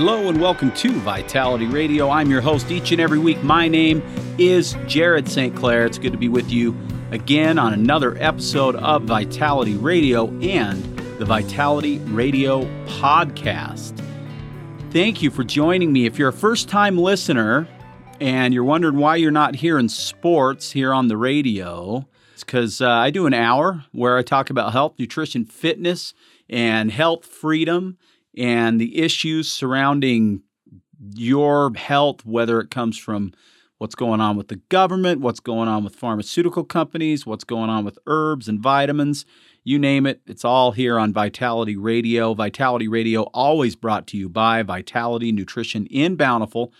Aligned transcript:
Hello 0.00 0.30
and 0.30 0.40
welcome 0.40 0.72
to 0.72 0.92
Vitality 1.00 1.66
Radio. 1.66 2.08
I'm 2.08 2.30
your 2.30 2.40
host 2.40 2.70
each 2.70 2.90
and 2.90 3.02
every 3.02 3.18
week. 3.18 3.42
My 3.42 3.68
name 3.68 4.02
is 4.38 4.74
Jared 4.86 5.28
St. 5.28 5.54
Clair. 5.54 5.84
It's 5.84 5.98
good 5.98 6.12
to 6.12 6.18
be 6.18 6.30
with 6.30 6.50
you 6.50 6.74
again 7.10 7.58
on 7.58 7.74
another 7.74 8.16
episode 8.16 8.76
of 8.76 9.02
Vitality 9.02 9.76
Radio 9.76 10.28
and 10.40 10.82
the 11.18 11.26
Vitality 11.26 11.98
Radio 11.98 12.62
podcast. 12.86 14.02
Thank 14.90 15.20
you 15.20 15.30
for 15.30 15.44
joining 15.44 15.92
me. 15.92 16.06
If 16.06 16.18
you're 16.18 16.30
a 16.30 16.32
first 16.32 16.70
time 16.70 16.96
listener 16.96 17.68
and 18.22 18.54
you're 18.54 18.64
wondering 18.64 18.96
why 18.96 19.16
you're 19.16 19.30
not 19.30 19.56
hearing 19.56 19.90
sports 19.90 20.72
here 20.72 20.94
on 20.94 21.08
the 21.08 21.18
radio, 21.18 22.08
it's 22.32 22.42
because 22.42 22.80
uh, 22.80 22.88
I 22.88 23.10
do 23.10 23.26
an 23.26 23.34
hour 23.34 23.84
where 23.92 24.16
I 24.16 24.22
talk 24.22 24.48
about 24.48 24.72
health, 24.72 24.94
nutrition, 24.98 25.44
fitness, 25.44 26.14
and 26.48 26.90
health 26.90 27.26
freedom 27.26 27.98
and 28.40 28.80
the 28.80 28.98
issues 28.98 29.50
surrounding 29.50 30.42
your 31.14 31.72
health, 31.76 32.24
whether 32.24 32.58
it 32.58 32.70
comes 32.70 32.96
from 32.96 33.32
what's 33.76 33.94
going 33.94 34.20
on 34.20 34.34
with 34.36 34.48
the 34.48 34.56
government, 34.70 35.20
what's 35.20 35.40
going 35.40 35.68
on 35.68 35.84
with 35.84 35.94
pharmaceutical 35.94 36.64
companies, 36.64 37.26
what's 37.26 37.44
going 37.44 37.68
on 37.68 37.84
with 37.84 37.98
herbs 38.06 38.48
and 38.48 38.58
vitamins, 38.58 39.26
you 39.62 39.78
name 39.78 40.06
it, 40.06 40.22
it's 40.26 40.44
all 40.44 40.72
here 40.72 40.98
on 40.98 41.12
Vitality 41.12 41.76
Radio. 41.76 42.32
Vitality 42.32 42.88
Radio 42.88 43.24
always 43.34 43.76
brought 43.76 44.06
to 44.06 44.16
you 44.16 44.26
by 44.30 44.62
Vitality 44.62 45.32
Nutrition 45.32 45.84
in 45.86 46.16
Bountiful 46.16 46.72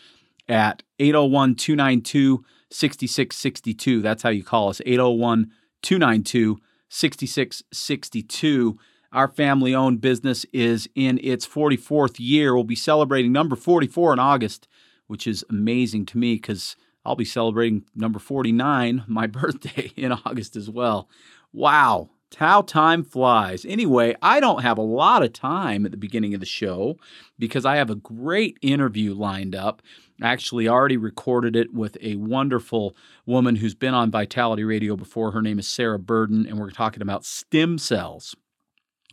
at 0.48 0.82
801 0.98 1.56
292 1.56 2.42
6662. 2.70 4.00
That's 4.00 4.22
how 4.22 4.30
you 4.30 4.42
call 4.42 4.70
us 4.70 4.80
801 4.86 5.50
292 5.82 6.58
6662. 6.88 8.78
Our 9.12 9.26
family 9.26 9.74
owned 9.74 10.00
business 10.00 10.46
is 10.52 10.88
in 10.94 11.18
its 11.22 11.46
44th 11.46 12.16
year. 12.18 12.54
We'll 12.54 12.62
be 12.62 12.76
celebrating 12.76 13.32
number 13.32 13.56
44 13.56 14.12
in 14.12 14.18
August, 14.20 14.68
which 15.08 15.26
is 15.26 15.44
amazing 15.50 16.06
to 16.06 16.18
me 16.18 16.34
because 16.34 16.76
I'll 17.04 17.16
be 17.16 17.24
celebrating 17.24 17.84
number 17.94 18.20
49, 18.20 19.04
my 19.08 19.26
birthday, 19.28 19.92
in 19.96 20.12
August 20.12 20.54
as 20.54 20.70
well. 20.70 21.08
Wow, 21.52 22.10
how 22.36 22.62
time 22.62 23.02
flies. 23.02 23.64
Anyway, 23.64 24.14
I 24.22 24.38
don't 24.38 24.62
have 24.62 24.78
a 24.78 24.82
lot 24.82 25.24
of 25.24 25.32
time 25.32 25.84
at 25.84 25.90
the 25.90 25.96
beginning 25.96 26.34
of 26.34 26.40
the 26.40 26.46
show 26.46 26.96
because 27.36 27.64
I 27.64 27.76
have 27.76 27.90
a 27.90 27.96
great 27.96 28.58
interview 28.62 29.14
lined 29.14 29.56
up. 29.56 29.82
I 30.22 30.28
actually 30.28 30.68
already 30.68 30.96
recorded 30.96 31.56
it 31.56 31.72
with 31.72 31.96
a 32.00 32.14
wonderful 32.16 32.94
woman 33.26 33.56
who's 33.56 33.74
been 33.74 33.94
on 33.94 34.12
Vitality 34.12 34.62
Radio 34.62 34.94
before. 34.94 35.32
Her 35.32 35.42
name 35.42 35.58
is 35.58 35.66
Sarah 35.66 35.98
Burden, 35.98 36.46
and 36.46 36.60
we're 36.60 36.70
talking 36.70 37.02
about 37.02 37.24
stem 37.24 37.78
cells. 37.78 38.36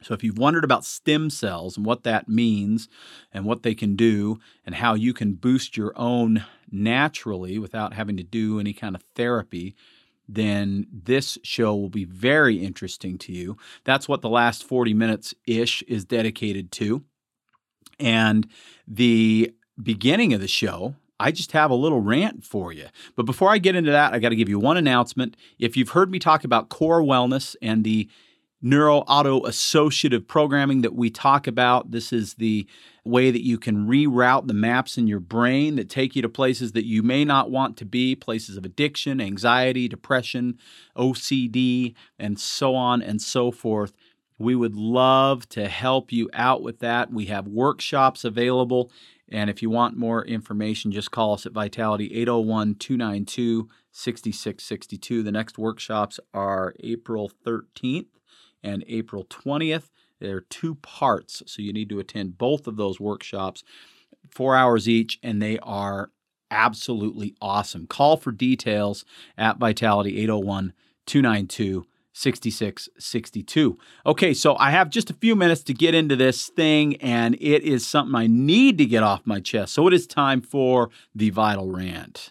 So, 0.04 0.14
if 0.14 0.24
you've 0.24 0.38
wondered 0.38 0.64
about 0.64 0.86
stem 0.86 1.30
cells 1.30 1.76
and 1.76 1.86
what 1.86 2.04
that 2.04 2.30
means 2.30 2.88
and 3.34 3.46
what 3.46 3.64
they 3.64 3.74
can 3.74 3.96
do 3.96 4.40
and 4.66 4.76
how 4.76 4.94
you 4.94 5.14
can 5.14 5.34
boost 5.34 5.76
your 5.76 5.94
own 5.96 6.46
naturally 6.72 7.58
without 7.58 7.94
having 7.94 8.18
to 8.18 8.24
do 8.24 8.60
any 8.60 8.74
kind 8.74 8.96
of 8.96 9.04
therapy, 9.16 9.76
then 10.28 10.86
this 10.92 11.38
show 11.44 11.76
will 11.76 11.90
be 11.90 12.04
very 12.04 12.58
interesting 12.58 13.18
to 13.18 13.32
you. 13.32 13.58
That's 13.86 14.08
what 14.08 14.22
the 14.22 14.30
last 14.30 14.64
40 14.64 14.94
minutes 14.94 15.34
ish 15.46 15.82
is 15.84 16.06
dedicated 16.06 16.72
to. 16.74 17.04
And 18.00 18.48
the 18.88 19.54
beginning 19.82 20.34
of 20.34 20.42
the 20.42 20.48
show, 20.48 20.96
I 21.20 21.32
just 21.32 21.54
have 21.54 21.72
a 21.72 21.76
little 21.76 22.02
rant 22.02 22.44
for 22.44 22.72
you. 22.72 22.88
But 23.16 23.26
before 23.26 23.50
I 23.50 23.58
get 23.58 23.76
into 23.76 23.92
that, 23.92 24.14
I 24.14 24.20
got 24.20 24.30
to 24.30 24.36
give 24.36 24.50
you 24.50 24.60
one 24.60 24.78
announcement. 24.78 25.36
If 25.58 25.76
you've 25.76 25.90
heard 25.90 26.12
me 26.12 26.20
talk 26.20 26.44
about 26.44 26.70
core 26.70 27.02
wellness 27.02 27.56
and 27.62 27.84
the 27.84 28.08
neuro 28.62 29.00
auto 29.00 29.46
associative 29.46 30.28
programming 30.28 30.82
that 30.82 30.96
we 30.96 31.10
talk 31.10 31.48
about. 31.48 31.92
This 31.92 32.12
is 32.12 32.36
the 32.36 32.68
way 33.06 33.32
that 33.32 33.46
you 33.46 33.58
can 33.58 33.88
reroute 33.88 34.48
the 34.48 34.54
maps 34.54 34.98
in 34.98 35.08
your 35.08 35.20
brain 35.20 35.76
that 35.76 35.90
take 35.90 36.16
you 36.16 36.22
to 36.22 36.30
places 36.30 36.72
that 36.74 36.86
you 36.86 37.04
may 37.04 37.24
not 37.24 37.52
want 37.52 37.78
to 37.78 37.86
be 37.86 38.16
places 38.16 38.58
of 38.58 38.66
addiction, 38.66 39.22
anxiety, 39.22 39.88
depression, 39.88 40.58
OCD, 40.98 41.94
and 42.20 42.40
so 42.40 42.76
on 42.76 43.02
and 43.02 43.22
so 43.22 43.52
forth. 43.52 43.94
We 44.40 44.56
would 44.56 44.76
love 44.76 45.48
to 45.50 45.68
help 45.68 46.12
you 46.12 46.30
out 46.34 46.62
with 46.62 46.80
that. 46.80 47.12
We 47.12 47.26
have 47.26 47.48
workshops 47.48 48.24
available. 48.24 48.92
And 49.30 49.50
if 49.50 49.62
you 49.62 49.70
want 49.70 49.98
more 49.98 50.24
information, 50.26 50.92
just 50.92 51.12
call 51.12 51.34
us 51.34 51.46
at 51.46 51.54
Vitality 51.54 52.14
801 52.14 52.76
292 52.76 53.68
6662. 53.92 55.24
The 55.24 55.32
next 55.32 55.58
workshops 55.58 56.20
are 56.34 56.76
April 56.82 57.32
13th 57.46 58.06
and 58.64 58.84
April 58.88 59.24
20th. 59.26 59.90
There 60.20 60.38
are 60.38 60.42
two 60.42 60.76
parts, 60.76 61.44
so 61.46 61.62
you 61.62 61.74
need 61.74 61.90
to 61.90 62.00
attend 62.00 62.38
both 62.38 62.68
of 62.68 62.76
those 62.76 63.00
workshops, 63.00 63.64
four 64.30 64.56
hours 64.56 64.90
each, 64.90 65.20
and 65.22 65.42
they 65.42 65.60
are 65.60 66.12
absolutely 66.50 67.36
awesome. 67.42 67.88
Call 67.88 68.18
for 68.18 68.32
details 68.32 69.06
at 69.38 69.58
Vitality 69.58 70.18
801 70.20 70.74
292 71.06 71.86
6662. 72.14 73.78
Okay, 74.06 74.34
so 74.34 74.58
I 74.58 74.72
have 74.72 74.90
just 74.90 75.12
a 75.12 75.14
few 75.14 75.36
minutes 75.36 75.62
to 75.64 75.74
get 75.74 75.94
into 75.94 76.16
this 76.16 76.48
thing, 76.48 76.96
and 76.96 77.36
it 77.36 77.62
is 77.62 77.86
something 77.86 78.16
I 78.16 78.26
need 78.26 78.80
to 78.80 78.86
get 78.86 79.04
off 79.04 79.22
my 79.26 79.40
chest. 79.40 79.74
So 79.74 79.88
it 79.88 79.94
is 79.94 80.08
time 80.08 80.42
for 80.42 80.90
the 81.14 81.30
Vital 81.30 81.70
Rant. 81.70 82.28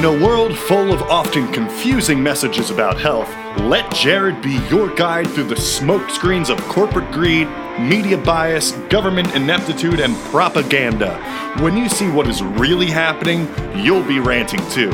In 0.00 0.06
a 0.06 0.24
world 0.24 0.56
full 0.56 0.94
of 0.94 1.02
often 1.02 1.52
confusing 1.52 2.22
messages 2.22 2.70
about 2.70 2.98
health, 2.98 3.28
let 3.58 3.92
Jared 3.92 4.40
be 4.40 4.58
your 4.70 4.88
guide 4.94 5.28
through 5.28 5.44
the 5.44 5.54
smokescreens 5.54 6.48
of 6.48 6.58
corporate 6.70 7.12
greed, 7.12 7.46
media 7.78 8.16
bias, 8.16 8.72
government 8.88 9.34
ineptitude, 9.34 10.00
and 10.00 10.16
propaganda. 10.30 11.18
When 11.62 11.76
you 11.76 11.90
see 11.90 12.08
what 12.08 12.28
is 12.28 12.42
really 12.42 12.86
happening, 12.86 13.46
you'll 13.76 14.02
be 14.02 14.20
ranting 14.20 14.66
too. 14.70 14.88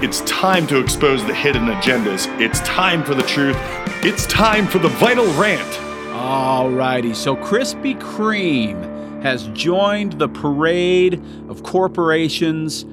It's 0.00 0.20
time 0.30 0.68
to 0.68 0.78
expose 0.78 1.26
the 1.26 1.34
hidden 1.34 1.66
agendas. 1.66 2.28
It's 2.40 2.60
time 2.60 3.02
for 3.02 3.16
the 3.16 3.24
truth. 3.24 3.56
It's 4.04 4.26
time 4.26 4.68
for 4.68 4.78
the 4.78 4.90
vital 4.90 5.26
rant. 5.32 5.68
Alrighty, 6.12 7.16
so 7.16 7.34
Krispy 7.34 8.00
Kreme 8.00 9.24
has 9.24 9.48
joined 9.54 10.20
the 10.20 10.28
parade 10.28 11.20
of 11.48 11.64
corporations 11.64 12.84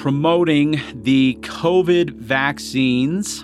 promoting 0.00 0.80
the 0.94 1.36
COVID 1.42 2.12
vaccines. 2.12 3.42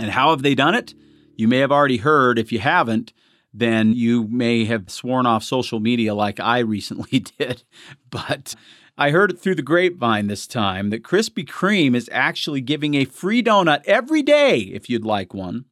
And 0.00 0.10
how 0.10 0.30
have 0.30 0.42
they 0.42 0.56
done 0.56 0.74
it? 0.74 0.94
You 1.36 1.46
may 1.46 1.58
have 1.58 1.70
already 1.70 1.98
heard. 1.98 2.40
If 2.40 2.50
you 2.50 2.58
haven't, 2.58 3.12
then 3.54 3.92
you 3.92 4.26
may 4.26 4.64
have 4.64 4.90
sworn 4.90 5.26
off 5.26 5.44
social 5.44 5.78
media 5.78 6.12
like 6.12 6.40
I 6.40 6.58
recently 6.58 7.20
did. 7.38 7.62
But 8.10 8.56
I 8.98 9.12
heard 9.12 9.30
it 9.30 9.38
through 9.38 9.54
the 9.54 9.62
grapevine 9.62 10.26
this 10.26 10.48
time 10.48 10.90
that 10.90 11.04
Krispy 11.04 11.46
Kreme 11.46 11.94
is 11.94 12.10
actually 12.12 12.60
giving 12.60 12.96
a 12.96 13.04
free 13.04 13.40
donut 13.40 13.84
every 13.84 14.22
day 14.22 14.58
if 14.58 14.90
you'd 14.90 15.04
like 15.04 15.32
one. 15.32 15.66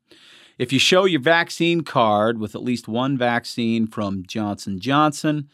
If 0.58 0.72
you 0.72 0.78
show 0.78 1.06
your 1.06 1.20
vaccine 1.20 1.80
card 1.80 2.38
with 2.38 2.54
at 2.54 2.62
least 2.62 2.86
one 2.86 3.18
vaccine 3.18 3.88
from 3.88 4.22
Johnson 4.24 4.78
Johnson 4.78 5.48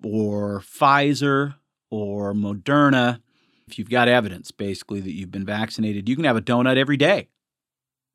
or 0.00 0.60
Pfizer 0.60 1.56
or 1.90 2.34
Moderna, 2.34 3.18
if 3.66 3.78
you've 3.78 3.90
got 3.90 4.08
evidence, 4.08 4.50
basically, 4.50 5.00
that 5.00 5.12
you've 5.12 5.30
been 5.30 5.46
vaccinated, 5.46 6.08
you 6.08 6.16
can 6.16 6.24
have 6.24 6.36
a 6.36 6.42
donut 6.42 6.76
every 6.76 6.96
day. 6.96 7.28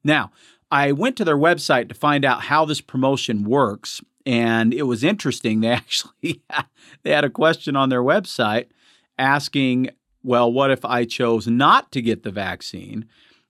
Now, 0.04 0.32
I 0.72 0.92
went 0.92 1.18
to 1.18 1.26
their 1.26 1.38
website 1.38 1.90
to 1.90 1.96
find 1.96 2.24
out 2.24 2.44
how 2.44 2.66
this 2.66 2.82
promotion 2.82 3.44
works, 3.44 4.02
and 4.26 4.74
it 4.74 4.84
was 4.84 5.04
interesting. 5.04 5.62
They 5.62 5.70
actually 5.70 6.44
they 7.04 7.12
had 7.12 7.26
a 7.26 7.30
question 7.30 7.76
on 7.76 7.90
their 7.90 8.04
website 8.04 8.68
asking, 9.18 9.90
"Well, 10.24 10.52
what 10.52 10.72
if 10.72 10.86
I 10.86 11.06
chose 11.06 11.48
not 11.48 11.92
to 11.94 12.02
get 12.02 12.24
the 12.24 12.32
vaccine?" 12.32 13.06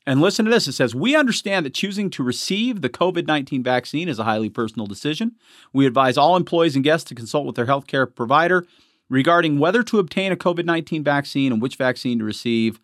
And 0.05 0.21
listen 0.21 0.45
to 0.45 0.49
this 0.49 0.67
it 0.67 0.71
says, 0.71 0.95
We 0.95 1.15
understand 1.15 1.67
that 1.67 1.75
choosing 1.75 2.09
to 2.11 2.23
receive 2.23 2.81
the 2.81 2.89
COVID 2.89 3.27
19 3.27 3.61
vaccine 3.61 4.09
is 4.09 4.17
a 4.17 4.23
highly 4.23 4.49
personal 4.49 4.87
decision. 4.87 5.33
We 5.71 5.85
advise 5.85 6.17
all 6.17 6.35
employees 6.35 6.75
and 6.75 6.83
guests 6.83 7.07
to 7.09 7.15
consult 7.15 7.45
with 7.45 7.55
their 7.55 7.67
healthcare 7.67 8.07
provider 8.15 8.65
regarding 9.09 9.59
whether 9.59 9.83
to 9.83 9.99
obtain 9.99 10.31
a 10.31 10.37
COVID 10.37 10.65
19 10.65 11.03
vaccine 11.03 11.51
and 11.51 11.61
which 11.61 11.75
vaccine 11.75 12.19
to 12.19 12.25
receive 12.25 12.79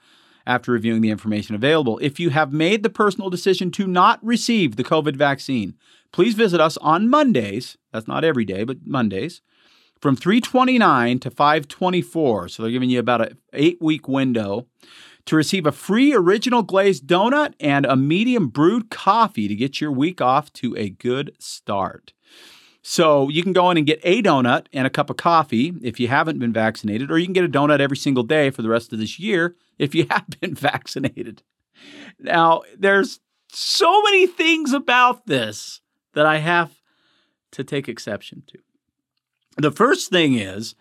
after 0.47 0.71
reviewing 0.71 1.01
the 1.01 1.09
information 1.09 1.55
available. 1.55 1.97
If 1.99 2.19
you 2.19 2.29
have 2.29 2.53
made 2.53 2.83
the 2.83 2.89
personal 2.89 3.29
decision 3.29 3.71
to 3.71 3.87
not 3.87 4.23
receive 4.23 4.75
the 4.75 4.83
COVID 4.83 5.15
vaccine, 5.15 5.75
please 6.11 6.35
visit 6.35 6.61
us 6.61 6.77
on 6.77 7.09
Mondays. 7.09 7.77
That's 7.91 8.07
not 8.07 8.23
every 8.23 8.45
day, 8.45 8.63
but 8.63 8.85
Mondays 8.85 9.41
from 10.01 10.15
329 10.15 11.19
to 11.19 11.31
524. 11.31 12.49
So 12.49 12.63
they're 12.63 12.71
giving 12.71 12.89
you 12.89 12.99
about 12.99 13.21
an 13.21 13.37
eight 13.53 13.81
week 13.81 14.07
window 14.07 14.67
to 15.25 15.35
receive 15.35 15.65
a 15.65 15.71
free 15.71 16.13
original 16.13 16.61
glazed 16.61 17.07
donut 17.07 17.53
and 17.59 17.85
a 17.85 17.95
medium 17.95 18.47
brewed 18.49 18.91
coffee 18.91 19.47
to 19.47 19.55
get 19.55 19.81
your 19.81 19.91
week 19.91 20.21
off 20.21 20.53
to 20.53 20.75
a 20.77 20.89
good 20.89 21.31
start. 21.39 22.13
So 22.87 23.29
you 23.29 23.41
can 23.41 23.51
go 23.51 23.71
in 23.71 23.77
and 23.77 23.87
get 23.87 23.99
a 24.03 24.21
donut 24.21 24.67
and 24.71 24.85
a 24.85 24.91
cup 24.91 25.09
of 25.09 25.17
coffee 25.17 25.73
if 25.81 25.99
you 25.99 26.07
haven't 26.07 26.37
been 26.37 26.53
vaccinated, 26.53 27.09
or 27.09 27.17
you 27.17 27.25
can 27.25 27.33
get 27.33 27.43
a 27.43 27.49
donut 27.49 27.79
every 27.79 27.97
single 27.97 28.21
day 28.21 28.51
for 28.51 28.61
the 28.61 28.69
rest 28.69 28.93
of 28.93 28.99
this 28.99 29.17
year 29.17 29.55
if 29.79 29.95
you 29.95 30.05
have 30.11 30.27
been 30.39 30.53
vaccinated. 30.53 31.41
Now, 32.19 32.61
there's 32.77 33.21
so 33.51 34.03
many 34.03 34.27
things 34.27 34.71
about 34.71 35.25
this 35.25 35.81
that 36.13 36.27
I 36.27 36.37
have 36.37 36.79
to 37.53 37.63
take 37.63 37.89
exception 37.89 38.43
to. 38.49 38.59
The 39.57 39.71
first 39.71 40.11
thing 40.11 40.35
is 40.35 40.75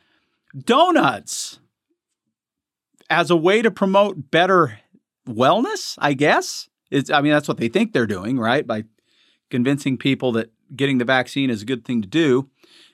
donuts 0.59 1.59
as 3.09 3.31
a 3.31 3.37
way 3.37 3.63
to 3.63 3.71
promote 3.71 4.31
better 4.31 4.79
wellness, 5.27 5.95
I 5.97 6.13
guess. 6.13 6.69
It's, 6.91 7.09
I 7.09 7.23
mean, 7.23 7.33
that's 7.33 7.49
what 7.49 7.57
they 7.57 7.69
think 7.69 7.95
they're 7.95 8.07
doing, 8.07 8.39
right? 8.39 8.67
By 8.67 8.85
convincing 9.49 9.97
people 9.97 10.33
that 10.33 10.51
getting 10.75 10.99
the 10.99 11.05
vaccine 11.05 11.51
is 11.51 11.63
a 11.63 11.67
good 11.67 11.85
thing 11.85 12.03
to 12.03 12.09
do. 12.09 12.49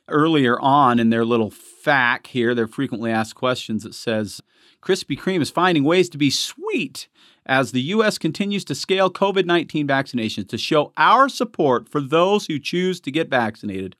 Earlier 0.08 0.58
on 0.60 0.98
in 0.98 1.10
their 1.10 1.24
little 1.24 1.50
fact 1.50 2.28
here, 2.28 2.54
their 2.54 2.66
frequently 2.66 3.10
asked 3.10 3.36
questions, 3.36 3.84
it 3.84 3.94
says 3.94 4.40
Krispy 4.82 5.18
Kreme 5.18 5.42
is 5.42 5.50
finding 5.50 5.84
ways 5.84 6.08
to 6.08 6.18
be 6.18 6.30
sweet 6.30 7.08
as 7.46 7.72
the 7.72 7.82
U.S. 7.82 8.18
continues 8.18 8.64
to 8.66 8.74
scale 8.74 9.10
COVID 9.10 9.44
19 9.44 9.86
vaccinations 9.86 10.48
to 10.48 10.58
show 10.58 10.92
our 10.96 11.28
support 11.28 11.88
for 11.88 12.00
those 12.00 12.46
who 12.46 12.58
choose 12.58 13.00
to 13.00 13.10
get 13.10 13.28
vaccinated. 13.28 13.96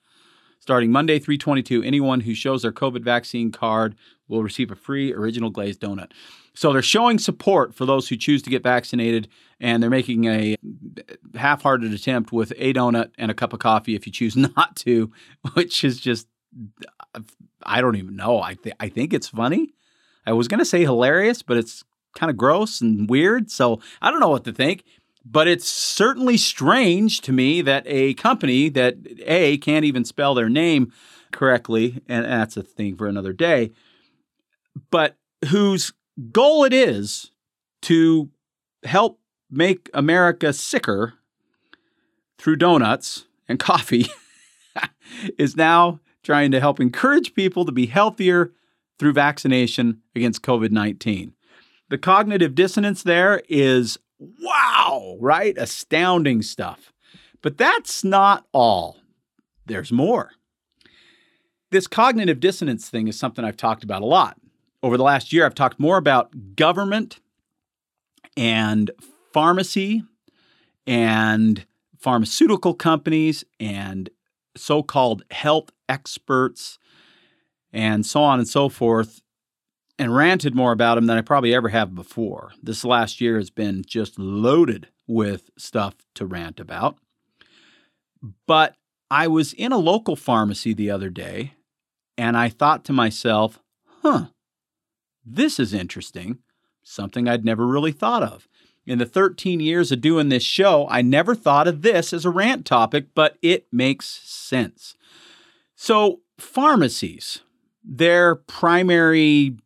Starting 0.59 0.93
Monday, 0.93 1.19
322, 1.19 1.83
anyone 1.83 2.21
who 2.21 2.35
shows 2.35 2.63
their 2.63 2.73
COVID 2.73 3.03
vaccine 3.03 3.51
card 3.51 3.95
will 4.29 4.43
receive 4.43 4.71
a 4.71 4.77
free 4.77 5.13
original 5.13 5.51
glazed 5.51 5.81
donut. 5.81 6.13
So 6.55 6.73
they're 6.73 6.83
showing 6.83 7.19
support 7.19 7.75
for 7.75 7.87
those 7.87 8.09
who 8.09 8.17
choose 8.17 8.43
to 8.43 8.51
get 8.51 8.63
vaccinated, 8.63 9.29
and 9.61 9.83
they're 9.83 9.91
making 9.91 10.25
a 10.25 10.57
half 11.35 11.63
hearted 11.63 11.93
attempt 11.93 12.33
with 12.33 12.53
a 12.57 12.73
donut 12.73 13.11
and 13.19 13.31
a 13.31 13.35
cup 13.35 13.53
of 13.53 13.59
coffee 13.59 13.95
if 13.95 14.07
you 14.07 14.13
choose 14.13 14.37
not 14.57 14.77
to, 14.77 15.13
which 15.55 15.85
is 15.85 16.01
just, 16.01 16.27
I 17.63 17.81
don't 17.81 17.97
even 17.97 18.17
know. 18.17 18.41
I, 18.41 18.55
th- 18.55 18.77
I 18.81 18.89
think 18.89 19.13
it's 19.13 19.29
funny. 19.29 19.75
I 20.27 20.33
was 20.33 20.49
going 20.49 20.59
to 20.59 20.65
say 20.65 20.83
hilarious, 20.83 21.43
but 21.43 21.57
it's 21.57 21.85
kind 22.15 22.31
of 22.31 22.37
gross 22.37 22.81
and 22.81 23.09
weird. 23.09 23.51
So 23.51 23.81
I 24.01 24.11
don't 24.11 24.21
know 24.21 24.29
what 24.31 24.45
to 24.45 24.53
think. 24.53 24.85
But 25.23 25.49
it's 25.49 25.69
certainly 25.69 26.39
strange 26.39 27.21
to 27.23 27.33
me 27.33 27.61
that 27.61 27.83
a 27.87 28.15
company 28.15 28.71
that 28.71 28.97
A 29.27 29.59
can't 29.59 29.85
even 29.85 30.07
spell 30.07 30.35
their 30.35 30.49
name 30.49 30.93
correctly, 31.31 32.01
and 32.09 32.25
that's 32.25 32.57
a 32.57 32.63
thing 32.63 32.97
for 32.97 33.07
another 33.07 33.35
day, 33.35 33.73
but 34.91 35.17
whose 35.49 35.93
goal 36.33 36.65
it 36.65 36.73
is 36.73 37.33
to 37.83 38.31
help 38.85 39.21
make 39.51 39.91
America 39.93 40.53
sicker 40.53 41.15
through 42.39 42.57
donuts 42.57 43.27
and 43.49 43.59
coffee 43.71 44.07
is 45.39 45.57
now 45.57 46.01
trying 46.23 46.51
to 46.51 46.61
help 46.61 46.81
encourage 46.81 47.35
people 47.35 47.65
to 47.65 47.73
be 47.73 47.87
healthier 47.87 48.53
through 48.99 49.13
vaccination 49.13 50.03
against 50.15 50.43
COVID 50.43 50.71
19. 50.71 51.35
The 51.89 51.99
cognitive 51.99 52.55
dissonance 52.55 53.03
there 53.03 53.43
is 53.49 53.99
wow, 54.19 55.17
right? 55.21 55.57
Astounding 55.59 56.43
stuff. 56.43 56.93
But 57.43 57.59
that's 57.59 58.05
not 58.05 58.47
all. 58.53 58.99
There's 59.67 59.91
more. 59.91 60.33
This 61.71 61.87
cognitive 61.87 62.41
dissonance 62.41 62.89
thing 62.89 63.09
is 63.09 63.19
something 63.19 63.45
I've 63.45 63.57
talked 63.57 63.83
about 63.83 64.03
a 64.03 64.07
lot. 64.07 64.37
Over 64.83 64.97
the 64.97 65.05
last 65.05 65.33
year, 65.33 65.47
I've 65.47 65.55
talked 65.55 65.81
more 65.81 65.97
about 65.97 66.57
government 66.57 67.21
and 68.37 68.91
pharmacy 69.33 70.03
and 70.87 71.67
pharmaceutical 71.99 72.75
companies 72.75 73.45
and 73.59 74.11
so 74.57 74.83
called 74.83 75.23
health 75.31 75.71
experts 75.89 76.79
and 77.73 78.05
so 78.05 78.23
on 78.23 78.39
and 78.39 78.49
so 78.49 78.69
forth 78.69 79.23
and 79.99 80.15
ranted 80.15 80.55
more 80.55 80.73
about 80.73 80.95
them 80.95 81.07
than 81.07 81.19
I 81.19 81.21
probably 81.21 81.55
ever 81.55 81.69
have 81.69 81.95
before. 81.95 82.53
This 82.63 82.85
last 82.85 83.21
year 83.21 83.37
has 83.37 83.51
been 83.51 83.85
just 83.87 84.19
loaded 84.19 84.89
with 85.07 85.51
stuff 85.59 85.95
to 86.15 86.25
rant 86.25 86.59
about. 86.59 86.97
But 88.47 88.77
I 89.11 89.29
was 89.29 89.53
in 89.53 89.73
a 89.73 89.79
local 89.79 90.17
pharmacy 90.17 90.73
the 90.73 90.91
other 90.91 91.11
day 91.11 91.55
and 92.17 92.37
I 92.37 92.49
thought 92.49 92.85
to 92.87 92.93
myself, 92.93 93.61
huh, 94.03 94.27
this 95.25 95.61
is 95.61 95.75
interesting. 95.75 96.39
Something 96.83 97.29
I'd 97.29 97.45
never 97.45 97.67
really 97.67 97.93
thought 97.93 98.23
of. 98.23 98.49
In 98.87 98.99
the 98.99 99.07
13 99.07 99.61
years 99.61 99.93
of 99.93 100.01
doing 100.01 100.31
this 100.31 100.43
show, 100.43 100.89
I 100.89 101.03
never 101.03 101.35
thought 101.35 101.69
of 101.69 101.83
this 101.83 102.13
as 102.13 102.25
a 102.25 102.31
rant 102.31 102.65
topic, 102.67 103.09
but 103.15 103.37
it 103.43 103.67
makes 103.71 104.07
sense. 104.07 104.97
So, 105.77 106.21
pharmacies, 106.39 107.41
their 107.85 108.35
primary 108.35 109.57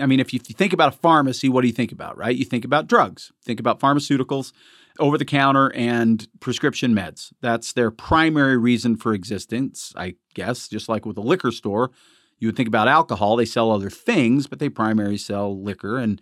I 0.00 0.06
mean, 0.06 0.20
if 0.20 0.32
you, 0.32 0.38
think 0.38 0.72
about 0.72 0.94
a 0.94 0.96
pharmacy, 0.96 1.48
what 1.48 1.62
do 1.62 1.66
you 1.66 1.72
think 1.72 1.92
about, 1.92 2.16
right? 2.16 2.34
You 2.34 2.44
think 2.44 2.64
about 2.64 2.86
drugs, 2.86 3.32
think 3.44 3.60
about 3.60 3.80
pharmaceuticals, 3.80 4.52
over 4.98 5.16
the 5.16 5.24
counter, 5.24 5.72
and 5.74 6.26
prescription 6.40 6.94
meds. 6.94 7.32
That's 7.40 7.72
their 7.72 7.90
primary 7.90 8.56
reason 8.56 8.96
for 8.96 9.14
existence, 9.14 9.92
I 9.96 10.14
guess, 10.34 10.68
just 10.68 10.88
like 10.88 11.06
with 11.06 11.16
a 11.16 11.22
liquor 11.22 11.50
store. 11.50 11.90
You 12.38 12.48
would 12.48 12.56
think 12.56 12.68
about 12.68 12.88
alcohol, 12.88 13.36
they 13.36 13.44
sell 13.44 13.70
other 13.70 13.90
things, 13.90 14.46
but 14.46 14.58
they 14.58 14.68
primarily 14.68 15.16
sell 15.16 15.60
liquor. 15.60 15.98
And 15.98 16.20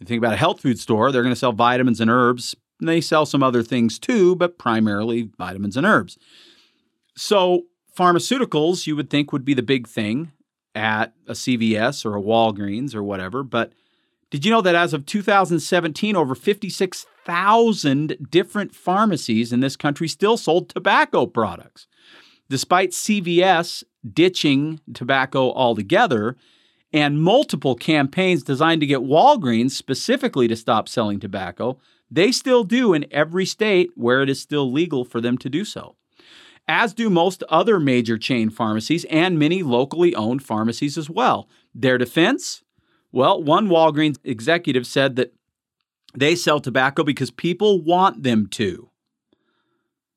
you 0.00 0.06
think 0.06 0.18
about 0.18 0.34
a 0.34 0.38
health 0.38 0.60
food 0.60 0.78
store, 0.78 1.10
they're 1.10 1.22
going 1.22 1.34
to 1.34 1.38
sell 1.38 1.52
vitamins 1.52 2.00
and 2.00 2.10
herbs. 2.10 2.54
And 2.80 2.88
they 2.88 3.00
sell 3.00 3.26
some 3.26 3.42
other 3.42 3.62
things 3.62 3.98
too, 3.98 4.36
but 4.36 4.58
primarily 4.58 5.30
vitamins 5.36 5.76
and 5.76 5.84
herbs. 5.84 6.16
So, 7.16 7.64
pharmaceuticals, 7.98 8.86
you 8.86 8.94
would 8.94 9.10
think, 9.10 9.32
would 9.32 9.44
be 9.44 9.54
the 9.54 9.62
big 9.62 9.88
thing 9.88 10.30
at 10.74 11.12
a 11.26 11.32
CVS 11.32 12.06
or 12.06 12.16
a 12.16 12.22
Walgreens 12.22 12.94
or 12.94 13.02
whatever. 13.02 13.42
But 13.42 13.72
did 14.30 14.44
you 14.44 14.52
know 14.52 14.60
that 14.60 14.76
as 14.76 14.94
of 14.94 15.06
2017, 15.06 16.14
over 16.14 16.34
56,000 16.36 18.28
different 18.30 18.74
pharmacies 18.74 19.52
in 19.52 19.60
this 19.60 19.74
country 19.74 20.06
still 20.06 20.36
sold 20.36 20.68
tobacco 20.68 21.26
products? 21.26 21.88
Despite 22.48 22.90
CVS 22.90 23.82
ditching 24.12 24.80
tobacco 24.94 25.52
altogether 25.52 26.36
and 26.92 27.22
multiple 27.22 27.74
campaigns 27.74 28.42
designed 28.42 28.80
to 28.80 28.86
get 28.86 29.00
Walgreens 29.00 29.72
specifically 29.72 30.48
to 30.48 30.56
stop 30.56 30.88
selling 30.88 31.20
tobacco, 31.20 31.78
they 32.10 32.32
still 32.32 32.64
do 32.64 32.94
in 32.94 33.06
every 33.10 33.44
state 33.44 33.90
where 33.94 34.22
it 34.22 34.30
is 34.30 34.40
still 34.40 34.70
legal 34.70 35.04
for 35.04 35.20
them 35.20 35.36
to 35.38 35.50
do 35.50 35.64
so 35.64 35.96
as 36.68 36.92
do 36.92 37.08
most 37.08 37.42
other 37.48 37.80
major 37.80 38.18
chain 38.18 38.50
pharmacies 38.50 39.04
and 39.06 39.38
many 39.38 39.62
locally 39.62 40.14
owned 40.14 40.42
pharmacies 40.42 40.98
as 40.98 41.08
well. 41.08 41.48
Their 41.74 41.96
defense? 41.96 42.62
Well, 43.10 43.42
one 43.42 43.68
Walgreens 43.68 44.18
executive 44.22 44.86
said 44.86 45.16
that 45.16 45.32
they 46.14 46.36
sell 46.36 46.60
tobacco 46.60 47.02
because 47.02 47.30
people 47.30 47.82
want 47.82 48.22
them 48.22 48.46
to. 48.48 48.90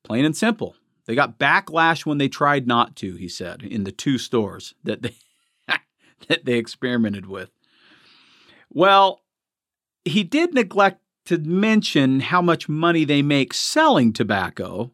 Plain 0.04 0.26
and 0.26 0.36
simple. 0.36 0.76
They 1.06 1.14
got 1.14 1.38
backlash 1.38 2.04
when 2.04 2.18
they 2.18 2.28
tried 2.28 2.66
not 2.66 2.96
to, 2.96 3.16
he 3.16 3.28
said, 3.28 3.62
in 3.62 3.84
the 3.84 3.92
two 3.92 4.18
stores 4.18 4.74
that 4.84 5.02
they 5.02 5.14
that 6.28 6.44
they 6.44 6.54
experimented 6.54 7.26
with. 7.26 7.50
Well, 8.70 9.20
he 10.04 10.24
did 10.24 10.54
neglect 10.54 11.00
to 11.26 11.38
mention 11.38 12.20
how 12.20 12.42
much 12.42 12.68
money 12.68 13.04
they 13.04 13.22
make 13.22 13.54
selling 13.54 14.12
tobacco 14.12 14.90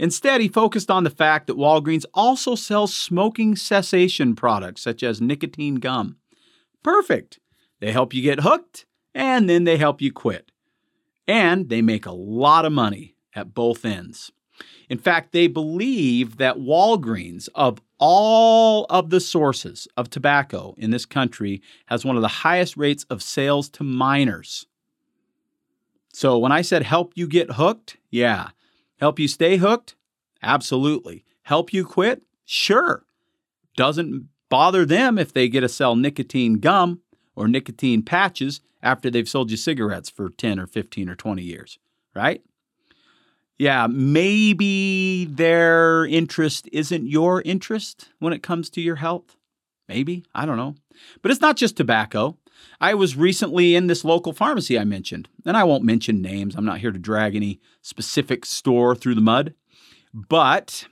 Instead, 0.00 0.40
he 0.40 0.48
focused 0.48 0.90
on 0.90 1.04
the 1.04 1.10
fact 1.10 1.46
that 1.46 1.58
Walgreens 1.58 2.06
also 2.14 2.54
sells 2.54 2.96
smoking 2.96 3.54
cessation 3.54 4.34
products 4.34 4.80
such 4.80 5.02
as 5.02 5.20
nicotine 5.20 5.74
gum. 5.74 6.16
Perfect. 6.82 7.38
They 7.80 7.92
help 7.92 8.14
you 8.14 8.22
get 8.22 8.40
hooked 8.40 8.86
and 9.14 9.46
then 9.46 9.64
they 9.64 9.76
help 9.76 10.00
you 10.00 10.10
quit. 10.10 10.52
And 11.28 11.68
they 11.68 11.82
make 11.82 12.06
a 12.06 12.12
lot 12.12 12.64
of 12.64 12.72
money 12.72 13.14
at 13.34 13.52
both 13.52 13.84
ends. 13.84 14.32
In 14.88 14.96
fact, 14.96 15.32
they 15.32 15.48
believe 15.48 16.38
that 16.38 16.56
Walgreens, 16.56 17.50
of 17.54 17.82
all 18.00 18.86
of 18.90 19.10
the 19.10 19.20
sources 19.20 19.86
of 19.96 20.10
tobacco 20.10 20.74
in 20.76 20.90
this 20.90 21.06
country, 21.06 21.62
has 21.86 22.04
one 22.04 22.16
of 22.16 22.22
the 22.22 22.28
highest 22.28 22.76
rates 22.76 23.04
of 23.08 23.22
sales 23.22 23.68
to 23.70 23.84
minors. 23.84 24.66
So 26.12 26.36
when 26.38 26.50
I 26.50 26.62
said 26.62 26.82
help 26.82 27.12
you 27.14 27.28
get 27.28 27.52
hooked, 27.52 27.98
yeah, 28.10 28.48
Help 29.00 29.18
you 29.18 29.28
stay 29.28 29.56
hooked? 29.56 29.96
Absolutely. 30.42 31.24
Help 31.44 31.72
you 31.72 31.84
quit? 31.84 32.22
Sure. 32.44 33.04
Doesn't 33.76 34.28
Bother 34.50 34.84
them 34.84 35.16
if 35.16 35.32
they 35.32 35.48
get 35.48 35.60
to 35.60 35.68
sell 35.68 35.94
nicotine 35.94 36.54
gum 36.54 37.02
or 37.36 37.46
nicotine 37.46 38.02
patches 38.02 38.60
after 38.82 39.08
they've 39.08 39.28
sold 39.28 39.48
you 39.48 39.56
cigarettes 39.56 40.10
for 40.10 40.28
10 40.28 40.58
or 40.58 40.66
15 40.66 41.08
or 41.08 41.14
20 41.14 41.40
years, 41.40 41.78
right? 42.12 42.42
Yeah, 43.60 43.88
maybe 43.90 45.26
their 45.26 46.06
interest 46.06 46.66
isn't 46.72 47.06
your 47.06 47.42
interest 47.42 48.08
when 48.18 48.32
it 48.32 48.42
comes 48.42 48.70
to 48.70 48.80
your 48.80 48.96
health. 48.96 49.36
Maybe, 49.86 50.24
I 50.34 50.46
don't 50.46 50.56
know. 50.56 50.76
But 51.20 51.30
it's 51.30 51.42
not 51.42 51.58
just 51.58 51.76
tobacco. 51.76 52.38
I 52.80 52.94
was 52.94 53.18
recently 53.18 53.74
in 53.74 53.86
this 53.86 54.02
local 54.02 54.32
pharmacy 54.32 54.78
I 54.78 54.84
mentioned, 54.84 55.28
and 55.44 55.58
I 55.58 55.64
won't 55.64 55.84
mention 55.84 56.22
names. 56.22 56.54
I'm 56.54 56.64
not 56.64 56.78
here 56.78 56.90
to 56.90 56.98
drag 56.98 57.36
any 57.36 57.60
specific 57.82 58.46
store 58.46 58.94
through 58.94 59.14
the 59.14 59.20
mud, 59.20 59.52
but 60.14 60.86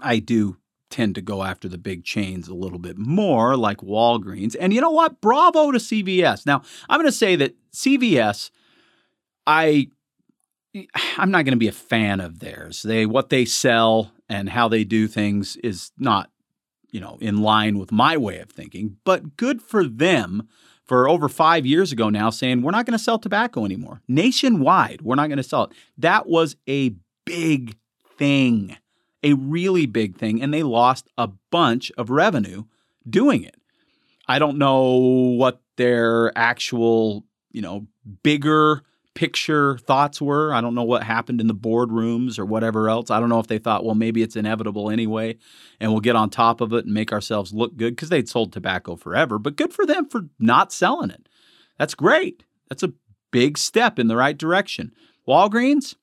I 0.00 0.20
do 0.20 0.58
tend 0.90 1.16
to 1.16 1.22
go 1.22 1.42
after 1.42 1.68
the 1.68 1.76
big 1.76 2.04
chains 2.04 2.46
a 2.46 2.54
little 2.54 2.78
bit 2.78 2.98
more, 2.98 3.56
like 3.56 3.78
Walgreens. 3.78 4.54
And 4.60 4.72
you 4.72 4.80
know 4.80 4.92
what? 4.92 5.20
Bravo 5.20 5.72
to 5.72 5.78
CVS. 5.78 6.46
Now, 6.46 6.62
I'm 6.88 7.00
going 7.00 7.10
to 7.10 7.12
say 7.16 7.34
that 7.34 7.56
CVS, 7.72 8.52
I 9.44 9.88
I'm 11.18 11.30
not 11.30 11.44
going 11.44 11.52
to 11.52 11.58
be 11.58 11.68
a 11.68 11.72
fan 11.72 12.20
of 12.20 12.38
theirs. 12.38 12.82
They 12.82 13.04
what 13.04 13.28
they 13.28 13.44
sell 13.44 14.12
and 14.28 14.48
how 14.48 14.68
they 14.68 14.84
do 14.84 15.06
things 15.06 15.56
is 15.56 15.92
not, 15.98 16.30
you 16.90 17.00
know, 17.00 17.18
in 17.20 17.42
line 17.42 17.78
with 17.78 17.92
my 17.92 18.16
way 18.16 18.38
of 18.38 18.50
thinking, 18.50 18.96
but 19.04 19.36
good 19.36 19.60
for 19.60 19.84
them 19.84 20.48
for 20.84 21.08
over 21.08 21.28
5 21.28 21.66
years 21.66 21.92
ago 21.92 22.08
now 22.08 22.30
saying 22.30 22.62
we're 22.62 22.70
not 22.70 22.86
going 22.86 22.98
to 22.98 23.04
sell 23.04 23.18
tobacco 23.18 23.64
anymore. 23.64 24.00
Nationwide, 24.08 25.02
we're 25.02 25.14
not 25.14 25.28
going 25.28 25.36
to 25.36 25.42
sell 25.42 25.64
it. 25.64 25.72
That 25.98 26.26
was 26.26 26.56
a 26.68 26.94
big 27.24 27.76
thing. 28.16 28.76
A 29.22 29.34
really 29.34 29.86
big 29.86 30.16
thing 30.16 30.42
and 30.42 30.52
they 30.52 30.62
lost 30.62 31.06
a 31.16 31.28
bunch 31.50 31.92
of 31.98 32.10
revenue 32.10 32.64
doing 33.08 33.42
it. 33.44 33.56
I 34.26 34.38
don't 34.38 34.58
know 34.58 34.96
what 35.36 35.60
their 35.76 36.36
actual, 36.36 37.24
you 37.50 37.60
know, 37.60 37.86
bigger 38.22 38.82
picture 39.14 39.78
thoughts 39.78 40.20
were. 40.20 40.52
I 40.52 40.60
don't 40.60 40.74
know 40.74 40.82
what 40.82 41.02
happened 41.02 41.40
in 41.40 41.46
the 41.46 41.54
boardrooms 41.54 42.38
or 42.38 42.44
whatever 42.44 42.88
else. 42.88 43.10
I 43.10 43.20
don't 43.20 43.28
know 43.28 43.40
if 43.40 43.46
they 43.46 43.58
thought, 43.58 43.84
well, 43.84 43.94
maybe 43.94 44.22
it's 44.22 44.36
inevitable 44.36 44.90
anyway, 44.90 45.36
and 45.80 45.90
we'll 45.90 46.00
get 46.00 46.16
on 46.16 46.30
top 46.30 46.60
of 46.60 46.72
it 46.72 46.84
and 46.84 46.94
make 46.94 47.12
ourselves 47.12 47.52
look 47.52 47.76
good 47.76 47.94
because 47.94 48.08
they'd 48.08 48.28
sold 48.28 48.52
tobacco 48.52 48.96
forever. 48.96 49.38
But 49.38 49.56
good 49.56 49.72
for 49.72 49.86
them 49.86 50.08
for 50.08 50.28
not 50.38 50.72
selling 50.72 51.10
it. 51.10 51.28
That's 51.78 51.94
great. 51.94 52.44
That's 52.68 52.82
a 52.82 52.92
big 53.30 53.58
step 53.58 53.98
in 53.98 54.08
the 54.08 54.16
right 54.16 54.36
direction. 54.36 54.92
Walgreens, 55.26 55.96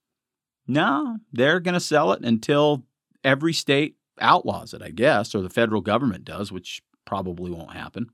no, 0.67 1.17
they're 1.33 1.59
going 1.59 1.73
to 1.73 1.79
sell 1.79 2.11
it 2.11 2.23
until 2.23 2.85
every 3.23 3.53
state 3.53 3.95
outlaws 4.19 4.73
it, 4.73 4.81
I 4.81 4.89
guess, 4.89 5.33
or 5.33 5.41
the 5.41 5.49
federal 5.49 5.81
government 5.81 6.25
does, 6.25 6.51
which 6.51 6.81
probably 7.05 7.51
won't 7.51 7.73
happen. 7.73 8.09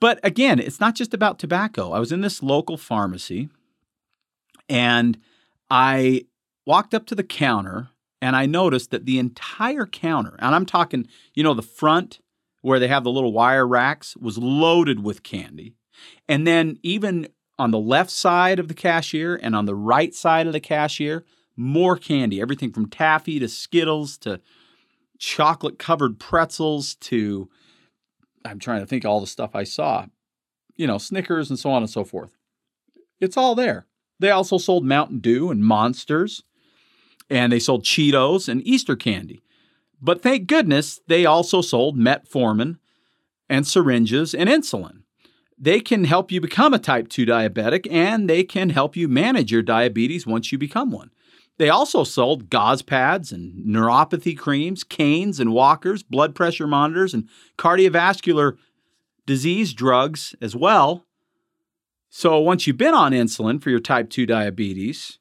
But 0.00 0.20
again, 0.22 0.58
it's 0.58 0.80
not 0.80 0.94
just 0.94 1.12
about 1.12 1.38
tobacco. 1.38 1.92
I 1.92 1.98
was 1.98 2.12
in 2.12 2.22
this 2.22 2.42
local 2.42 2.76
pharmacy 2.76 3.50
and 4.70 5.18
I 5.68 6.26
walked 6.64 6.94
up 6.94 7.04
to 7.06 7.14
the 7.14 7.24
counter 7.24 7.90
and 8.22 8.36
I 8.36 8.46
noticed 8.46 8.90
that 8.90 9.04
the 9.04 9.18
entire 9.18 9.86
counter, 9.86 10.36
and 10.38 10.54
I'm 10.54 10.64
talking, 10.64 11.06
you 11.34 11.42
know, 11.42 11.54
the 11.54 11.62
front 11.62 12.20
where 12.62 12.78
they 12.78 12.88
have 12.88 13.04
the 13.04 13.10
little 13.10 13.32
wire 13.32 13.66
racks, 13.66 14.16
was 14.16 14.38
loaded 14.38 15.02
with 15.02 15.22
candy. 15.22 15.74
And 16.28 16.46
then 16.46 16.78
even 16.82 17.28
on 17.58 17.70
the 17.70 17.78
left 17.78 18.10
side 18.10 18.58
of 18.58 18.68
the 18.68 18.74
cashier 18.74 19.34
and 19.34 19.56
on 19.56 19.66
the 19.66 19.74
right 19.74 20.14
side 20.14 20.46
of 20.46 20.52
the 20.52 20.60
cashier, 20.60 21.24
more 21.56 21.96
candy. 21.96 22.40
Everything 22.40 22.72
from 22.72 22.88
taffy 22.88 23.38
to 23.38 23.48
Skittles 23.48 24.16
to 24.18 24.40
chocolate 25.18 25.78
covered 25.78 26.18
pretzels 26.18 26.94
to, 26.96 27.48
I'm 28.44 28.58
trying 28.58 28.80
to 28.80 28.86
think 28.86 29.04
all 29.04 29.20
the 29.20 29.26
stuff 29.26 29.54
I 29.54 29.64
saw, 29.64 30.06
you 30.76 30.86
know, 30.86 30.98
Snickers 30.98 31.50
and 31.50 31.58
so 31.58 31.70
on 31.70 31.82
and 31.82 31.90
so 31.90 32.04
forth. 32.04 32.36
It's 33.20 33.36
all 33.36 33.54
there. 33.54 33.86
They 34.20 34.30
also 34.30 34.58
sold 34.58 34.84
Mountain 34.84 35.20
Dew 35.20 35.50
and 35.50 35.64
Monsters, 35.64 36.44
and 37.28 37.50
they 37.50 37.58
sold 37.58 37.84
Cheetos 37.84 38.48
and 38.48 38.64
Easter 38.66 38.94
candy. 38.94 39.40
But 40.00 40.22
thank 40.22 40.46
goodness 40.46 41.00
they 41.08 41.26
also 41.26 41.62
sold 41.62 41.98
metformin 41.98 42.78
and 43.48 43.66
syringes 43.66 44.34
and 44.34 44.48
insulin. 44.48 45.02
They 45.58 45.80
can 45.80 46.04
help 46.04 46.30
you 46.30 46.40
become 46.40 46.72
a 46.72 46.78
type 46.78 47.08
2 47.08 47.26
diabetic 47.26 47.90
and 47.90 48.30
they 48.30 48.44
can 48.44 48.70
help 48.70 48.96
you 48.96 49.08
manage 49.08 49.52
your 49.52 49.62
diabetes 49.62 50.26
once 50.26 50.52
you 50.52 50.58
become 50.58 50.90
one. 50.90 51.10
They 51.58 51.68
also 51.68 52.04
sold 52.04 52.48
gauze 52.48 52.80
pads 52.80 53.32
and 53.32 53.66
neuropathy 53.66 54.36
creams, 54.36 54.82
canes 54.82 55.38
and 55.38 55.52
walkers, 55.52 56.02
blood 56.02 56.34
pressure 56.34 56.66
monitors, 56.66 57.12
and 57.12 57.28
cardiovascular 57.58 58.56
disease 59.26 59.74
drugs 59.74 60.34
as 60.40 60.56
well. 60.56 61.04
So 62.12 62.40
once 62.40 62.66
you've 62.66 62.76
been 62.76 62.92
on 62.92 63.12
insulin 63.12 63.62
for 63.62 63.70
your 63.70 63.78
type 63.78 64.10
2 64.10 64.26
diabetes 64.26 65.20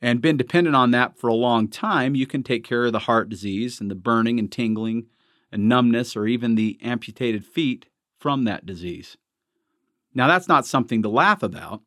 and 0.00 0.22
been 0.22 0.38
dependent 0.38 0.74
on 0.74 0.92
that 0.92 1.18
for 1.18 1.28
a 1.28 1.34
long 1.34 1.68
time, 1.68 2.14
you 2.14 2.26
can 2.26 2.42
take 2.42 2.64
care 2.64 2.86
of 2.86 2.92
the 2.92 3.00
heart 3.00 3.28
disease 3.28 3.82
and 3.82 3.90
the 3.90 3.94
burning 3.94 4.38
and 4.38 4.50
tingling 4.50 5.06
and 5.52 5.68
numbness 5.68 6.16
or 6.16 6.26
even 6.26 6.54
the 6.54 6.78
amputated 6.82 7.44
feet 7.44 7.84
from 8.18 8.44
that 8.44 8.64
disease. 8.64 9.18
Now, 10.14 10.26
that's 10.26 10.48
not 10.48 10.64
something 10.64 11.02
to 11.02 11.10
laugh 11.10 11.42
about, 11.42 11.82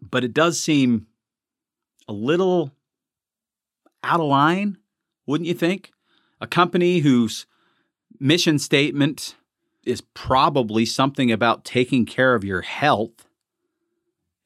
but 0.00 0.22
it 0.22 0.32
does 0.32 0.60
seem 0.60 1.08
a 2.06 2.12
little 2.12 2.70
out 4.04 4.20
of 4.20 4.26
line, 4.26 4.78
wouldn't 5.26 5.48
you 5.48 5.54
think? 5.54 5.90
A 6.40 6.46
company 6.46 7.00
whose 7.00 7.44
mission 8.20 8.60
statement 8.60 9.34
is 9.84 10.00
probably 10.00 10.84
something 10.84 11.32
about 11.32 11.64
taking 11.64 12.06
care 12.06 12.34
of 12.34 12.44
your 12.44 12.62
health. 12.62 13.26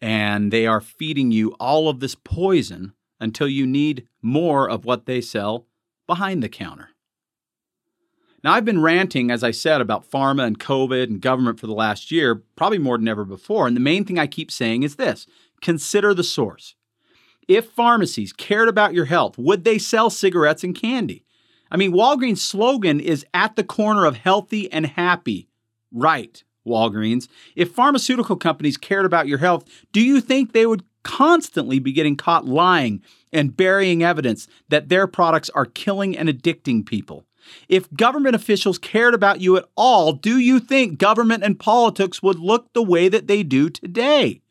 And 0.01 0.53
they 0.53 0.67
are 0.67 0.81
feeding 0.81 1.33
you 1.33 1.53
all 1.61 1.89
of 1.89 2.01
this 2.01 2.15
poison 2.15 2.93
until 3.21 3.49
you 3.49 3.67
need 3.67 4.07
more 4.21 4.69
of 4.69 4.85
what 4.85 5.07
they 5.07 5.21
sell 5.21 5.67
behind 6.07 6.43
the 6.43 6.49
counter. 6.49 6.91
Now, 8.43 8.53
I've 8.53 8.67
been 8.67 8.83
ranting, 8.83 9.31
as 9.31 9.43
I 9.43 9.53
said, 9.53 9.81
about 9.81 10.11
pharma 10.11 10.47
and 10.47 10.61
COVID 10.61 11.05
and 11.05 11.21
government 11.21 11.59
for 11.59 11.67
the 11.67 11.73
last 11.73 12.11
year, 12.11 12.43
probably 12.57 12.77
more 12.77 12.99
than 12.99 13.09
ever 13.09 13.25
before. 13.25 13.67
And 13.67 13.75
the 13.75 13.81
main 13.81 14.05
thing 14.05 14.19
I 14.19 14.27
keep 14.27 14.51
saying 14.51 14.83
is 14.83 14.97
this 14.97 15.27
consider 15.63 16.13
the 16.13 16.23
source. 16.23 16.75
If 17.49 17.71
pharmacies 17.71 18.35
cared 18.35 18.69
about 18.69 18.93
your 18.93 19.07
health, 19.07 19.39
would 19.39 19.65
they 19.65 19.79
sell 19.79 20.11
cigarettes 20.11 20.63
and 20.63 20.75
candy? 20.75 21.24
I 21.75 21.77
mean, 21.77 21.91
Walgreens' 21.91 22.39
slogan 22.39 23.01
is 23.01 23.27
at 23.35 23.57
the 23.57 23.65
corner 23.65 24.05
of 24.05 24.19
healthy 24.19 24.71
and 24.71 24.87
happy. 24.87 25.49
Right, 25.91 26.41
Walgreens. 26.65 27.27
If 27.57 27.73
pharmaceutical 27.73 28.37
companies 28.37 28.77
cared 28.77 29.05
about 29.05 29.27
your 29.27 29.39
health, 29.39 29.65
do 29.91 30.01
you 30.01 30.21
think 30.21 30.53
they 30.53 30.67
would 30.67 30.85
constantly 31.03 31.81
be 31.81 31.91
getting 31.91 32.15
caught 32.15 32.47
lying 32.47 33.03
and 33.33 33.57
burying 33.57 34.05
evidence 34.05 34.47
that 34.69 34.89
their 34.89 35.09
products 35.09 35.51
are 35.51 35.67
killing 35.67 36.17
and 36.17 36.29
addicting 36.29 36.87
people? 36.87 37.25
If 37.69 37.93
government 37.93 38.37
officials 38.37 38.79
cared 38.79 39.13
about 39.13 39.41
you 39.41 39.57
at 39.57 39.65
all, 39.77 40.13
do 40.13 40.39
you 40.39 40.61
think 40.61 41.01
government 41.01 41.43
and 41.43 41.59
politics 41.59 42.23
would 42.23 42.39
look 42.39 42.73
the 42.73 42.85
way 42.85 43.09
that 43.09 43.27
they 43.27 43.43
do 43.43 43.69
today? 43.69 44.43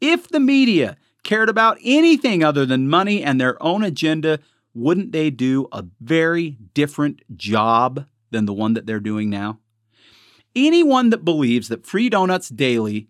If 0.00 0.28
the 0.28 0.38
media 0.38 0.96
cared 1.24 1.48
about 1.48 1.78
anything 1.82 2.44
other 2.44 2.64
than 2.64 2.88
money 2.88 3.24
and 3.24 3.40
their 3.40 3.60
own 3.60 3.82
agenda, 3.82 4.38
wouldn't 4.80 5.12
they 5.12 5.30
do 5.30 5.68
a 5.72 5.84
very 6.00 6.56
different 6.74 7.20
job 7.36 8.06
than 8.30 8.46
the 8.46 8.54
one 8.54 8.74
that 8.74 8.86
they're 8.86 8.98
doing 8.98 9.28
now? 9.28 9.58
Anyone 10.56 11.10
that 11.10 11.24
believes 11.24 11.68
that 11.68 11.86
free 11.86 12.08
donuts 12.08 12.48
daily 12.48 13.08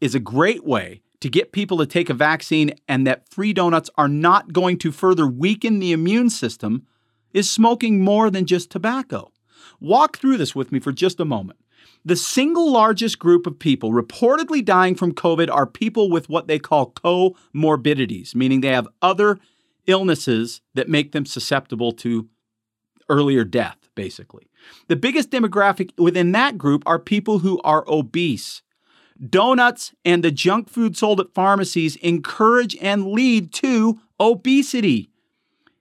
is 0.00 0.14
a 0.14 0.20
great 0.20 0.64
way 0.64 1.02
to 1.20 1.28
get 1.28 1.52
people 1.52 1.76
to 1.78 1.86
take 1.86 2.08
a 2.08 2.14
vaccine 2.14 2.72
and 2.88 3.06
that 3.06 3.28
free 3.28 3.52
donuts 3.52 3.90
are 3.98 4.08
not 4.08 4.52
going 4.52 4.78
to 4.78 4.92
further 4.92 5.26
weaken 5.26 5.78
the 5.78 5.92
immune 5.92 6.30
system 6.30 6.86
is 7.34 7.50
smoking 7.50 8.02
more 8.02 8.30
than 8.30 8.46
just 8.46 8.70
tobacco. 8.70 9.30
Walk 9.80 10.16
through 10.16 10.36
this 10.36 10.54
with 10.54 10.72
me 10.72 10.78
for 10.78 10.92
just 10.92 11.20
a 11.20 11.24
moment. 11.24 11.58
The 12.04 12.16
single 12.16 12.72
largest 12.72 13.18
group 13.18 13.46
of 13.46 13.58
people 13.58 13.92
reportedly 13.92 14.64
dying 14.64 14.94
from 14.94 15.12
COVID 15.12 15.50
are 15.52 15.66
people 15.66 16.10
with 16.10 16.28
what 16.28 16.46
they 16.46 16.58
call 16.58 16.92
comorbidities, 16.92 18.34
meaning 18.34 18.60
they 18.60 18.68
have 18.68 18.88
other 19.02 19.38
illnesses 19.86 20.60
that 20.74 20.88
make 20.88 21.12
them 21.12 21.26
susceptible 21.26 21.92
to 21.92 22.28
earlier 23.08 23.44
death, 23.44 23.88
basically. 23.94 24.48
The 24.88 24.96
biggest 24.96 25.30
demographic 25.30 25.90
within 25.98 26.32
that 26.32 26.56
group 26.58 26.82
are 26.86 26.98
people 26.98 27.40
who 27.40 27.60
are 27.62 27.84
obese. 27.88 28.62
Donuts 29.28 29.92
and 30.04 30.24
the 30.24 30.30
junk 30.30 30.70
food 30.70 30.96
sold 30.96 31.20
at 31.20 31.34
pharmacies 31.34 31.96
encourage 31.96 32.76
and 32.80 33.08
lead 33.08 33.52
to 33.54 34.00
obesity. 34.18 35.10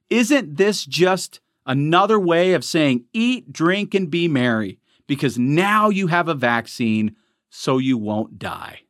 Isn't 0.10 0.58
this 0.58 0.86
just 0.86 1.40
another 1.66 2.20
way 2.20 2.54
of 2.54 2.66
saying 2.66 3.06
eat, 3.14 3.54
drink, 3.54 3.94
and 3.94 4.10
be 4.10 4.28
merry? 4.28 4.80
Because 5.08 5.38
now 5.38 5.90
you 5.90 6.08
have 6.08 6.28
a 6.28 6.34
vaccine, 6.34 7.16
so 7.50 7.78
you 7.78 7.98
won't 7.98 8.40
die. 8.40 8.82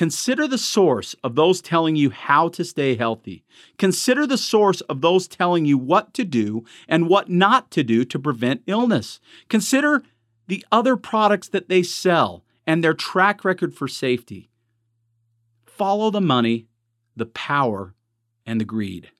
Consider 0.00 0.48
the 0.48 0.56
source 0.56 1.14
of 1.22 1.34
those 1.34 1.60
telling 1.60 1.94
you 1.94 2.08
how 2.08 2.48
to 2.48 2.64
stay 2.64 2.96
healthy. 2.96 3.44
Consider 3.76 4.26
the 4.26 4.38
source 4.38 4.80
of 4.88 5.02
those 5.02 5.28
telling 5.28 5.66
you 5.66 5.76
what 5.76 6.14
to 6.14 6.24
do 6.24 6.64
and 6.88 7.06
what 7.06 7.28
not 7.28 7.70
to 7.72 7.84
do 7.84 8.06
to 8.06 8.18
prevent 8.18 8.62
illness. 8.66 9.20
Consider 9.50 10.02
the 10.48 10.64
other 10.72 10.96
products 10.96 11.48
that 11.48 11.68
they 11.68 11.82
sell 11.82 12.46
and 12.66 12.82
their 12.82 12.94
track 12.94 13.44
record 13.44 13.74
for 13.74 13.86
safety. 13.86 14.48
Follow 15.66 16.10
the 16.10 16.22
money, 16.22 16.66
the 17.14 17.26
power, 17.26 17.94
and 18.46 18.58
the 18.58 18.64
greed. 18.64 19.10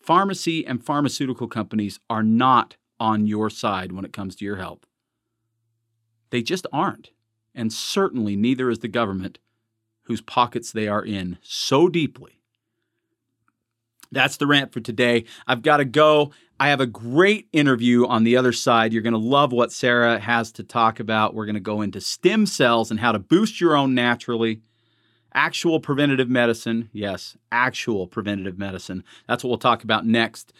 Pharmacy 0.00 0.66
and 0.66 0.82
pharmaceutical 0.82 1.46
companies 1.46 2.00
are 2.08 2.22
not 2.22 2.76
on 2.98 3.26
your 3.26 3.50
side 3.50 3.92
when 3.92 4.06
it 4.06 4.14
comes 4.14 4.34
to 4.36 4.46
your 4.46 4.56
health. 4.56 4.86
They 6.30 6.40
just 6.40 6.66
aren't. 6.72 7.10
And 7.54 7.72
certainly 7.72 8.36
neither 8.36 8.68
is 8.70 8.80
the 8.80 8.88
government, 8.88 9.38
whose 10.02 10.20
pockets 10.20 10.72
they 10.72 10.88
are 10.88 11.04
in 11.04 11.38
so 11.42 11.88
deeply. 11.88 12.40
That's 14.12 14.36
the 14.36 14.46
rant 14.46 14.72
for 14.72 14.80
today. 14.80 15.24
I've 15.46 15.62
got 15.62 15.78
to 15.78 15.84
go. 15.84 16.32
I 16.58 16.68
have 16.68 16.80
a 16.80 16.86
great 16.86 17.48
interview 17.52 18.06
on 18.06 18.22
the 18.22 18.36
other 18.36 18.52
side. 18.52 18.92
You're 18.92 19.02
going 19.02 19.12
to 19.12 19.18
love 19.18 19.52
what 19.52 19.72
Sarah 19.72 20.20
has 20.20 20.52
to 20.52 20.62
talk 20.62 21.00
about. 21.00 21.34
We're 21.34 21.46
going 21.46 21.54
to 21.54 21.60
go 21.60 21.80
into 21.80 22.00
stem 22.00 22.46
cells 22.46 22.90
and 22.90 23.00
how 23.00 23.12
to 23.12 23.18
boost 23.18 23.60
your 23.60 23.76
own 23.76 23.94
naturally. 23.94 24.60
Actual 25.32 25.80
preventative 25.80 26.28
medicine. 26.28 26.90
Yes, 26.92 27.36
actual 27.50 28.06
preventative 28.06 28.56
medicine. 28.56 29.02
That's 29.26 29.42
what 29.42 29.48
we'll 29.48 29.58
talk 29.58 29.82
about 29.82 30.06
next. 30.06 30.52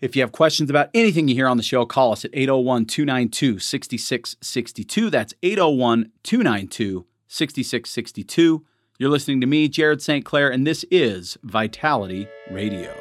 If 0.00 0.14
you 0.14 0.22
have 0.22 0.30
questions 0.30 0.70
about 0.70 0.90
anything 0.94 1.26
you 1.26 1.34
hear 1.34 1.48
on 1.48 1.56
the 1.56 1.62
show, 1.62 1.84
call 1.84 2.12
us 2.12 2.24
at 2.24 2.30
801 2.32 2.86
292 2.86 3.58
6662. 3.58 5.10
That's 5.10 5.34
801 5.42 6.12
292 6.22 7.04
6662. 7.26 8.64
You're 8.98 9.10
listening 9.10 9.40
to 9.40 9.46
me, 9.48 9.66
Jared 9.68 10.00
St. 10.00 10.24
Clair, 10.24 10.50
and 10.50 10.64
this 10.64 10.84
is 10.90 11.36
Vitality 11.42 12.28
Radio. 12.50 12.94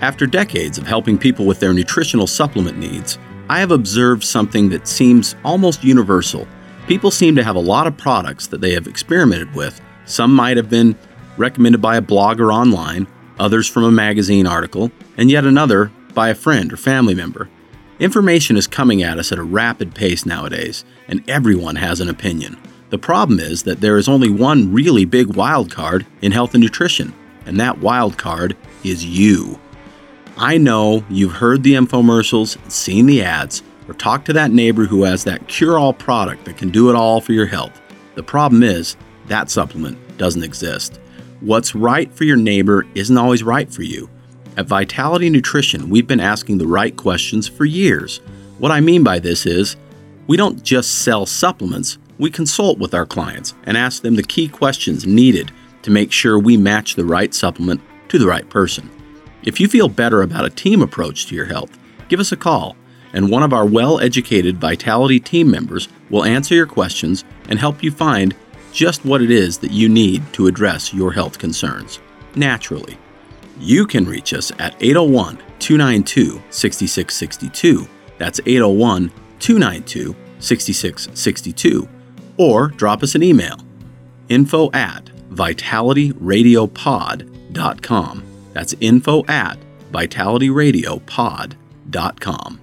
After 0.00 0.26
decades 0.26 0.78
of 0.78 0.86
helping 0.86 1.16
people 1.16 1.46
with 1.46 1.60
their 1.60 1.72
nutritional 1.72 2.26
supplement 2.26 2.76
needs, 2.76 3.18
I 3.48 3.60
have 3.60 3.70
observed 3.70 4.24
something 4.24 4.68
that 4.70 4.88
seems 4.88 5.36
almost 5.44 5.84
universal. 5.84 6.46
People 6.88 7.12
seem 7.12 7.36
to 7.36 7.44
have 7.44 7.56
a 7.56 7.60
lot 7.60 7.86
of 7.86 7.96
products 7.96 8.48
that 8.48 8.60
they 8.60 8.72
have 8.74 8.88
experimented 8.88 9.54
with. 9.54 9.80
Some 10.06 10.34
might 10.34 10.56
have 10.56 10.70
been 10.70 10.96
recommended 11.38 11.80
by 11.80 11.96
a 11.96 12.02
blogger 12.02 12.52
online, 12.52 13.06
others 13.38 13.68
from 13.68 13.84
a 13.84 13.90
magazine 13.90 14.46
article, 14.46 14.90
and 15.16 15.30
yet 15.30 15.44
another 15.44 15.90
by 16.14 16.28
a 16.28 16.34
friend 16.34 16.72
or 16.72 16.76
family 16.76 17.14
member. 17.14 17.48
Information 18.00 18.56
is 18.56 18.66
coming 18.66 19.02
at 19.02 19.18
us 19.18 19.32
at 19.32 19.38
a 19.38 19.42
rapid 19.42 19.94
pace 19.94 20.24
nowadays, 20.24 20.84
and 21.08 21.28
everyone 21.28 21.76
has 21.76 22.00
an 22.00 22.08
opinion. 22.08 22.56
The 22.90 22.98
problem 22.98 23.38
is 23.40 23.64
that 23.64 23.80
there 23.80 23.98
is 23.98 24.08
only 24.08 24.30
one 24.30 24.72
really 24.72 25.04
big 25.04 25.34
wild 25.36 25.70
card 25.70 26.06
in 26.22 26.32
health 26.32 26.54
and 26.54 26.62
nutrition, 26.62 27.12
and 27.44 27.58
that 27.60 27.78
wild 27.78 28.16
card 28.16 28.56
is 28.84 29.04
you. 29.04 29.58
I 30.36 30.58
know 30.58 31.04
you've 31.10 31.32
heard 31.32 31.62
the 31.62 31.74
infomercials, 31.74 32.58
seen 32.70 33.06
the 33.06 33.22
ads, 33.22 33.62
or 33.88 33.94
talked 33.94 34.26
to 34.26 34.32
that 34.34 34.52
neighbor 34.52 34.84
who 34.84 35.02
has 35.02 35.24
that 35.24 35.48
cure 35.48 35.78
all 35.78 35.92
product 35.92 36.44
that 36.44 36.56
can 36.56 36.70
do 36.70 36.90
it 36.90 36.96
all 36.96 37.20
for 37.20 37.32
your 37.32 37.46
health. 37.46 37.80
The 38.14 38.22
problem 38.22 38.62
is, 38.62 38.96
that 39.26 39.50
supplement 39.50 39.98
doesn't 40.18 40.44
exist. 40.44 41.00
What's 41.40 41.76
right 41.76 42.12
for 42.12 42.24
your 42.24 42.36
neighbor 42.36 42.84
isn't 42.96 43.16
always 43.16 43.44
right 43.44 43.72
for 43.72 43.82
you. 43.82 44.10
At 44.56 44.66
Vitality 44.66 45.30
Nutrition, 45.30 45.88
we've 45.88 46.06
been 46.06 46.18
asking 46.18 46.58
the 46.58 46.66
right 46.66 46.96
questions 46.96 47.46
for 47.46 47.64
years. 47.64 48.18
What 48.58 48.72
I 48.72 48.80
mean 48.80 49.04
by 49.04 49.20
this 49.20 49.46
is, 49.46 49.76
we 50.26 50.36
don't 50.36 50.64
just 50.64 51.02
sell 51.02 51.26
supplements, 51.26 51.98
we 52.18 52.28
consult 52.28 52.80
with 52.80 52.92
our 52.92 53.06
clients 53.06 53.54
and 53.66 53.76
ask 53.76 54.02
them 54.02 54.16
the 54.16 54.22
key 54.24 54.48
questions 54.48 55.06
needed 55.06 55.52
to 55.82 55.92
make 55.92 56.10
sure 56.10 56.40
we 56.40 56.56
match 56.56 56.96
the 56.96 57.04
right 57.04 57.32
supplement 57.32 57.80
to 58.08 58.18
the 58.18 58.26
right 58.26 58.50
person. 58.50 58.90
If 59.44 59.60
you 59.60 59.68
feel 59.68 59.88
better 59.88 60.22
about 60.22 60.44
a 60.44 60.50
team 60.50 60.82
approach 60.82 61.26
to 61.26 61.36
your 61.36 61.46
health, 61.46 61.78
give 62.08 62.18
us 62.18 62.32
a 62.32 62.36
call, 62.36 62.74
and 63.12 63.30
one 63.30 63.44
of 63.44 63.52
our 63.52 63.64
well 63.64 64.00
educated 64.00 64.58
Vitality 64.58 65.20
team 65.20 65.48
members 65.48 65.88
will 66.10 66.24
answer 66.24 66.56
your 66.56 66.66
questions 66.66 67.24
and 67.48 67.60
help 67.60 67.80
you 67.84 67.92
find 67.92 68.34
just 68.72 69.04
what 69.04 69.22
it 69.22 69.30
is 69.30 69.58
that 69.58 69.70
you 69.70 69.88
need 69.88 70.22
to 70.32 70.46
address 70.46 70.94
your 70.94 71.12
health 71.12 71.38
concerns 71.38 72.00
naturally. 72.34 72.96
You 73.58 73.86
can 73.86 74.06
reach 74.06 74.34
us 74.34 74.52
at 74.58 74.74
801 74.80 75.38
292 75.58 76.42
6662. 76.50 77.88
That's 78.18 78.40
801 78.46 79.10
292 79.38 80.14
6662. 80.38 81.88
Or 82.36 82.68
drop 82.68 83.02
us 83.02 83.14
an 83.14 83.22
email 83.22 83.56
info 84.28 84.70
at 84.72 85.06
vitalityradiopod.com. 85.30 88.24
That's 88.52 88.74
info 88.80 89.24
at 89.26 89.58
vitalityradiopod.com. 89.92 92.60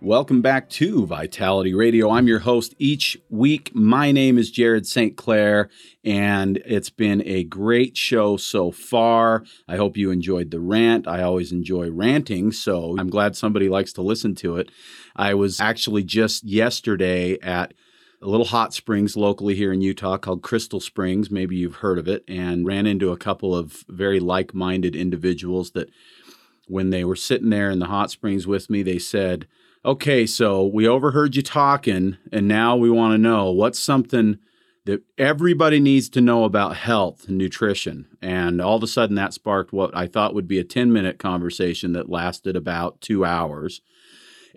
Welcome 0.00 0.42
back 0.42 0.70
to 0.70 1.06
Vitality 1.06 1.74
Radio. 1.74 2.10
I'm 2.10 2.28
your 2.28 2.38
host 2.38 2.72
each 2.78 3.18
week. 3.30 3.74
My 3.74 4.12
name 4.12 4.38
is 4.38 4.48
Jared 4.48 4.86
St. 4.86 5.16
Clair, 5.16 5.70
and 6.04 6.58
it's 6.58 6.88
been 6.88 7.20
a 7.26 7.42
great 7.42 7.96
show 7.96 8.36
so 8.36 8.70
far. 8.70 9.42
I 9.66 9.74
hope 9.74 9.96
you 9.96 10.12
enjoyed 10.12 10.52
the 10.52 10.60
rant. 10.60 11.08
I 11.08 11.22
always 11.22 11.50
enjoy 11.50 11.90
ranting, 11.90 12.52
so 12.52 12.94
I'm 12.96 13.10
glad 13.10 13.34
somebody 13.34 13.68
likes 13.68 13.92
to 13.94 14.02
listen 14.02 14.36
to 14.36 14.56
it. 14.58 14.70
I 15.16 15.34
was 15.34 15.60
actually 15.60 16.04
just 16.04 16.44
yesterday 16.44 17.36
at 17.40 17.74
a 18.22 18.28
little 18.28 18.46
hot 18.46 18.72
springs 18.72 19.16
locally 19.16 19.56
here 19.56 19.72
in 19.72 19.80
Utah 19.80 20.16
called 20.16 20.42
Crystal 20.42 20.78
Springs. 20.78 21.28
Maybe 21.28 21.56
you've 21.56 21.76
heard 21.76 21.98
of 21.98 22.06
it, 22.06 22.22
and 22.28 22.64
ran 22.64 22.86
into 22.86 23.10
a 23.10 23.18
couple 23.18 23.52
of 23.52 23.84
very 23.88 24.20
like 24.20 24.54
minded 24.54 24.94
individuals 24.94 25.72
that 25.72 25.90
when 26.68 26.90
they 26.90 27.02
were 27.02 27.16
sitting 27.16 27.50
there 27.50 27.68
in 27.68 27.80
the 27.80 27.86
hot 27.86 28.12
springs 28.12 28.46
with 28.46 28.70
me, 28.70 28.84
they 28.84 29.00
said, 29.00 29.48
okay, 29.88 30.26
so 30.26 30.66
we 30.66 30.86
overheard 30.86 31.34
you 31.34 31.40
talking, 31.40 32.18
and 32.30 32.46
now 32.46 32.76
we 32.76 32.90
want 32.90 33.14
to 33.14 33.18
know 33.18 33.50
what's 33.50 33.78
something 33.78 34.38
that 34.84 35.02
everybody 35.16 35.80
needs 35.80 36.10
to 36.10 36.20
know 36.20 36.44
about 36.44 36.76
health 36.76 37.26
and 37.26 37.38
nutrition. 37.38 38.06
And 38.20 38.60
all 38.60 38.76
of 38.76 38.82
a 38.82 38.86
sudden, 38.86 39.16
that 39.16 39.32
sparked 39.32 39.72
what 39.72 39.96
I 39.96 40.06
thought 40.06 40.34
would 40.34 40.46
be 40.46 40.58
a 40.58 40.64
10 40.64 40.92
minute 40.92 41.18
conversation 41.18 41.94
that 41.94 42.10
lasted 42.10 42.54
about 42.54 43.00
two 43.00 43.24
hours. 43.24 43.80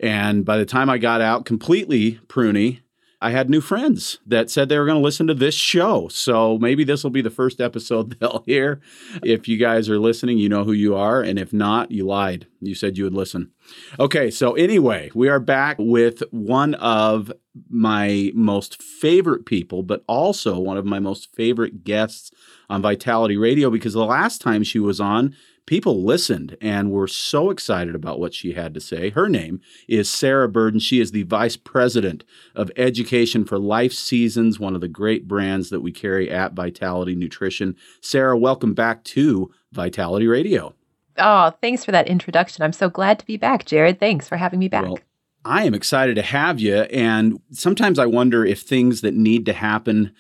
And 0.02 0.44
by 0.44 0.58
the 0.58 0.66
time 0.66 0.90
I 0.90 0.98
got 0.98 1.22
out 1.22 1.46
completely 1.46 2.20
pruny, 2.28 2.82
I 3.22 3.30
had 3.30 3.52
new 3.52 3.62
friends 3.62 4.18
that 4.26 4.50
said 4.50 4.68
they 4.68 4.80
were 4.80 4.86
going 4.86 4.98
to 4.98 5.04
listen 5.04 5.28
to 5.28 5.36
this 5.36 5.54
show. 5.54 6.08
So 6.08 6.58
maybe 6.58 6.84
this 6.84 7.04
will 7.04 7.12
be 7.12 7.22
the 7.22 7.30
first 7.30 7.62
episode 7.62 8.12
they'll 8.20 8.44
hear. 8.48 8.82
If 9.24 9.48
you 9.48 9.58
guys 9.58 9.90
are 9.90 10.00
listening, 10.00 10.40
you 10.40 10.50
know 10.50 10.64
who 10.64 10.72
you 10.72 10.96
are. 10.96 11.22
And 11.22 11.38
if 11.38 11.54
not, 11.54 11.92
you 11.92 12.06
lied. 12.06 12.48
You 12.60 12.74
said 12.74 12.98
you 12.98 13.04
would 13.04 13.14
listen. 13.14 13.52
Okay, 14.00 14.32
so 14.32 14.54
anyway, 14.54 15.12
we 15.14 15.30
are 15.30 15.40
back 15.40 15.78
with 15.80 16.24
one 16.32 16.74
of 16.76 17.32
my 17.70 18.32
most 18.34 18.82
favorite 18.82 19.46
people, 19.46 19.84
but 19.84 20.04
also 20.08 20.60
one 20.60 20.78
of 20.78 20.86
my 20.86 21.00
most 21.00 21.34
favorite 21.36 21.84
guests 21.84 22.32
on 22.70 22.82
Vitality 22.82 23.38
Radio 23.38 23.70
because 23.70 23.94
the 23.94 24.06
last 24.06 24.42
time 24.42 24.64
she 24.64 24.80
was 24.80 25.00
on, 25.00 25.36
people 25.66 26.04
listened 26.04 26.58
and 26.62 26.92
were 26.92 27.08
so 27.08 27.50
excited 27.50 27.96
about 27.96 28.20
what 28.20 28.34
she 28.34 28.54
had 28.54 28.74
to 28.74 28.80
say. 28.80 29.10
Her 29.10 29.30
name 29.30 29.62
is 29.88 30.10
Sarah 30.10 30.50
Burden. 30.50 30.80
She 30.80 31.00
is 31.00 31.12
the 31.12 31.24
Vice 31.24 31.58
President 31.58 32.24
of 32.56 32.72
Education 32.76 33.46
for 33.46 33.58
Life 33.60 33.94
Seasons, 33.94 34.60
one 34.60 34.76
of 34.76 34.82
the 34.82 34.88
great 34.88 35.28
brands 35.28 35.70
that 35.70 35.82
we 35.82 35.92
carry 35.92 36.30
at 36.30 36.54
Vitality 36.54 37.16
Nutrition. 37.16 37.76
Sarah, 38.02 38.38
welcome 38.38 38.74
back 38.74 39.04
to 39.06 39.52
Vitality 39.72 40.28
Radio. 40.28 40.74
Oh, 41.18 41.52
thanks 41.62 41.86
for 41.86 41.92
that 41.92 42.08
introduction. 42.08 42.64
I'm 42.64 42.74
so 42.74 42.90
glad 42.90 43.20
to 43.20 43.26
be 43.26 43.38
back, 43.38 43.66
Jared. 43.66 44.00
Thanks 44.00 44.28
for 44.28 44.38
having 44.38 44.60
me 44.60 44.68
back. 44.68 44.84
Well, 44.84 45.00
I 45.44 45.66
am 45.66 45.74
excited 45.74 46.16
to 46.16 46.22
have 46.22 46.60
you. 46.60 46.76
And 46.76 47.40
sometimes 47.52 48.00
I 48.00 48.06
wonder 48.06 48.46
if 48.46 48.62
things 48.62 49.02
that 49.02 49.14
need 49.14 49.46
to 49.48 49.54
happen 49.54 50.14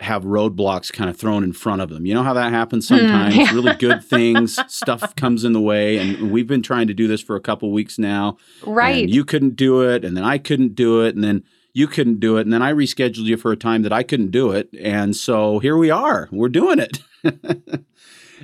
have 0.00 0.24
roadblocks 0.24 0.92
kind 0.92 1.10
of 1.10 1.16
thrown 1.16 1.44
in 1.44 1.52
front 1.52 1.82
of 1.82 1.90
them. 1.90 2.06
You 2.06 2.14
know 2.14 2.22
how 2.22 2.34
that 2.34 2.52
happens 2.52 2.88
hmm, 2.88 2.96
sometimes? 2.96 3.34
Mm, 3.34 3.38
yeah. 3.38 3.52
really 3.52 3.74
good 3.74 4.04
things, 4.04 4.58
stuff 4.66 5.14
comes 5.16 5.44
in 5.44 5.52
the 5.52 5.60
way. 5.60 5.98
And 5.98 6.30
we've 6.30 6.46
been 6.46 6.62
trying 6.62 6.86
to 6.88 6.94
do 6.94 7.06
this 7.06 7.20
for 7.20 7.36
a 7.36 7.40
couple 7.40 7.70
weeks 7.72 7.98
now. 7.98 8.36
Right. 8.66 9.08
you 9.08 9.24
couldn't 9.24 9.56
do 9.56 9.82
it. 9.88 10.04
And 10.04 10.16
then 10.16 10.24
I 10.24 10.38
couldn't 10.38 10.74
do 10.74 11.02
it. 11.04 11.14
And 11.14 11.22
then 11.22 11.44
you 11.72 11.86
couldn't 11.86 12.20
do 12.20 12.36
it. 12.36 12.42
And 12.42 12.52
then 12.52 12.62
I 12.62 12.72
rescheduled 12.72 13.24
you 13.24 13.36
for 13.36 13.52
a 13.52 13.56
time 13.56 13.82
that 13.82 13.92
I 13.92 14.02
couldn't 14.02 14.30
do 14.30 14.52
it. 14.52 14.68
And 14.80 15.14
so 15.14 15.58
here 15.58 15.76
we 15.76 15.90
are. 15.90 16.28
We're 16.32 16.48
doing 16.48 16.78
it. 16.78 17.00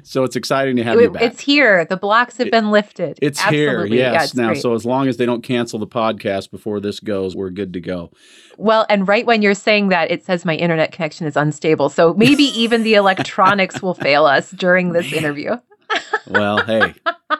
so 0.03 0.25
it's 0.25 0.37
exciting 0.37 0.77
to 0.77 0.85
have 0.85 0.99
it, 0.99 1.03
you 1.03 1.11
back. 1.11 1.23
It's 1.23 1.41
here. 1.41 1.85
The 1.85 1.97
blocks 1.97 2.37
have 2.39 2.51
been 2.51 2.71
lifted. 2.71 3.19
It's 3.23 3.41
Absolutely. 3.41 3.97
here. 3.97 4.13
Yes. 4.13 4.35
Yeah, 4.35 4.43
now, 4.43 4.49
great. 4.51 4.63
so 4.63 4.75
as 4.75 4.85
long 4.85 5.09
as 5.09 5.17
they 5.17 5.27
don't 5.27 5.43
cancel 5.43 5.79
the 5.79 5.87
podcast 5.87 6.51
before 6.51 6.81
this 6.81 7.01
goes, 7.01 7.35
we're 7.37 7.51
good 7.51 7.73
to 7.75 7.81
go. 7.81 8.11
Well, 8.57 8.87
and 8.89 9.07
right 9.07 9.27
when 9.27 9.43
you're 9.43 9.55
saying 9.55 9.89
that, 9.89 10.11
it 10.11 10.25
says 10.25 10.45
my 10.45 10.55
internet 10.57 10.93
connection 10.93 11.27
is 11.27 11.37
unstable. 11.37 11.89
So 11.89 12.15
maybe 12.15 12.43
even 12.59 12.83
the 12.83 12.95
electronics 12.95 13.83
will 13.83 13.95
fail 13.95 14.25
us 14.27 14.51
during 14.51 14.93
this 14.93 15.13
interview. 15.13 15.57
well, 16.27 16.65
hey, 16.65 16.95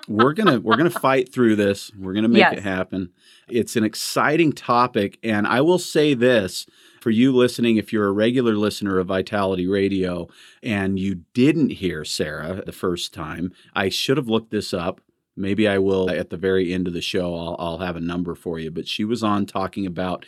we're 0.09 0.33
gonna 0.33 0.61
we're 0.61 0.77
gonna 0.77 0.91
fight 0.91 1.33
through 1.33 1.57
this. 1.57 1.91
We're 1.99 2.13
gonna 2.15 2.29
make 2.29 2.39
Yes. 2.39 2.55
it 2.59 2.63
happen. 2.63 3.11
It's 3.49 3.77
an 3.77 3.85
exciting 3.85 4.53
topic, 4.53 5.19
and 5.23 5.47
I 5.47 5.61
will 5.63 5.79
say 5.79 6.15
this 6.15 6.67
for 7.01 7.11
you 7.11 7.33
listening, 7.35 7.77
if 7.77 7.93
you're 7.93 8.07
a 8.09 8.13
regular 8.13 8.55
listener 8.55 8.99
of 8.99 9.09
Vitality 9.09 9.67
Radio 9.67 10.29
and 10.63 10.99
you 10.99 11.23
didn't 11.35 11.71
hear 11.71 12.05
Sarah 12.05 12.63
the 12.65 12.73
first 12.73 13.13
time, 13.15 13.53
I 13.75 13.89
should 13.89 14.17
have 14.17 14.29
looked 14.29 14.51
this 14.51 14.73
up. 14.75 15.01
Maybe 15.37 15.69
I 15.69 15.79
will 15.79 16.09
at 16.11 16.31
the 16.31 16.37
very 16.37 16.73
end 16.73 16.87
of 16.89 16.95
the 16.95 17.03
show. 17.03 17.35
I'll, 17.35 17.57
I'll 17.59 17.79
have 17.79 17.97
a 17.97 18.01
number 18.01 18.35
for 18.35 18.59
you. 18.59 18.71
But 18.71 18.89
she 18.89 19.05
was 19.05 19.23
on 19.23 19.45
talking 19.47 19.85
about 19.87 20.25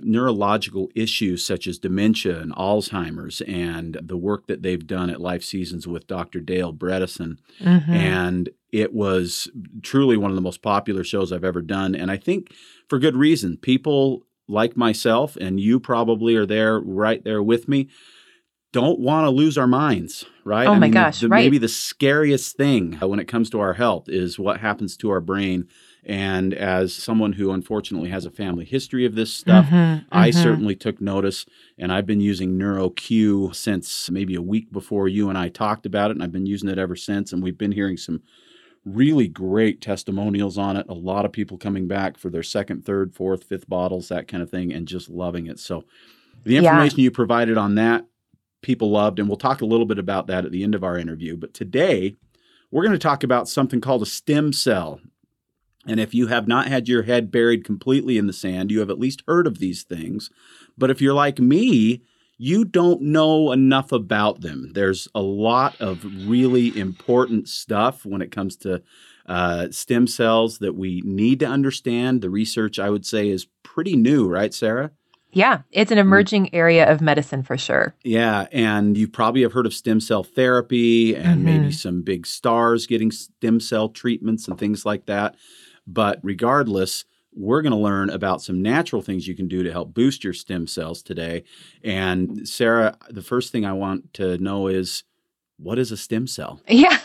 neurological 0.00 0.88
issues 0.94 1.44
such 1.44 1.66
as 1.66 1.78
dementia 1.78 2.38
and 2.40 2.54
Alzheimer's 2.54 3.40
and 3.42 3.98
the 4.00 4.16
work 4.16 4.46
that 4.46 4.62
they've 4.62 4.86
done 4.86 5.10
at 5.10 5.20
Life 5.20 5.42
Seasons 5.42 5.86
with 5.86 6.06
Dr. 6.06 6.40
Dale 6.40 6.72
Bredesen. 6.72 7.38
Mhm. 7.60 7.88
And 7.88 8.48
it 8.70 8.92
was 8.92 9.48
truly 9.82 10.16
one 10.16 10.30
of 10.30 10.36
the 10.36 10.40
most 10.42 10.62
popular 10.62 11.02
shows 11.02 11.32
I've 11.32 11.44
ever 11.44 11.62
done. 11.62 11.94
And 11.94 12.10
I 12.10 12.16
think 12.16 12.52
for 12.88 12.98
good 12.98 13.16
reason. 13.16 13.56
People 13.56 14.24
like 14.48 14.76
myself, 14.76 15.36
and 15.36 15.60
you 15.60 15.78
probably 15.78 16.34
are 16.36 16.46
there 16.46 16.80
right 16.80 17.22
there 17.22 17.42
with 17.42 17.68
me, 17.68 17.88
don't 18.72 18.98
want 19.00 19.24
to 19.24 19.30
lose 19.30 19.56
our 19.56 19.66
minds, 19.66 20.24
right? 20.44 20.66
Oh 20.68 20.74
my 20.74 20.88
the- 20.88 20.92
gosh, 20.94 21.20
the- 21.20 21.28
right. 21.28 21.42
Maybe 21.44 21.58
the 21.58 21.68
scariest 21.68 22.56
thing 22.56 22.94
when 22.94 23.18
it 23.20 23.26
comes 23.28 23.48
to 23.50 23.60
our 23.60 23.74
health 23.74 24.08
is 24.08 24.38
what 24.38 24.60
happens 24.60 24.96
to 24.98 25.10
our 25.10 25.20
brain. 25.20 25.66
And 26.04 26.54
as 26.54 26.94
someone 26.94 27.32
who 27.34 27.50
unfortunately 27.50 28.08
has 28.10 28.24
a 28.24 28.30
family 28.30 28.64
history 28.64 29.04
of 29.04 29.14
this 29.14 29.32
stuff, 29.32 29.66
Mhm, 29.66 30.04
I 30.10 30.30
mhm. 30.30 30.34
certainly 30.42 30.74
took 30.74 31.00
notice, 31.00 31.44
and 31.78 31.92
I've 31.92 32.06
been 32.06 32.20
using 32.20 32.58
NeuroQ 32.58 33.54
since 33.54 34.10
maybe 34.10 34.34
a 34.34 34.42
week 34.42 34.72
before 34.72 35.08
you 35.08 35.28
and 35.28 35.36
I 35.36 35.48
talked 35.48 35.84
about 35.84 36.10
it, 36.10 36.14
and 36.16 36.22
I've 36.22 36.32
been 36.32 36.46
using 36.46 36.68
it 36.70 36.78
ever 36.78 36.96
since. 36.96 37.32
And 37.32 37.42
we've 37.42 37.58
been 37.58 37.72
hearing 37.72 37.96
some 37.98 38.22
really 38.94 39.28
great 39.28 39.80
testimonials 39.80 40.58
on 40.58 40.76
it. 40.76 40.86
A 40.88 40.94
lot 40.94 41.24
of 41.24 41.32
people 41.32 41.58
coming 41.58 41.86
back 41.86 42.18
for 42.18 42.30
their 42.30 42.42
second, 42.42 42.84
third, 42.84 43.14
fourth, 43.14 43.44
fifth 43.44 43.68
bottles, 43.68 44.08
that 44.08 44.28
kind 44.28 44.42
of 44.42 44.50
thing, 44.50 44.72
and 44.72 44.88
just 44.88 45.08
loving 45.08 45.46
it. 45.46 45.58
So, 45.58 45.84
the 46.44 46.54
Yeah. 46.54 46.60
information 46.60 47.00
you 47.00 47.10
provided 47.10 47.58
on 47.58 47.74
that, 47.74 48.06
people 48.62 48.90
loved, 48.90 49.18
and 49.18 49.28
we'll 49.28 49.36
talk 49.36 49.60
a 49.60 49.66
little 49.66 49.86
bit 49.86 49.98
about 49.98 50.26
that 50.28 50.44
at 50.44 50.52
the 50.52 50.62
end 50.62 50.74
of 50.74 50.84
our 50.84 50.96
interview. 50.98 51.36
But 51.36 51.54
today, 51.54 52.16
we're 52.70 52.82
going 52.82 52.92
to 52.92 52.98
talk 52.98 53.22
about 53.22 53.48
something 53.48 53.80
called 53.80 54.02
a 54.02 54.06
stem 54.06 54.52
cell. 54.52 55.00
And 55.86 55.98
if 56.00 56.14
you 56.14 56.26
have 56.26 56.46
not 56.46 56.68
had 56.68 56.88
your 56.88 57.02
head 57.02 57.30
buried 57.30 57.64
completely 57.64 58.18
in 58.18 58.26
the 58.26 58.32
sand, 58.32 58.70
you 58.70 58.80
have 58.80 58.90
at 58.90 58.98
least 58.98 59.22
heard 59.26 59.46
of 59.46 59.58
these 59.58 59.84
things. 59.84 60.30
But 60.76 60.90
if 60.90 61.00
you're 61.00 61.14
like 61.14 61.38
me, 61.38 62.02
you 62.38 62.64
don't 62.64 63.02
know 63.02 63.52
enough 63.52 63.90
about 63.92 64.40
them. 64.40 64.70
There's 64.72 65.08
a 65.14 65.20
lot 65.20 65.78
of 65.80 66.04
really 66.28 66.76
important 66.78 67.48
stuff 67.48 68.06
when 68.06 68.22
it 68.22 68.30
comes 68.30 68.56
to 68.58 68.82
uh, 69.26 69.68
stem 69.70 70.06
cells 70.06 70.58
that 70.58 70.74
we 70.74 71.02
need 71.04 71.40
to 71.40 71.46
understand. 71.46 72.22
The 72.22 72.30
research, 72.30 72.78
I 72.78 72.90
would 72.90 73.04
say, 73.04 73.28
is 73.28 73.46
pretty 73.64 73.96
new, 73.96 74.26
right, 74.28 74.54
Sarah? 74.54 74.92
Yeah, 75.32 75.62
it's 75.72 75.90
an 75.92 75.98
emerging 75.98 76.54
area 76.54 76.90
of 76.90 77.02
medicine 77.02 77.42
for 77.42 77.58
sure. 77.58 77.94
Yeah, 78.02 78.46
and 78.50 78.96
you 78.96 79.06
probably 79.08 79.42
have 79.42 79.52
heard 79.52 79.66
of 79.66 79.74
stem 79.74 80.00
cell 80.00 80.22
therapy 80.24 81.14
and 81.14 81.44
maybe 81.44 81.66
Mhm. 81.66 81.74
some 81.74 82.00
big 82.02 82.26
stars 82.26 82.86
getting 82.86 83.10
stem 83.10 83.60
cell 83.60 83.90
treatments 83.90 84.48
and 84.48 84.56
things 84.56 84.86
like 84.86 85.04
that. 85.04 85.34
But 85.86 86.20
regardless, 86.22 87.04
we're 87.38 87.62
going 87.62 87.72
to 87.72 87.78
learn 87.78 88.10
about 88.10 88.42
some 88.42 88.60
natural 88.60 89.00
things 89.00 89.28
you 89.28 89.34
can 89.34 89.46
do 89.46 89.62
to 89.62 89.70
help 89.70 89.94
boost 89.94 90.24
your 90.24 90.32
stem 90.32 90.66
cells 90.66 91.02
today. 91.02 91.44
And 91.84 92.48
Sarah, 92.48 92.96
the 93.08 93.22
first 93.22 93.52
thing 93.52 93.64
I 93.64 93.72
want 93.72 94.12
to 94.14 94.36
know 94.38 94.66
is 94.66 95.04
what 95.56 95.78
is 95.78 95.92
a 95.92 95.96
stem 95.96 96.26
cell? 96.26 96.60
Yeah. 96.68 96.98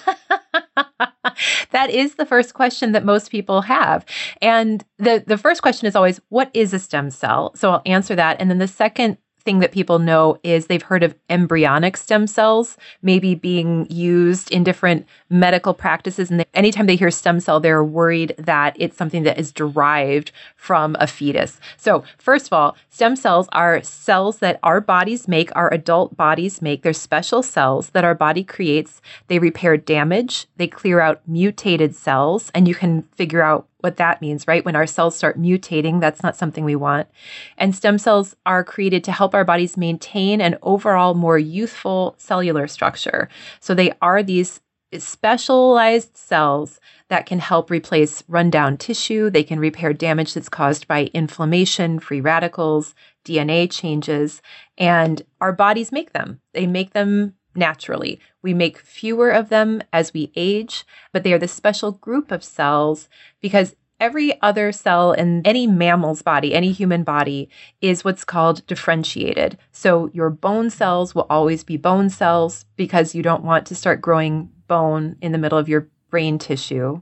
that 1.71 1.89
is 1.89 2.15
the 2.15 2.25
first 2.25 2.53
question 2.53 2.91
that 2.91 3.03
most 3.03 3.31
people 3.31 3.61
have. 3.61 4.05
And 4.41 4.83
the 4.97 5.23
the 5.25 5.37
first 5.37 5.61
question 5.61 5.87
is 5.87 5.95
always 5.95 6.19
what 6.29 6.49
is 6.53 6.73
a 6.73 6.79
stem 6.79 7.09
cell? 7.09 7.53
So 7.55 7.71
I'll 7.71 7.81
answer 7.85 8.15
that 8.15 8.37
and 8.39 8.49
then 8.49 8.59
the 8.59 8.67
second 8.67 9.17
thing 9.45 9.59
that 9.59 9.71
people 9.71 9.99
know 9.99 10.37
is 10.43 10.67
they've 10.67 10.81
heard 10.81 11.03
of 11.03 11.15
embryonic 11.29 11.97
stem 11.97 12.27
cells 12.27 12.77
maybe 13.01 13.35
being 13.35 13.85
used 13.89 14.51
in 14.51 14.63
different 14.63 15.05
medical 15.29 15.73
practices 15.73 16.31
and 16.31 16.45
anytime 16.53 16.85
they 16.85 16.95
hear 16.95 17.11
stem 17.11 17.39
cell 17.39 17.59
they're 17.59 17.83
worried 17.83 18.33
that 18.37 18.75
it's 18.79 18.97
something 18.97 19.23
that 19.23 19.37
is 19.37 19.51
derived 19.51 20.31
from 20.55 20.95
a 20.99 21.07
fetus. 21.07 21.59
So, 21.77 22.03
first 22.17 22.47
of 22.47 22.53
all, 22.53 22.75
stem 22.89 23.15
cells 23.15 23.47
are 23.51 23.81
cells 23.83 24.39
that 24.39 24.59
our 24.63 24.79
bodies 24.81 25.27
make, 25.27 25.53
our 25.55 25.73
adult 25.73 26.15
bodies 26.15 26.61
make. 26.61 26.81
They're 26.81 26.93
special 26.93 27.43
cells 27.43 27.89
that 27.89 28.03
our 28.03 28.15
body 28.15 28.43
creates. 28.43 29.01
They 29.27 29.39
repair 29.39 29.77
damage, 29.77 30.47
they 30.57 30.67
clear 30.67 30.99
out 30.99 31.21
mutated 31.27 31.95
cells, 31.95 32.51
and 32.55 32.67
you 32.67 32.75
can 32.75 33.03
figure 33.13 33.41
out 33.41 33.67
what 33.83 33.97
that 33.97 34.21
means, 34.21 34.47
right? 34.47 34.63
When 34.63 34.75
our 34.75 34.87
cells 34.87 35.15
start 35.15 35.39
mutating, 35.39 35.99
that's 35.99 36.23
not 36.23 36.37
something 36.37 36.63
we 36.63 36.75
want. 36.75 37.07
And 37.57 37.75
stem 37.75 37.97
cells 37.97 38.35
are 38.45 38.63
created 38.63 39.03
to 39.03 39.11
help 39.11 39.35
our 39.35 39.43
bodies 39.43 39.75
maintain 39.75 40.39
an 40.39 40.57
overall 40.61 41.13
more 41.13 41.37
youthful 41.37 42.15
cellular 42.17 42.67
structure. 42.67 43.27
So 43.59 43.73
they 43.73 43.93
are 44.01 44.23
these 44.23 44.61
specialized 44.97 46.15
cells 46.15 46.79
that 47.09 47.25
can 47.25 47.39
help 47.39 47.69
replace 47.69 48.23
rundown 48.27 48.77
tissue. 48.77 49.29
They 49.29 49.43
can 49.43 49.59
repair 49.59 49.93
damage 49.93 50.33
that's 50.33 50.49
caused 50.49 50.87
by 50.87 51.05
inflammation, 51.13 51.99
free 51.99 52.21
radicals, 52.21 52.95
DNA 53.25 53.69
changes, 53.69 54.41
and 54.77 55.21
our 55.41 55.51
bodies 55.51 55.91
make 55.91 56.13
them. 56.13 56.39
They 56.53 56.67
make 56.67 56.93
them 56.93 57.35
naturally. 57.55 58.19
We 58.41 58.53
make 58.53 58.77
fewer 58.77 59.29
of 59.29 59.49
them 59.49 59.81
as 59.91 60.13
we 60.13 60.31
age, 60.35 60.85
but 61.11 61.23
they 61.23 61.33
are 61.33 61.39
the 61.39 61.47
special 61.47 61.91
group 61.91 62.31
of 62.31 62.43
cells 62.43 63.09
because 63.41 63.75
every 63.99 64.41
other 64.41 64.71
cell 64.71 65.13
in 65.13 65.41
any 65.45 65.65
mammal's 65.65 66.21
body, 66.21 66.53
any 66.53 66.71
human 66.71 67.03
body, 67.03 67.49
is 67.81 68.03
what's 68.03 68.25
called 68.25 68.65
differentiated. 68.67 69.57
So 69.71 70.09
your 70.13 70.29
bone 70.29 70.69
cells 70.69 71.15
will 71.15 71.27
always 71.29 71.63
be 71.63 71.77
bone 71.77 72.09
cells 72.09 72.65
because 72.75 73.15
you 73.15 73.23
don't 73.23 73.43
want 73.43 73.65
to 73.67 73.75
start 73.75 74.01
growing 74.01 74.49
bone 74.67 75.15
in 75.21 75.31
the 75.31 75.37
middle 75.37 75.57
of 75.57 75.69
your 75.69 75.87
brain 76.09 76.37
tissue. 76.37 77.01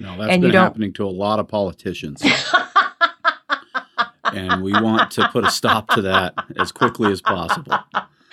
No, 0.00 0.18
that's 0.18 0.32
And 0.32 0.42
been 0.42 0.52
happening 0.52 0.92
to 0.94 1.04
a 1.04 1.06
lot 1.06 1.38
of 1.38 1.46
politicians. 1.46 2.22
and 4.32 4.62
we 4.62 4.72
want 4.72 5.12
to 5.12 5.28
put 5.28 5.44
a 5.44 5.50
stop 5.50 5.88
to 5.90 6.02
that 6.02 6.34
as 6.58 6.72
quickly 6.72 7.12
as 7.12 7.20
possible. 7.20 7.78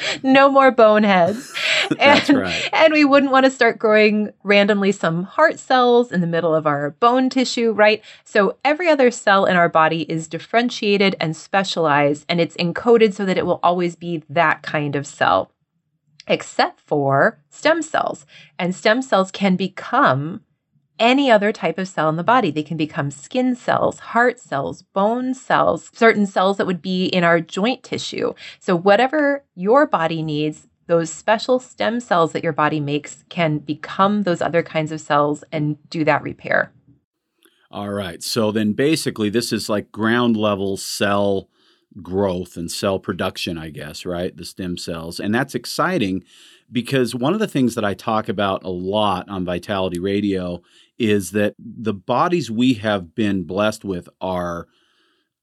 no 0.23 0.49
more 0.49 0.71
boneheads. 0.71 1.53
And, 1.99 2.29
right. 2.29 2.69
And 2.71 2.93
we 2.93 3.03
wouldn't 3.03 3.31
want 3.31 3.45
to 3.45 3.51
start 3.51 3.79
growing 3.79 4.31
randomly 4.43 4.91
some 4.91 5.23
heart 5.23 5.57
cells 5.57 6.11
in 6.11 6.21
the 6.21 6.27
middle 6.27 6.53
of 6.53 6.67
our 6.67 6.91
bone 6.91 7.31
tissue, 7.31 7.71
right? 7.71 8.03
So 8.23 8.57
every 8.63 8.87
other 8.87 9.09
cell 9.09 9.45
in 9.45 9.55
our 9.55 9.69
body 9.69 10.03
is 10.03 10.27
differentiated 10.27 11.15
and 11.19 11.35
specialized, 11.35 12.25
and 12.29 12.39
it's 12.39 12.55
encoded 12.57 13.15
so 13.15 13.25
that 13.25 13.39
it 13.39 13.45
will 13.45 13.59
always 13.63 13.95
be 13.95 14.23
that 14.29 14.61
kind 14.61 14.95
of 14.95 15.07
cell, 15.07 15.51
except 16.27 16.79
for 16.79 17.39
stem 17.49 17.81
cells. 17.81 18.27
And 18.59 18.75
stem 18.75 19.01
cells 19.01 19.31
can 19.31 19.55
become 19.55 20.41
any 20.99 21.31
other 21.31 21.51
type 21.51 21.77
of 21.77 21.87
cell 21.87 22.09
in 22.09 22.15
the 22.15 22.23
body. 22.23 22.51
They 22.51 22.63
can 22.63 22.77
become 22.77 23.09
skin 23.11 23.55
cells, 23.55 23.99
heart 23.99 24.39
cells, 24.39 24.81
bone 24.81 25.33
cells, 25.33 25.89
certain 25.93 26.25
cells 26.25 26.57
that 26.57 26.67
would 26.67 26.81
be 26.81 27.05
in 27.05 27.23
our 27.23 27.39
joint 27.41 27.83
tissue. 27.83 28.33
So, 28.59 28.75
whatever 28.75 29.43
your 29.55 29.87
body 29.87 30.21
needs, 30.21 30.67
those 30.87 31.09
special 31.11 31.59
stem 31.59 31.99
cells 31.99 32.31
that 32.33 32.43
your 32.43 32.53
body 32.53 32.79
makes 32.79 33.23
can 33.29 33.59
become 33.59 34.23
those 34.23 34.41
other 34.41 34.63
kinds 34.63 34.91
of 34.91 34.99
cells 34.99 35.43
and 35.51 35.77
do 35.89 36.03
that 36.03 36.23
repair. 36.23 36.73
All 37.71 37.89
right. 37.89 38.23
So 38.23 38.51
then 38.51 38.73
basically, 38.73 39.29
this 39.29 39.53
is 39.53 39.69
like 39.69 39.91
ground 39.91 40.35
level 40.35 40.75
cell 40.77 41.47
growth 42.01 42.57
and 42.57 42.71
cell 42.71 42.99
production, 42.99 43.57
I 43.57 43.69
guess, 43.69 44.05
right? 44.05 44.35
The 44.35 44.45
stem 44.45 44.77
cells. 44.77 45.19
And 45.19 45.33
that's 45.33 45.53
exciting 45.53 46.23
because 46.71 47.13
one 47.13 47.33
of 47.33 47.39
the 47.39 47.47
things 47.47 47.75
that 47.75 47.85
I 47.85 47.93
talk 47.93 48.27
about 48.27 48.63
a 48.63 48.69
lot 48.69 49.29
on 49.29 49.45
Vitality 49.45 49.99
Radio 49.99 50.61
is 50.99 51.31
that 51.31 51.55
the 51.57 51.93
bodies 51.93 52.51
we 52.51 52.73
have 52.75 53.15
been 53.15 53.43
blessed 53.43 53.83
with 53.85 54.07
are 54.21 54.67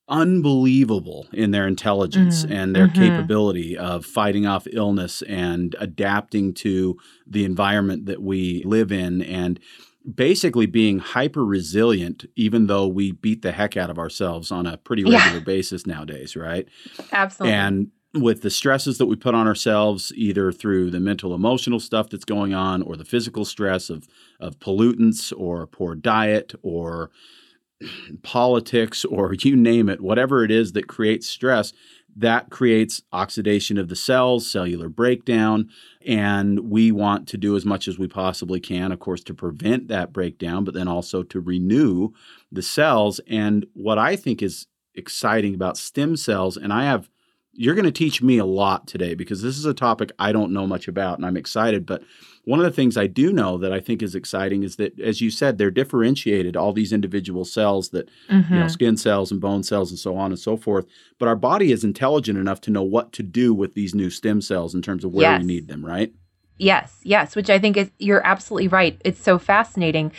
unbelievable 0.09 1.27
in 1.33 1.51
their 1.51 1.67
intelligence 1.67 2.45
Mm, 2.45 2.51
and 2.51 2.77
their 2.77 2.87
mhm. 2.87 2.95
capability 2.95 3.77
of 3.77 4.07
fighting 4.07 4.47
off 4.47 4.67
illness 4.73 5.23
and 5.23 5.75
adapting 5.81 6.55
to 6.55 6.97
the 7.27 7.45
environment 7.45 8.07
that 8.07 8.23
we 8.23 8.63
live 8.65 8.93
in 8.93 9.21
and 9.23 9.59
basically 10.15 10.67
being 10.67 11.01
hyper 11.01 11.45
resilient 11.45 12.25
even 12.37 12.69
though 12.69 12.87
we 12.87 13.11
beat 13.11 13.43
the 13.43 13.51
heck 13.51 13.77
out 13.77 13.91
of 13.91 13.99
ourselves 13.99 14.53
on 14.53 14.65
a 14.65 14.77
pretty 14.77 15.03
Yeah. 15.03 15.19
regular 15.25 15.41
basis 15.45 15.85
nowadays 15.87 16.37
right 16.37 16.69
Absolutely. 17.13 17.55
and 17.55 17.89
with 18.15 18.43
the 18.43 18.51
stresses 18.51 18.99
that 18.99 19.07
we 19.07 19.17
put 19.17 19.35
on 19.35 19.47
ourselves, 19.47 20.13
either 20.15 20.53
through 20.53 20.91
the 20.91 21.01
mental 21.01 21.35
emotional 21.35 21.81
stuff 21.81 22.09
that's 22.09 22.25
going 22.25 22.55
on 22.55 22.83
or 22.83 22.97
the 22.97 23.05
physical 23.05 23.45
stress 23.45 23.91
of, 23.91 24.09
of 24.41 24.59
pollutants 24.59 25.33
or 25.37 25.67
poor 25.67 25.95
diet 25.95 26.55
or 26.63 27.11
politics 28.23 29.05
or 29.05 29.35
you 29.41 29.57
name 29.57 29.89
it, 29.89 30.01
whatever 30.01 30.45
it 30.45 30.51
is 30.51 30.73
that 30.73 30.89
creates 30.89 31.27
stress, 31.27 31.73
that 32.19 32.49
creates 32.49 33.03
oxidation 33.13 33.77
of 33.77 33.89
the 33.89 33.97
cells, 33.97 34.51
cellular 34.51 34.89
breakdown, 34.89 35.69
and 36.07 36.71
we 36.71 36.91
want 36.91 37.29
to 37.29 37.37
do 37.37 37.55
as 37.57 37.67
much 37.67 37.87
as 37.87 37.99
we 37.99 38.09
possibly 38.09 38.59
can, 38.59 38.91
of 38.91 39.01
course, 39.01 39.23
to 39.23 39.35
prevent 39.35 39.89
that 39.89 40.15
breakdown, 40.15 40.65
but 40.65 40.73
then 40.73 40.89
also 40.89 41.23
to 41.23 41.41
renew 41.41 42.09
the 42.51 42.63
cells. 42.63 43.21
And 43.29 43.67
what 43.75 43.99
I 43.99 44.17
think 44.17 44.43
is 44.43 44.67
exciting 44.95 45.55
about 45.55 45.77
stem 45.77 46.17
cells, 46.17 46.57
and 46.57 46.73
I 46.73 46.85
have 46.85 47.11
you're 47.57 47.75
going 47.75 47.85
to 47.85 47.93
teach 47.93 48.23
me 48.23 48.39
a 48.39 48.45
lot 48.45 48.87
today 48.87 49.15
because 49.15 49.43
this 49.43 49.57
is 49.57 49.65
a 49.65 49.75
topic 49.75 50.13
I 50.19 50.33
don't 50.33 50.53
know 50.53 50.67
much 50.67 50.89
about 50.89 51.19
and 51.19 51.27
I'm 51.27 51.37
excited. 51.37 51.87
But 51.87 52.03
one 52.45 52.61
of 52.61 52.65
the 52.65 52.71
things 52.71 52.97
I 52.97 53.07
do 53.07 53.33
know 53.33 53.59
that 53.59 53.73
I 53.73 53.81
think 53.81 54.03
is 54.03 54.15
exciting 54.15 54.63
is 54.63 54.77
that, 54.77 54.99
as 55.01 55.21
you 55.21 55.31
said, 55.31 55.59
they're 55.59 55.71
differentiated, 55.71 56.57
all 56.57 56.73
these 56.73 56.93
individual 56.93 57.45
cells 57.45 57.89
that, 57.91 58.09
mm-hmm. 58.31 58.53
you 58.53 58.61
know, 58.61 58.67
mm-hmm. 58.67 58.73
skin 58.73 58.97
cells 58.97 59.33
and 59.33 59.41
bone 59.41 59.63
cells 59.63 59.91
and 59.91 59.99
so 59.99 60.17
on 60.17 60.31
and 60.31 60.39
so 60.39 60.57
forth. 60.57 60.87
But 61.19 61.29
our 61.29 61.37
body 61.37 61.73
is 61.73 61.83
intelligent 61.83 62.39
enough 62.39 62.61
to 62.63 62.71
know 62.71 62.83
what 62.83 63.13
to 63.15 63.23
do 63.23 63.53
with 63.53 63.75
these 63.75 63.95
new 63.95 64.11
stem 64.11 64.41
cells 64.41 64.75
in 64.75 64.83
terms 64.83 65.05
of 65.05 65.13
where 65.13 65.33
yes. 65.33 65.41
we 65.41 65.47
need 65.47 65.69
them, 65.69 65.85
right? 65.85 66.13
Yes, 66.59 67.01
yes, 67.03 67.37
which 67.37 67.51
I 67.51 67.59
think 67.59 67.77
is 67.77 67.91
you're 67.99 68.27
absolutely 68.27 68.69
right. 68.69 69.01
It's 69.05 69.23
so 69.23 69.39
fascinating. 69.39 70.13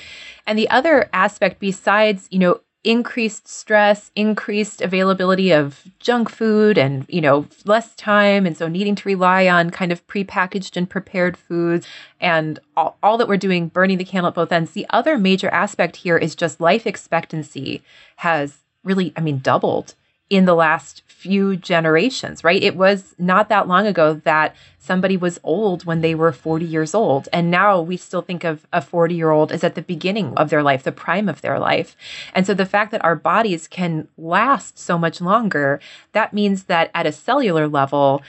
And 0.45 0.57
the 0.57 0.69
other 0.69 1.09
aspect 1.13 1.59
besides, 1.59 2.27
you 2.29 2.39
know, 2.39 2.59
increased 2.87 3.49
stress, 3.49 4.11
increased 4.15 4.81
availability 4.81 5.51
of 5.51 5.83
junk 5.99 6.29
food 6.29 6.77
and, 6.77 7.05
you 7.09 7.19
know, 7.19 7.45
less 7.65 7.93
time. 7.95 8.45
And 8.45 8.55
so 8.55 8.69
needing 8.69 8.95
to 8.95 9.09
rely 9.09 9.49
on 9.49 9.71
kind 9.71 9.91
of 9.91 10.07
prepackaged 10.07 10.77
and 10.77 10.89
prepared 10.89 11.35
foods 11.35 11.85
and 12.21 12.59
all, 12.77 12.97
all 13.03 13.17
that 13.17 13.27
we're 13.27 13.35
doing, 13.35 13.67
burning 13.67 13.97
the 13.97 14.05
candle 14.05 14.29
at 14.29 14.35
both 14.35 14.53
ends. 14.53 14.71
The 14.71 14.87
other 14.89 15.17
major 15.17 15.49
aspect 15.49 15.97
here 15.97 16.17
is 16.17 16.33
just 16.33 16.61
life 16.61 16.87
expectancy 16.87 17.83
has 18.17 18.59
really, 18.85 19.11
I 19.17 19.19
mean, 19.19 19.39
doubled 19.39 19.93
in 20.29 20.45
the 20.45 20.55
last 20.55 21.03
few 21.07 21.55
generations, 21.55 22.43
right? 22.43 22.61
It 22.61 22.75
was 22.75 23.15
not 23.17 23.49
that 23.49 23.67
long 23.67 23.87
ago 23.87 24.15
that 24.23 24.55
somebody 24.77 25.17
was 25.17 25.39
old 25.43 25.85
when 25.85 26.01
they 26.01 26.13
were 26.15 26.31
40 26.31 26.65
years 26.65 26.93
old. 26.93 27.27
And 27.33 27.49
now 27.49 27.81
we 27.81 27.97
still 27.97 28.21
think 28.21 28.43
of 28.43 28.67
a 28.71 28.81
40 28.81 29.15
year 29.15 29.31
old 29.31 29.51
as 29.51 29.63
at 29.63 29.75
the 29.75 29.81
beginning 29.81 30.33
of 30.35 30.49
their 30.49 30.63
life, 30.63 30.83
the 30.83 30.91
prime 30.91 31.27
of 31.27 31.41
their 31.41 31.59
life. 31.59 31.95
And 32.33 32.45
so 32.45 32.53
the 32.53 32.65
fact 32.65 32.91
that 32.91 33.03
our 33.03 33.15
bodies 33.15 33.67
can 33.67 34.07
last 34.17 34.77
so 34.77 34.97
much 34.97 35.19
longer, 35.19 35.79
that 36.11 36.33
means 36.33 36.65
that 36.65 36.91
at 36.93 37.05
a 37.05 37.11
cellular 37.11 37.67
level, 37.67 38.21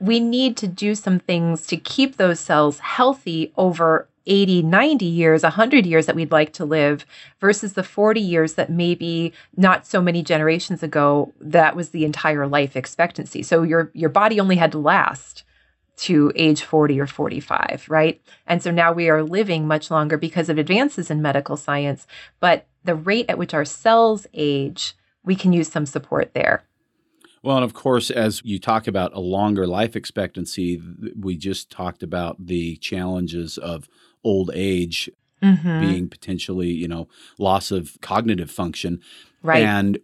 we 0.00 0.18
need 0.18 0.56
to 0.56 0.66
do 0.66 0.94
some 0.94 1.18
things 1.18 1.66
to 1.66 1.76
keep 1.76 2.16
those 2.16 2.40
cells 2.40 2.78
healthy 2.78 3.52
over 3.56 4.08
80, 4.26 4.62
90 4.62 5.04
years, 5.04 5.42
100 5.42 5.86
years 5.86 6.06
that 6.06 6.16
we'd 6.16 6.32
like 6.32 6.52
to 6.54 6.64
live 6.64 7.04
versus 7.40 7.74
the 7.74 7.82
40 7.82 8.20
years 8.20 8.54
that 8.54 8.70
maybe 8.70 9.32
not 9.56 9.86
so 9.86 10.00
many 10.00 10.22
generations 10.22 10.82
ago 10.82 11.32
that 11.40 11.76
was 11.76 11.90
the 11.90 12.04
entire 12.04 12.46
life 12.46 12.76
expectancy. 12.76 13.42
So 13.42 13.62
your 13.62 13.90
your 13.94 14.10
body 14.10 14.40
only 14.40 14.56
had 14.56 14.72
to 14.72 14.78
last 14.78 15.44
to 15.96 16.32
age 16.34 16.62
40 16.62 17.00
or 17.00 17.06
45, 17.06 17.86
right? 17.88 18.20
And 18.46 18.62
so 18.62 18.70
now 18.70 18.92
we 18.92 19.08
are 19.08 19.22
living 19.22 19.66
much 19.66 19.90
longer 19.90 20.16
because 20.16 20.48
of 20.48 20.58
advances 20.58 21.10
in 21.10 21.22
medical 21.22 21.56
science, 21.56 22.06
but 22.40 22.66
the 22.82 22.94
rate 22.94 23.26
at 23.28 23.38
which 23.38 23.54
our 23.54 23.64
cells 23.64 24.26
age, 24.34 24.94
we 25.24 25.36
can 25.36 25.52
use 25.52 25.70
some 25.70 25.86
support 25.86 26.34
there. 26.34 26.64
Well, 27.42 27.56
and 27.56 27.64
of 27.64 27.74
course, 27.74 28.10
as 28.10 28.40
you 28.42 28.58
talk 28.58 28.86
about 28.86 29.12
a 29.14 29.20
longer 29.20 29.66
life 29.66 29.96
expectancy, 29.96 30.80
we 31.18 31.36
just 31.36 31.70
talked 31.70 32.02
about 32.02 32.46
the 32.46 32.76
challenges 32.76 33.58
of 33.58 33.88
old 34.24 34.50
age 34.54 35.10
mm-hmm. 35.42 35.80
being 35.80 36.08
potentially, 36.08 36.68
you 36.68 36.88
know, 36.88 37.08
loss 37.38 37.70
of 37.70 37.98
cognitive 38.00 38.50
function. 38.50 39.00
Right. 39.42 39.62
And 39.62 39.98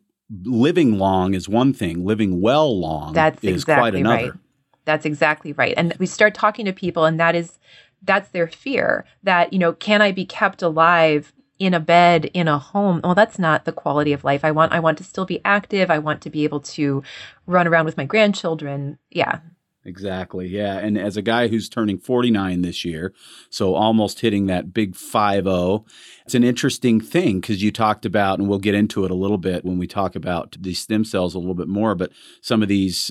living 0.44 0.98
long 0.98 1.34
is 1.34 1.48
one 1.48 1.72
thing, 1.72 2.04
living 2.04 2.40
well 2.40 2.78
long 2.78 3.12
That's 3.12 3.42
is 3.42 3.62
exactly 3.62 3.80
quite 3.80 3.94
another. 3.94 4.30
Right. 4.30 4.40
That's 4.84 5.04
exactly 5.04 5.52
right. 5.52 5.74
And 5.76 5.94
we 5.98 6.06
start 6.06 6.34
talking 6.34 6.64
to 6.66 6.72
people 6.72 7.04
and 7.04 7.18
that 7.20 7.34
is 7.34 7.58
that's 8.02 8.30
their 8.30 8.48
fear 8.48 9.04
that, 9.22 9.52
you 9.52 9.58
know, 9.58 9.72
can 9.74 10.00
I 10.00 10.12
be 10.12 10.24
kept 10.24 10.62
alive 10.62 11.32
in 11.58 11.74
a 11.74 11.80
bed 11.80 12.24
in 12.32 12.48
a 12.48 12.58
home 12.58 13.02
well 13.04 13.14
that's 13.14 13.38
not 13.38 13.66
the 13.66 13.72
quality 13.72 14.14
of 14.14 14.24
life 14.24 14.46
i 14.46 14.50
want 14.50 14.72
i 14.72 14.80
want 14.80 14.96
to 14.96 15.04
still 15.04 15.26
be 15.26 15.42
active 15.44 15.90
i 15.90 15.98
want 15.98 16.22
to 16.22 16.30
be 16.30 16.42
able 16.42 16.58
to 16.58 17.02
run 17.46 17.68
around 17.68 17.84
with 17.84 17.98
my 17.98 18.04
grandchildren 18.04 18.98
yeah 19.10 19.40
Exactly. 19.84 20.46
Yeah. 20.46 20.78
And 20.78 20.98
as 20.98 21.16
a 21.16 21.22
guy 21.22 21.48
who's 21.48 21.68
turning 21.68 21.98
49 21.98 22.60
this 22.60 22.84
year, 22.84 23.14
so 23.48 23.74
almost 23.74 24.20
hitting 24.20 24.46
that 24.46 24.74
big 24.74 24.94
5 24.94 25.44
0, 25.44 25.86
it's 26.26 26.34
an 26.34 26.44
interesting 26.44 27.00
thing 27.00 27.40
because 27.40 27.62
you 27.62 27.72
talked 27.72 28.04
about, 28.04 28.38
and 28.38 28.48
we'll 28.48 28.58
get 28.58 28.74
into 28.74 29.04
it 29.04 29.10
a 29.10 29.14
little 29.14 29.38
bit 29.38 29.64
when 29.64 29.78
we 29.78 29.86
talk 29.86 30.14
about 30.14 30.56
these 30.60 30.80
stem 30.80 31.04
cells 31.04 31.34
a 31.34 31.38
little 31.38 31.54
bit 31.54 31.68
more, 31.68 31.94
but 31.94 32.12
some 32.42 32.62
of 32.62 32.68
these 32.68 33.10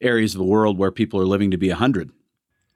areas 0.00 0.34
of 0.34 0.38
the 0.38 0.44
world 0.44 0.78
where 0.78 0.92
people 0.92 1.20
are 1.20 1.26
living 1.26 1.50
to 1.50 1.56
be 1.56 1.68
100 1.68 2.12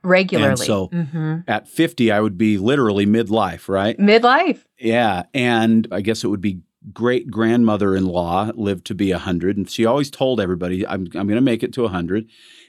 regularly. 0.03 0.51
And 0.51 0.59
so 0.59 0.89
mm-hmm. 0.89 1.39
at 1.47 1.69
50, 1.69 2.11
I 2.11 2.21
would 2.21 2.39
be 2.39 2.59
literally 2.59 3.07
midlife, 3.07 3.69
right? 3.69 3.97
Midlife. 3.99 4.65
Yeah. 4.79 5.25
And 5.33 5.87
I 5.93 6.01
guess 6.01 6.25
it 6.25 6.29
would 6.29 6.41
be 6.41 6.63
great 6.93 7.31
grandmother 7.31 7.95
in 7.95 8.07
law 8.07 8.51
lived 8.55 8.87
to 8.87 8.95
be 8.95 9.13
100. 9.13 9.57
And 9.57 9.69
she 9.69 9.85
always 9.85 10.11
told 10.11 10.41
everybody, 10.41 10.87
I'm, 10.87 11.07
I'm 11.15 11.27
going 11.27 11.29
to 11.31 11.41
make 11.41 11.63
it 11.63 11.73
to 11.75 11.83
100. 11.83 12.29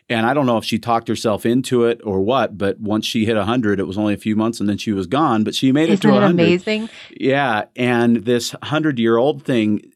And 0.09 0.25
I 0.25 0.33
don't 0.33 0.47
know 0.47 0.57
if 0.57 0.65
she 0.65 0.79
talked 0.79 1.07
herself 1.07 1.45
into 1.45 1.83
it 1.83 2.01
or 2.03 2.21
what, 2.21 2.57
but 2.57 2.79
once 2.79 3.05
she 3.05 3.25
hit 3.25 3.35
100, 3.35 3.79
it 3.79 3.83
was 3.83 3.97
only 3.97 4.15
a 4.15 4.17
few 4.17 4.35
months 4.35 4.59
and 4.59 4.67
then 4.67 4.77
she 4.77 4.91
was 4.91 5.05
gone, 5.05 5.43
but 5.43 5.53
she 5.53 5.71
made 5.71 5.89
Isn't 5.89 6.05
it 6.05 6.07
to 6.07 6.13
100. 6.13 6.31
amazing? 6.31 6.89
Yeah. 7.11 7.65
And 7.75 8.17
this 8.17 8.53
100 8.53 8.97
year 8.97 9.17
old 9.17 9.43
thing 9.43 9.91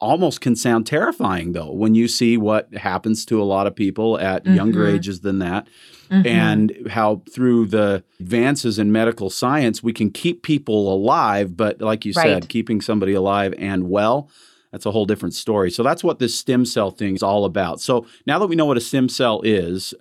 almost 0.00 0.40
can 0.40 0.56
sound 0.56 0.86
terrifying, 0.86 1.52
though, 1.52 1.72
when 1.72 1.94
you 1.94 2.08
see 2.08 2.36
what 2.36 2.74
happens 2.74 3.24
to 3.26 3.40
a 3.40 3.44
lot 3.44 3.66
of 3.66 3.74
people 3.74 4.18
at 4.18 4.44
mm-hmm. 4.44 4.54
younger 4.54 4.86
ages 4.86 5.20
than 5.20 5.38
that. 5.38 5.68
Mm-hmm. 6.10 6.26
And 6.26 6.88
how 6.90 7.22
through 7.32 7.66
the 7.66 8.04
advances 8.20 8.78
in 8.78 8.92
medical 8.92 9.30
science, 9.30 9.82
we 9.82 9.92
can 9.92 10.10
keep 10.10 10.42
people 10.42 10.92
alive, 10.92 11.56
but 11.56 11.80
like 11.80 12.04
you 12.04 12.12
right. 12.16 12.26
said, 12.26 12.48
keeping 12.48 12.80
somebody 12.80 13.12
alive 13.12 13.54
and 13.58 13.88
well 13.88 14.28
that's 14.76 14.84
a 14.84 14.90
whole 14.90 15.06
different 15.06 15.34
story. 15.34 15.70
So 15.70 15.82
that's 15.82 16.04
what 16.04 16.18
this 16.18 16.38
stem 16.38 16.66
cell 16.66 16.90
thing 16.90 17.14
is 17.14 17.22
all 17.22 17.46
about. 17.46 17.80
So 17.80 18.06
now 18.26 18.38
that 18.38 18.46
we 18.46 18.56
know 18.56 18.66
what 18.66 18.76
a 18.76 18.80
stem 18.82 19.08
cell 19.08 19.40
is, 19.42 19.94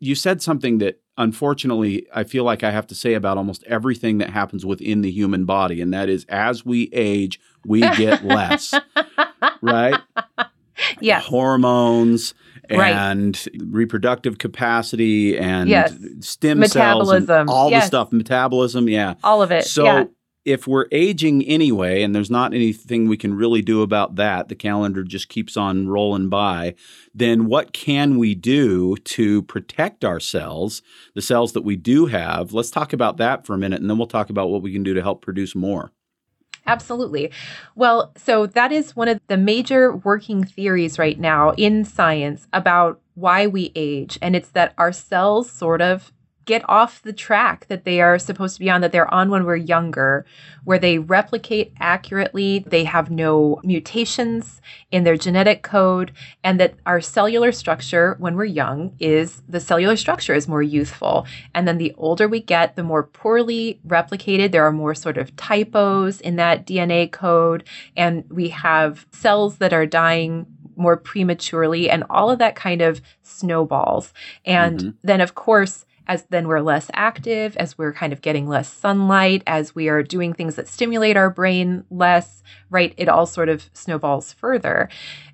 you 0.00 0.14
said 0.14 0.40
something 0.40 0.78
that 0.78 1.02
unfortunately 1.18 2.06
I 2.14 2.24
feel 2.24 2.42
like 2.42 2.64
I 2.64 2.70
have 2.70 2.86
to 2.86 2.94
say 2.94 3.12
about 3.12 3.36
almost 3.36 3.62
everything 3.64 4.16
that 4.18 4.30
happens 4.30 4.64
within 4.64 5.02
the 5.02 5.10
human 5.10 5.44
body, 5.44 5.82
and 5.82 5.92
that 5.92 6.08
is 6.08 6.24
as 6.30 6.64
we 6.64 6.88
age, 6.94 7.38
we 7.66 7.80
get 7.80 8.24
less. 8.24 8.72
right? 9.60 10.00
Yeah. 11.02 11.20
Hormones 11.20 12.32
and 12.70 13.38
right. 13.52 13.62
reproductive 13.66 14.38
capacity 14.38 15.38
and 15.38 15.68
yes. 15.68 15.94
stem 16.20 16.58
metabolism. 16.58 17.26
cells 17.26 17.40
and 17.42 17.50
all 17.50 17.70
yes. 17.70 17.84
the 17.84 17.86
stuff 17.86 18.12
metabolism 18.12 18.88
yeah 18.88 19.14
all 19.22 19.40
of 19.40 19.52
it 19.52 19.64
so 19.64 19.84
yeah 19.84 20.04
if 20.46 20.66
we're 20.66 20.86
aging 20.92 21.44
anyway, 21.44 22.02
and 22.02 22.14
there's 22.14 22.30
not 22.30 22.54
anything 22.54 23.08
we 23.08 23.16
can 23.16 23.34
really 23.34 23.60
do 23.60 23.82
about 23.82 24.14
that, 24.14 24.48
the 24.48 24.54
calendar 24.54 25.02
just 25.02 25.28
keeps 25.28 25.56
on 25.56 25.88
rolling 25.88 26.28
by, 26.28 26.76
then 27.12 27.46
what 27.46 27.72
can 27.72 28.16
we 28.16 28.34
do 28.36 28.96
to 28.96 29.42
protect 29.42 30.04
our 30.04 30.20
cells, 30.20 30.82
the 31.14 31.20
cells 31.20 31.52
that 31.52 31.62
we 31.62 31.74
do 31.74 32.06
have? 32.06 32.52
Let's 32.52 32.70
talk 32.70 32.92
about 32.92 33.16
that 33.16 33.44
for 33.44 33.54
a 33.54 33.58
minute, 33.58 33.80
and 33.80 33.90
then 33.90 33.98
we'll 33.98 34.06
talk 34.06 34.30
about 34.30 34.48
what 34.48 34.62
we 34.62 34.72
can 34.72 34.84
do 34.84 34.94
to 34.94 35.02
help 35.02 35.20
produce 35.20 35.56
more. 35.56 35.90
Absolutely. 36.64 37.30
Well, 37.74 38.12
so 38.16 38.46
that 38.46 38.72
is 38.72 38.96
one 38.96 39.08
of 39.08 39.20
the 39.26 39.36
major 39.36 39.96
working 39.96 40.44
theories 40.44 40.98
right 40.98 41.18
now 41.18 41.50
in 41.52 41.84
science 41.84 42.46
about 42.52 43.00
why 43.14 43.46
we 43.46 43.72
age. 43.74 44.18
And 44.20 44.36
it's 44.36 44.50
that 44.50 44.74
our 44.76 44.92
cells 44.92 45.50
sort 45.50 45.80
of 45.80 46.12
get 46.46 46.62
off 46.68 47.02
the 47.02 47.12
track 47.12 47.66
that 47.66 47.84
they 47.84 48.00
are 48.00 48.18
supposed 48.18 48.54
to 48.54 48.60
be 48.60 48.70
on, 48.70 48.80
that 48.80 48.92
they're 48.92 49.12
on 49.12 49.30
when 49.30 49.44
we're 49.44 49.56
younger, 49.56 50.24
where 50.64 50.78
they 50.78 50.98
replicate 50.98 51.72
accurately, 51.80 52.60
they 52.60 52.84
have 52.84 53.10
no 53.10 53.60
mutations 53.62 54.60
in 54.90 55.04
their 55.04 55.16
genetic 55.16 55.62
code, 55.62 56.12
and 56.42 56.58
that 56.58 56.74
our 56.86 57.00
cellular 57.00 57.52
structure 57.52 58.16
when 58.18 58.36
we're 58.36 58.44
young 58.44 58.94
is 58.98 59.42
the 59.48 59.60
cellular 59.60 59.96
structure 59.96 60.34
is 60.34 60.48
more 60.48 60.62
youthful. 60.62 61.26
And 61.52 61.66
then 61.66 61.78
the 61.78 61.94
older 61.98 62.28
we 62.28 62.40
get, 62.40 62.76
the 62.76 62.82
more 62.82 63.02
poorly 63.02 63.80
replicated, 63.86 64.52
there 64.52 64.64
are 64.64 64.72
more 64.72 64.94
sort 64.94 65.18
of 65.18 65.34
typos 65.36 66.20
in 66.20 66.36
that 66.36 66.66
DNA 66.66 67.10
code, 67.10 67.64
and 67.96 68.24
we 68.30 68.50
have 68.50 69.06
cells 69.10 69.58
that 69.58 69.72
are 69.72 69.86
dying 69.86 70.46
more 70.76 70.96
prematurely, 70.96 71.88
and 71.88 72.04
all 72.10 72.30
of 72.30 72.38
that 72.38 72.54
kind 72.54 72.82
of 72.82 73.00
snowballs. 73.22 74.12
And 74.44 74.78
mm-hmm. 74.78 74.90
then, 75.02 75.20
of 75.20 75.34
course, 75.34 75.85
as 76.06 76.24
then 76.30 76.48
we're 76.48 76.60
less 76.60 76.90
active, 76.94 77.56
as 77.56 77.76
we're 77.76 77.92
kind 77.92 78.12
of 78.12 78.22
getting 78.22 78.48
less 78.48 78.72
sunlight, 78.72 79.42
as 79.46 79.74
we 79.74 79.88
are 79.88 80.02
doing 80.02 80.32
things 80.32 80.54
that 80.56 80.68
stimulate 80.68 81.16
our 81.16 81.30
brain 81.30 81.84
less, 81.90 82.42
right? 82.70 82.94
It 82.96 83.08
all 83.08 83.26
sort 83.26 83.48
of 83.48 83.68
snowballs 83.72 84.32
further. 84.32 84.88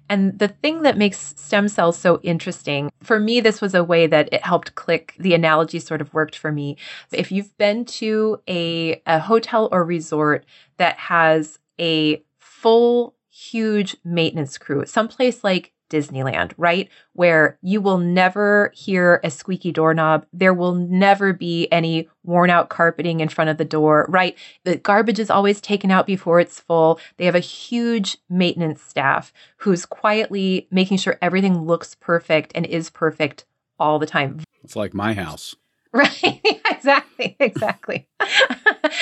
And 0.09 0.39
the 0.39 0.49
thing 0.49 0.83
that 0.83 0.99
makes 0.99 1.35
stem 1.39 1.69
cells 1.69 1.97
so 1.97 2.21
interesting, 2.23 2.91
for 3.03 3.19
me, 3.19 3.41
this 3.41 3.61
was 3.61 3.75
a 3.75 3.85
way 3.85 4.07
that 4.07 4.29
it 4.33 4.45
helped 4.45 4.75
click. 4.75 5.15
The 5.19 5.35
analogy 5.35 5.79
sort 5.79 6.01
of 6.01 6.13
worked 6.13 6.37
for 6.37 6.53
me. 6.53 6.77
If 7.13 7.33
you've 7.33 7.57
been 7.57 7.85
to 7.87 8.41
a, 8.49 9.01
a 9.07 9.21
hotel 9.21 9.69
or 9.73 9.85
resort 9.85 10.45
that 10.77 10.99
has 10.99 11.59
a 11.81 12.23
full, 12.39 13.15
huge 13.31 13.97
maintenance 14.05 14.59
crew, 14.59 14.85
someplace 14.85 15.43
like 15.43 15.73
Disneyland, 15.93 16.53
right? 16.57 16.89
Where 17.13 17.59
you 17.63 17.81
will 17.81 17.99
never 17.99 18.73
hear 18.75 19.21
a 19.23 19.31
squeaky 19.31 19.71
doorknob. 19.71 20.27
There 20.33 20.55
will 20.55 20.75
never 20.75 21.33
be 21.33 21.69
any 21.71 22.09
worn 22.25 22.51
out 22.51 22.71
carpeting 22.71 23.21
in 23.21 23.29
front 23.29 23.51
of 23.51 23.59
the 23.59 23.65
door, 23.65 24.07
right? 24.09 24.37
The 24.65 24.77
garbage 24.77 25.19
is 25.19 25.31
always 25.31 25.61
taken 25.61 25.91
out 25.91 26.07
before 26.07 26.41
it's 26.41 26.59
full. 26.61 26.99
They 27.19 27.27
have 27.27 27.35
a 27.35 27.41
huge 27.41 28.17
maintenance 28.31 28.81
staff 28.81 29.33
who's 29.59 29.85
quietly 29.85 30.67
making 30.71 30.97
sure 30.97 31.19
everything 31.21 31.67
looks 31.67 31.95
perfect 31.95 32.53
and 32.55 32.65
is 32.67 32.89
perfect 32.91 33.45
all 33.79 33.99
the 33.99 34.07
time. 34.07 34.41
It's 34.65 34.77
like 34.77 34.95
my 34.95 35.15
house. 35.15 35.55
Right. 35.95 36.41
exactly. 36.71 37.37
Exactly. 37.39 38.09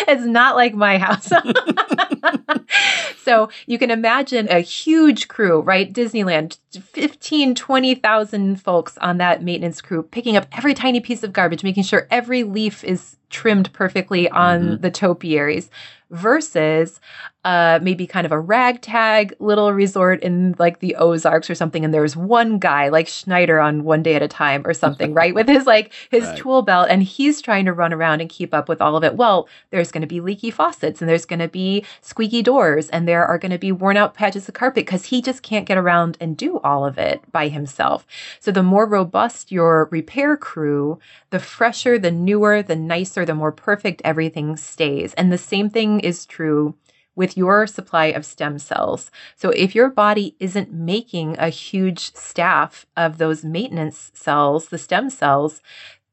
it's 0.08 0.24
not 0.24 0.56
like 0.56 0.74
my 0.74 0.98
house. 0.98 1.30
so 3.22 3.48
you 3.66 3.78
can 3.78 3.90
imagine 3.90 4.48
a 4.48 4.60
huge 4.60 5.28
crew, 5.28 5.60
right? 5.60 5.92
Disneyland, 5.92 6.58
15, 6.72 7.54
20,000 7.54 8.60
folks 8.60 8.98
on 8.98 9.18
that 9.18 9.42
maintenance 9.42 9.80
crew 9.80 10.02
picking 10.02 10.36
up 10.36 10.46
every 10.52 10.74
tiny 10.74 11.00
piece 11.00 11.22
of 11.22 11.32
garbage, 11.32 11.64
making 11.64 11.84
sure 11.84 12.06
every 12.10 12.42
leaf 12.42 12.84
is 12.84 13.16
trimmed 13.30 13.72
perfectly 13.72 14.28
on 14.28 14.62
mm-hmm. 14.62 14.82
the 14.82 14.90
topiaries 14.90 15.70
versus 16.10 17.00
uh, 17.44 17.78
maybe 17.80 18.06
kind 18.06 18.26
of 18.26 18.32
a 18.32 18.38
ragtag 18.38 19.34
little 19.38 19.72
resort 19.72 20.22
in 20.22 20.54
like 20.58 20.80
the 20.80 20.94
Ozarks 20.96 21.48
or 21.48 21.54
something. 21.54 21.84
And 21.84 21.94
there's 21.94 22.14
one 22.16 22.58
guy 22.58 22.88
like 22.88 23.08
Schneider 23.08 23.58
on 23.60 23.84
one 23.84 24.02
day 24.02 24.14
at 24.14 24.22
a 24.22 24.28
time 24.28 24.66
or 24.66 24.74
something, 24.74 25.14
right? 25.14 25.34
With 25.34 25.48
his 25.48 25.66
like 25.66 25.92
his 26.10 26.24
right. 26.24 26.36
tool 26.36 26.62
belt 26.62 26.88
and 26.90 27.02
he's 27.02 27.40
trying 27.40 27.64
to 27.64 27.72
run 27.72 27.94
around 27.94 28.20
and 28.20 28.28
keep 28.28 28.52
up 28.52 28.68
with 28.68 28.82
all 28.82 28.96
of 28.96 29.04
it. 29.04 29.14
Well, 29.14 29.48
there's 29.70 29.90
going 29.90 30.02
to 30.02 30.06
be 30.06 30.20
leaky 30.20 30.50
faucets 30.50 31.00
and 31.00 31.08
there's 31.08 31.24
going 31.24 31.38
to 31.38 31.48
be 31.48 31.84
squeaky 32.02 32.42
doors 32.42 32.89
and 32.90 33.08
there 33.08 33.24
are 33.24 33.38
going 33.38 33.52
to 33.52 33.58
be 33.58 33.72
worn 33.72 33.96
out 33.96 34.14
patches 34.14 34.48
of 34.48 34.54
carpet 34.54 34.84
because 34.84 35.06
he 35.06 35.22
just 35.22 35.42
can't 35.42 35.66
get 35.66 35.78
around 35.78 36.16
and 36.20 36.36
do 36.36 36.58
all 36.58 36.84
of 36.84 36.98
it 36.98 37.22
by 37.32 37.48
himself. 37.48 38.06
So 38.38 38.52
the 38.52 38.62
more 38.62 38.86
robust 38.86 39.50
your 39.50 39.88
repair 39.90 40.36
crew, 40.36 40.98
the 41.30 41.38
fresher, 41.38 41.98
the 41.98 42.10
newer, 42.10 42.62
the 42.62 42.76
nicer, 42.76 43.24
the 43.24 43.34
more 43.34 43.52
perfect 43.52 44.02
everything 44.04 44.56
stays. 44.56 45.14
And 45.14 45.32
the 45.32 45.38
same 45.38 45.70
thing 45.70 46.00
is 46.00 46.26
true 46.26 46.74
with 47.16 47.36
your 47.36 47.66
supply 47.66 48.06
of 48.06 48.24
stem 48.24 48.58
cells. 48.58 49.10
So 49.36 49.50
if 49.50 49.74
your 49.74 49.90
body 49.90 50.36
isn't 50.38 50.72
making 50.72 51.36
a 51.38 51.48
huge 51.48 52.14
staff 52.14 52.86
of 52.96 53.18
those 53.18 53.44
maintenance 53.44 54.10
cells, 54.14 54.68
the 54.68 54.78
stem 54.78 55.10
cells, 55.10 55.60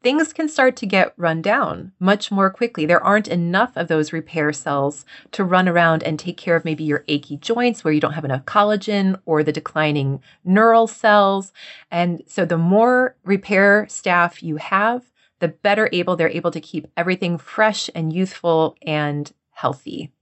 things 0.07 0.31
can 0.31 0.47
start 0.47 0.77
to 0.77 0.85
get 0.85 1.11
run 1.17 1.41
down 1.41 1.91
much 1.99 2.31
more 2.31 2.49
quickly. 2.49 2.85
There 2.85 3.03
aren't 3.03 3.27
enough 3.27 3.73
of 3.75 3.89
those 3.89 4.13
repair 4.13 4.53
cells 4.53 5.03
to 5.33 5.43
run 5.43 5.67
around 5.67 6.01
and 6.01 6.17
take 6.17 6.37
care 6.37 6.55
of 6.55 6.63
maybe 6.63 6.85
your 6.85 7.03
achy 7.09 7.35
joints 7.35 7.83
where 7.83 7.93
you 7.93 7.99
don't 7.99 8.13
have 8.13 8.23
enough 8.23 8.45
collagen 8.45 9.19
or 9.25 9.43
the 9.43 9.51
declining 9.51 10.21
neural 10.45 10.87
cells. 10.87 11.51
And 11.91 12.23
so 12.25 12.45
the 12.45 12.57
more 12.57 13.17
repair 13.25 13.85
staff 13.89 14.41
you 14.41 14.55
have, 14.55 15.11
the 15.39 15.49
better 15.49 15.89
able 15.91 16.15
they're 16.15 16.29
able 16.29 16.51
to 16.51 16.61
keep 16.61 16.87
everything 16.95 17.37
fresh 17.37 17.89
and 17.93 18.13
youthful 18.13 18.77
and 18.83 19.33
healthy. 19.51 20.13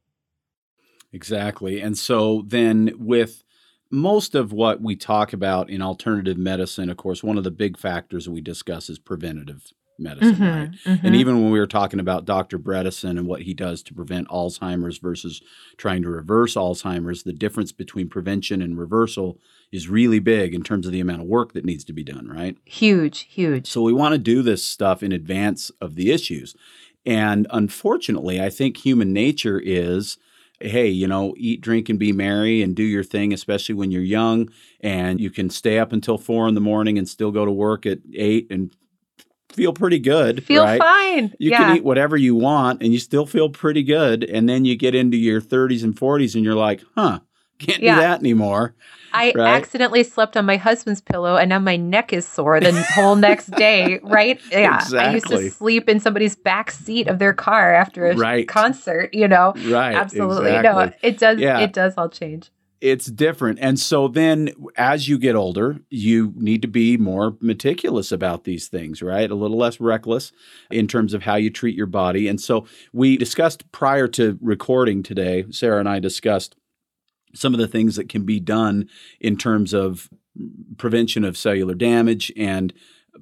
Exactly. 1.13 1.79
And 1.79 1.95
so 1.95 2.43
then 2.47 2.91
with 2.97 3.43
most 3.95 4.35
of 4.35 4.51
what 4.51 4.81
we 4.81 4.95
talk 4.95 5.33
about 5.33 5.69
in 5.69 5.81
alternative 5.81 6.37
medicine, 6.37 6.89
of 6.89 6.97
course, 6.97 7.23
one 7.23 7.37
of 7.37 7.43
the 7.43 7.51
big 7.51 7.77
factors 7.77 8.29
we 8.29 8.41
discuss 8.41 8.89
is 8.89 8.99
preventative 8.99 9.71
medicine, 9.97 10.35
mm-hmm, 10.35 10.43
right? 10.43 10.71
Mm-hmm. 10.85 11.07
And 11.07 11.15
even 11.15 11.41
when 11.41 11.51
we 11.51 11.59
were 11.59 11.67
talking 11.67 11.99
about 11.99 12.25
Dr. 12.25 12.59
Bredesen 12.59 13.11
and 13.11 13.27
what 13.27 13.43
he 13.43 13.53
does 13.53 13.81
to 13.83 13.93
prevent 13.93 14.27
Alzheimer's 14.27 14.97
versus 14.97 15.41
trying 15.77 16.01
to 16.01 16.09
reverse 16.09 16.55
Alzheimer's, 16.55 17.23
the 17.23 17.33
difference 17.33 17.71
between 17.71 18.09
prevention 18.09 18.61
and 18.61 18.77
reversal 18.77 19.39
is 19.71 19.87
really 19.87 20.19
big 20.19 20.53
in 20.53 20.63
terms 20.63 20.85
of 20.85 20.91
the 20.91 20.99
amount 20.99 21.21
of 21.21 21.27
work 21.27 21.53
that 21.53 21.65
needs 21.65 21.83
to 21.85 21.93
be 21.93 22.03
done, 22.03 22.27
right? 22.27 22.57
Huge, 22.65 23.21
huge. 23.21 23.67
So 23.67 23.81
we 23.81 23.93
want 23.93 24.13
to 24.13 24.19
do 24.19 24.41
this 24.41 24.63
stuff 24.63 25.01
in 25.01 25.11
advance 25.11 25.71
of 25.81 25.95
the 25.95 26.11
issues. 26.11 26.55
And 27.05 27.47
unfortunately, 27.51 28.41
I 28.41 28.49
think 28.49 28.77
human 28.77 29.13
nature 29.13 29.61
is 29.63 30.17
hey, 30.59 30.87
you 30.87 31.07
know, 31.07 31.33
eat, 31.37 31.61
drink, 31.61 31.89
and 31.89 31.99
be 31.99 32.11
merry 32.11 32.61
and 32.61 32.75
do 32.75 32.83
your 32.83 33.03
thing, 33.03 33.33
especially 33.33 33.75
when 33.75 33.91
you're 33.91 34.01
young. 34.01 34.49
And 34.81 35.19
you 35.19 35.29
can 35.29 35.49
stay 35.49 35.79
up 35.79 35.91
until 35.91 36.17
four 36.17 36.47
in 36.47 36.55
the 36.55 36.61
morning 36.61 36.97
and 36.97 37.07
still 37.07 37.31
go 37.31 37.45
to 37.45 37.51
work 37.51 37.85
at 37.85 37.99
eight 38.13 38.47
and 38.49 38.75
feel 39.55 39.73
pretty 39.73 39.99
good. 39.99 40.43
Feel 40.43 40.63
right? 40.63 40.79
fine. 40.79 41.33
You 41.39 41.51
yeah. 41.51 41.57
can 41.57 41.77
eat 41.77 41.83
whatever 41.83 42.17
you 42.17 42.35
want 42.35 42.81
and 42.81 42.91
you 42.91 42.99
still 42.99 43.25
feel 43.25 43.49
pretty 43.49 43.83
good. 43.83 44.23
And 44.23 44.47
then 44.47 44.65
you 44.65 44.75
get 44.75 44.95
into 44.95 45.17
your 45.17 45.41
30s 45.41 45.83
and 45.83 45.95
40s 45.95 46.35
and 46.35 46.43
you're 46.43 46.55
like, 46.55 46.83
huh, 46.95 47.19
can't 47.59 47.81
yeah. 47.81 47.95
do 47.95 48.01
that 48.01 48.19
anymore. 48.19 48.75
I 49.13 49.31
right? 49.33 49.55
accidentally 49.55 50.03
slept 50.03 50.35
on 50.35 50.45
my 50.45 50.57
husband's 50.57 50.99
pillow 50.99 51.37
and 51.37 51.49
now 51.49 51.59
my 51.59 51.77
neck 51.77 52.11
is 52.11 52.27
sore 52.27 52.59
the 52.59 52.73
whole 52.95 53.15
next 53.15 53.47
day, 53.51 53.99
right? 54.03 54.39
Yeah. 54.51 54.75
Exactly. 54.75 54.99
I 54.99 55.13
used 55.13 55.27
to 55.27 55.49
sleep 55.51 55.89
in 55.89 55.99
somebody's 55.99 56.35
back 56.35 56.71
seat 56.71 57.07
of 57.07 57.19
their 57.19 57.33
car 57.33 57.73
after 57.73 58.07
a 58.07 58.15
right. 58.15 58.47
concert, 58.47 59.13
you 59.13 59.27
know. 59.27 59.53
Right. 59.65 59.95
Absolutely. 59.95 60.51
Exactly. 60.51 60.85
No, 60.85 60.91
it 61.01 61.17
does 61.17 61.39
yeah. 61.39 61.59
it 61.59 61.73
does 61.73 61.93
all 61.97 62.09
change 62.09 62.51
it's 62.81 63.07
different. 63.07 63.57
And 63.61 63.79
so 63.79 64.07
then 64.07 64.51
as 64.77 65.07
you 65.07 65.17
get 65.17 65.35
older, 65.35 65.79
you 65.89 66.33
need 66.35 66.61
to 66.61 66.67
be 66.67 66.97
more 66.97 67.35
meticulous 67.39 68.11
about 68.11 68.43
these 68.43 68.67
things, 68.67 69.01
right? 69.01 69.31
A 69.31 69.33
little 69.35 69.57
less 69.57 69.79
reckless 69.79 70.31
in 70.69 70.87
terms 70.87 71.15
of 71.15 71.23
how 71.23 71.35
you 71.35 71.49
treat 71.49 71.75
your 71.75 71.87
body. 71.87 72.27
And 72.27 72.39
so 72.39 72.67
we 72.93 73.17
discussed 73.17 73.71
prior 73.71 74.07
to 74.09 74.37
recording 74.39 75.01
today, 75.01 75.45
Sarah 75.49 75.79
and 75.79 75.89
I 75.89 75.99
discussed 75.99 76.55
some 77.35 77.53
of 77.53 77.59
the 77.59 77.67
things 77.67 77.95
that 77.95 78.09
can 78.09 78.23
be 78.23 78.39
done 78.39 78.89
in 79.19 79.37
terms 79.37 79.73
of 79.73 80.09
prevention 80.77 81.23
of 81.23 81.37
cellular 81.37 81.75
damage 81.75 82.31
and 82.35 82.73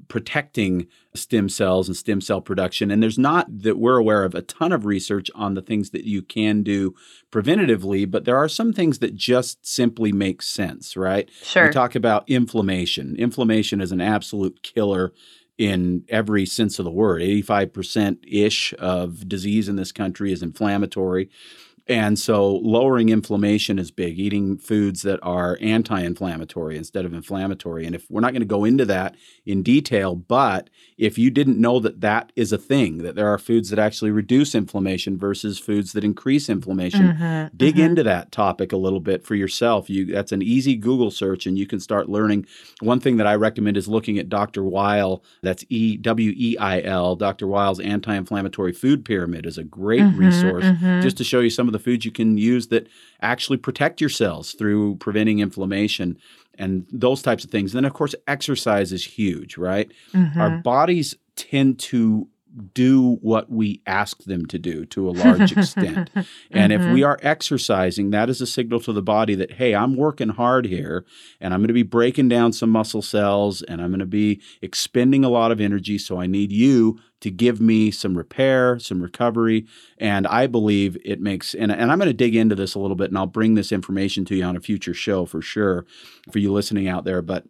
protecting 0.08 0.88
stem 1.14 1.48
cells 1.48 1.88
and 1.88 1.96
stem 1.96 2.20
cell 2.20 2.42
production. 2.42 2.90
And 2.90 3.02
there's 3.02 3.20
not 3.20 3.46
that 3.62 3.78
we're 3.78 3.98
aware 3.98 4.24
of 4.24 4.34
a 4.34 4.42
ton 4.42 4.72
of 4.72 4.86
research 4.86 5.30
on 5.36 5.54
the 5.54 5.62
things 5.62 5.92
that 5.92 6.06
you 6.06 6.22
can 6.22 6.64
do 6.64 6.96
preventatively, 7.32 8.10
but 8.10 8.26
there 8.26 8.38
are 8.38 8.50
some 8.50 8.74
things 8.74 9.00
that 9.00 9.16
just 9.16 9.66
simply 9.66 10.12
make 10.12 10.42
sense, 10.42 10.98
right? 10.98 11.30
Sure. 11.44 11.68
We 11.68 11.74
talk 11.74 11.96
about 11.96 12.28
inflammation. 12.28 13.16
Inflammation 13.18 13.82
is 13.82 13.92
an 13.92 14.02
absolute 14.02 14.64
killer 14.64 15.14
in 15.58 16.04
every 16.10 16.46
sense 16.46 16.80
of 16.80 16.86
the 16.86 16.92
word. 16.92 17.22
85% 17.22 18.18
ish 18.28 18.74
of 18.80 19.30
disease 19.30 19.70
in 19.70 19.76
this 19.76 19.92
country 19.92 20.32
is 20.32 20.42
inflammatory. 20.42 21.30
And 21.88 22.18
so 22.18 22.56
lowering 22.56 23.10
inflammation 23.10 23.78
is 23.78 23.92
big, 23.92 24.18
eating 24.18 24.58
foods 24.58 25.02
that 25.02 25.20
are 25.22 25.58
anti 25.60 26.00
inflammatory 26.00 26.78
instead 26.78 27.04
of 27.04 27.14
inflammatory. 27.14 27.86
And 27.86 27.94
if 27.94 28.10
we're 28.10 28.22
not 28.22 28.32
going 28.32 28.42
to 28.42 28.46
go 28.46 28.64
into 28.64 28.86
that 28.86 29.16
in 29.46 29.64
detail, 29.64 30.16
but 30.16 30.70
if 30.98 31.18
you 31.18 31.30
didn't 31.30 31.60
know 31.60 31.80
that 31.80 32.00
that 32.00 32.32
is 32.38 32.54
a 32.54 32.58
thing, 32.58 33.00
that 33.00 33.16
there 33.16 33.28
are 33.28 33.38
foods 33.38 33.70
that 33.70 33.80
actually 33.80 34.12
reduce 34.12 34.56
inflammation 34.56 35.18
versus 35.18 35.60
foods 35.60 35.92
that 35.92 36.06
increase 36.06 36.48
inflammation, 36.48 37.10
mm-hmm, 37.10 37.56
dig 37.58 37.76
mm-hmm. 37.76 37.84
into 37.84 38.04
that 38.04 38.32
topic 38.32 38.72
a 38.72 38.78
little 38.78 39.02
bit 39.02 39.26
for 39.26 39.36
yourself. 39.36 39.90
You 39.90 40.06
That's 40.06 40.32
an 40.32 40.42
easy 40.42 40.78
Google 40.78 41.12
search 41.12 41.46
and 41.46 41.58
you 41.58 41.68
can 41.68 41.82
start 41.82 42.08
learning. 42.08 42.46
One 42.80 43.02
thing 43.02 43.18
that 43.18 43.28
I 43.28 43.36
recommend 43.36 43.76
is 43.76 43.90
looking 43.90 44.18
at 44.18 44.30
Dr. 44.30 44.64
Weil, 44.64 45.22
that's 45.42 45.66
E 45.68 45.98
W 45.98 46.34
E 46.38 46.58
I 46.58 46.82
L, 46.82 47.18
Dr. 47.18 47.46
Weil's 47.46 47.82
anti 47.82 48.16
inflammatory 48.16 48.72
food 48.72 49.04
pyramid 49.04 49.46
is 49.46 49.58
a 49.58 49.66
great 49.66 50.02
mm-hmm, 50.02 50.18
resource 50.18 50.64
mm-hmm. 50.64 51.02
just 51.02 51.18
to 51.18 51.26
show 51.26 51.42
you 51.42 51.50
some 51.50 51.68
of 51.68 51.73
the 51.74 51.80
foods 51.80 52.06
you 52.06 52.12
can 52.12 52.38
use 52.38 52.68
that 52.68 52.88
actually 53.22 53.58
protect 53.58 54.00
your 54.00 54.10
cells 54.10 54.54
through 54.54 54.96
preventing 54.96 55.40
inflammation 55.40 56.18
and 56.58 56.86
those 56.92 57.22
types 57.22 57.44
of 57.44 57.52
things. 57.52 57.74
And 57.74 57.84
then, 57.84 57.90
of 57.90 57.94
course, 57.94 58.16
exercise 58.28 58.92
is 58.92 59.04
huge, 59.04 59.58
right? 59.58 59.92
Mm-hmm. 60.14 60.40
Our 60.40 60.58
bodies 60.58 61.16
tend 61.36 61.80
to 61.80 62.28
do 62.74 63.18
what 63.22 63.50
we 63.52 63.82
ask 63.88 64.24
them 64.24 64.46
to 64.46 64.60
do 64.60 64.86
to 64.86 65.10
a 65.10 65.12
large 65.12 65.52
extent. 65.52 66.10
and 66.52 66.72
mm-hmm. 66.72 66.72
if 66.72 66.94
we 66.94 67.04
are 67.04 67.18
exercising, 67.22 68.12
that 68.12 68.30
is 68.30 68.42
a 68.42 68.48
signal 68.48 68.80
to 68.82 68.94
the 68.94 69.02
body 69.02 69.36
that, 69.36 69.54
hey, 69.54 69.74
I'm 69.74 69.96
working 69.96 70.30
hard 70.30 70.66
here 70.66 71.06
and 71.40 71.54
I'm 71.54 71.62
going 71.62 71.68
to 71.70 71.74
be 71.74 71.84
breaking 71.84 72.30
down 72.30 72.54
some 72.54 72.70
muscle 72.70 73.02
cells 73.02 73.62
and 73.64 73.82
I'm 73.82 73.90
going 73.90 74.00
to 74.00 74.06
be 74.06 74.42
expending 74.62 75.26
a 75.26 75.30
lot 75.30 75.52
of 75.52 75.60
energy. 75.60 75.98
So 75.98 76.20
I 76.20 76.28
need 76.28 76.52
you 76.52 77.00
to 77.22 77.32
give 77.32 77.62
me 77.62 77.90
some 77.90 78.18
repair, 78.18 78.78
some 78.80 79.02
recovery. 79.02 79.66
And 79.98 80.28
I 80.28 80.46
believe 80.46 80.98
it 81.06 81.22
makes, 81.22 81.54
and, 81.54 81.72
and 81.72 81.92
I'm 81.92 81.98
going 81.98 82.10
to 82.10 82.14
dig 82.14 82.36
into 82.36 82.56
this 82.56 82.76
a 82.76 82.80
little 82.80 82.98
bit 82.98 83.10
and 83.10 83.18
I'll 83.18 83.26
bring 83.26 83.56
this 83.56 83.72
information 83.72 84.26
to 84.26 84.36
you 84.36 84.44
on 84.44 84.58
a 84.58 84.62
future 84.62 84.94
show 84.94 85.26
for 85.26 85.42
sure 85.42 85.86
for 86.32 86.40
you 86.40 86.52
listening 86.52 86.88
out 86.88 87.06
there. 87.06 87.22
But 87.22 87.46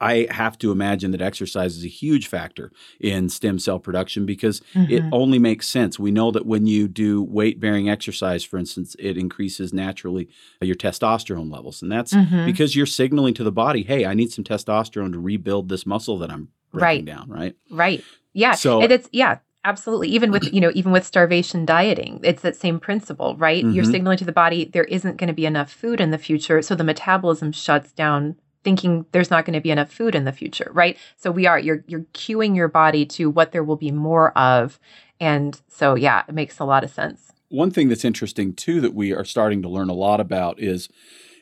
I 0.00 0.26
have 0.30 0.58
to 0.58 0.72
imagine 0.72 1.10
that 1.12 1.20
exercise 1.20 1.76
is 1.76 1.84
a 1.84 1.88
huge 1.88 2.26
factor 2.26 2.72
in 3.00 3.28
stem 3.28 3.58
cell 3.58 3.78
production 3.78 4.26
because 4.26 4.60
mm-hmm. 4.74 4.90
it 4.90 5.04
only 5.12 5.38
makes 5.38 5.68
sense. 5.68 5.98
We 5.98 6.10
know 6.10 6.30
that 6.30 6.46
when 6.46 6.66
you 6.66 6.88
do 6.88 7.22
weight 7.22 7.60
bearing 7.60 7.88
exercise, 7.88 8.44
for 8.44 8.58
instance, 8.58 8.96
it 8.98 9.16
increases 9.16 9.72
naturally 9.72 10.28
your 10.60 10.76
testosterone 10.76 11.52
levels. 11.52 11.82
And 11.82 11.90
that's 11.90 12.12
mm-hmm. 12.12 12.46
because 12.46 12.74
you're 12.74 12.86
signaling 12.86 13.34
to 13.34 13.44
the 13.44 13.52
body, 13.52 13.82
hey, 13.82 14.06
I 14.06 14.14
need 14.14 14.32
some 14.32 14.44
testosterone 14.44 15.12
to 15.12 15.18
rebuild 15.18 15.68
this 15.68 15.86
muscle 15.86 16.18
that 16.18 16.30
I'm 16.30 16.48
breaking 16.72 17.06
right. 17.06 17.16
down, 17.16 17.28
right? 17.28 17.56
Right. 17.70 18.04
Yeah. 18.32 18.52
So 18.52 18.80
and 18.80 18.92
it's, 18.92 19.08
yeah, 19.12 19.38
absolutely 19.64 20.08
even 20.08 20.30
with 20.30 20.52
you 20.52 20.60
know 20.60 20.70
even 20.74 20.92
with 20.92 21.06
starvation 21.06 21.64
dieting 21.64 22.20
it's 22.22 22.42
that 22.42 22.54
same 22.54 22.78
principle 22.78 23.34
right 23.36 23.64
mm-hmm. 23.64 23.72
you're 23.72 23.84
signaling 23.84 24.18
to 24.18 24.24
the 24.24 24.32
body 24.32 24.66
there 24.66 24.84
isn't 24.84 25.16
going 25.16 25.28
to 25.28 25.34
be 25.34 25.46
enough 25.46 25.72
food 25.72 26.00
in 26.00 26.10
the 26.10 26.18
future 26.18 26.60
so 26.60 26.74
the 26.74 26.84
metabolism 26.84 27.50
shuts 27.50 27.90
down 27.92 28.36
thinking 28.64 29.06
there's 29.12 29.30
not 29.30 29.44
going 29.44 29.54
to 29.54 29.60
be 29.60 29.70
enough 29.70 29.92
food 29.92 30.14
in 30.14 30.24
the 30.24 30.32
future, 30.32 30.70
right? 30.72 30.96
So 31.16 31.30
we 31.30 31.46
are 31.46 31.58
you're 31.58 31.84
you're 31.86 32.06
cueing 32.14 32.56
your 32.56 32.68
body 32.68 33.06
to 33.06 33.30
what 33.30 33.52
there 33.52 33.62
will 33.62 33.76
be 33.76 33.92
more 33.92 34.36
of. 34.36 34.80
And 35.20 35.60
so 35.68 35.94
yeah, 35.94 36.24
it 36.28 36.34
makes 36.34 36.58
a 36.58 36.64
lot 36.64 36.82
of 36.82 36.90
sense. 36.90 37.32
One 37.48 37.70
thing 37.70 37.88
that's 37.88 38.04
interesting 38.04 38.54
too 38.54 38.80
that 38.80 38.94
we 38.94 39.12
are 39.12 39.24
starting 39.24 39.62
to 39.62 39.68
learn 39.68 39.88
a 39.88 39.94
lot 39.94 40.18
about 40.18 40.58
is 40.58 40.88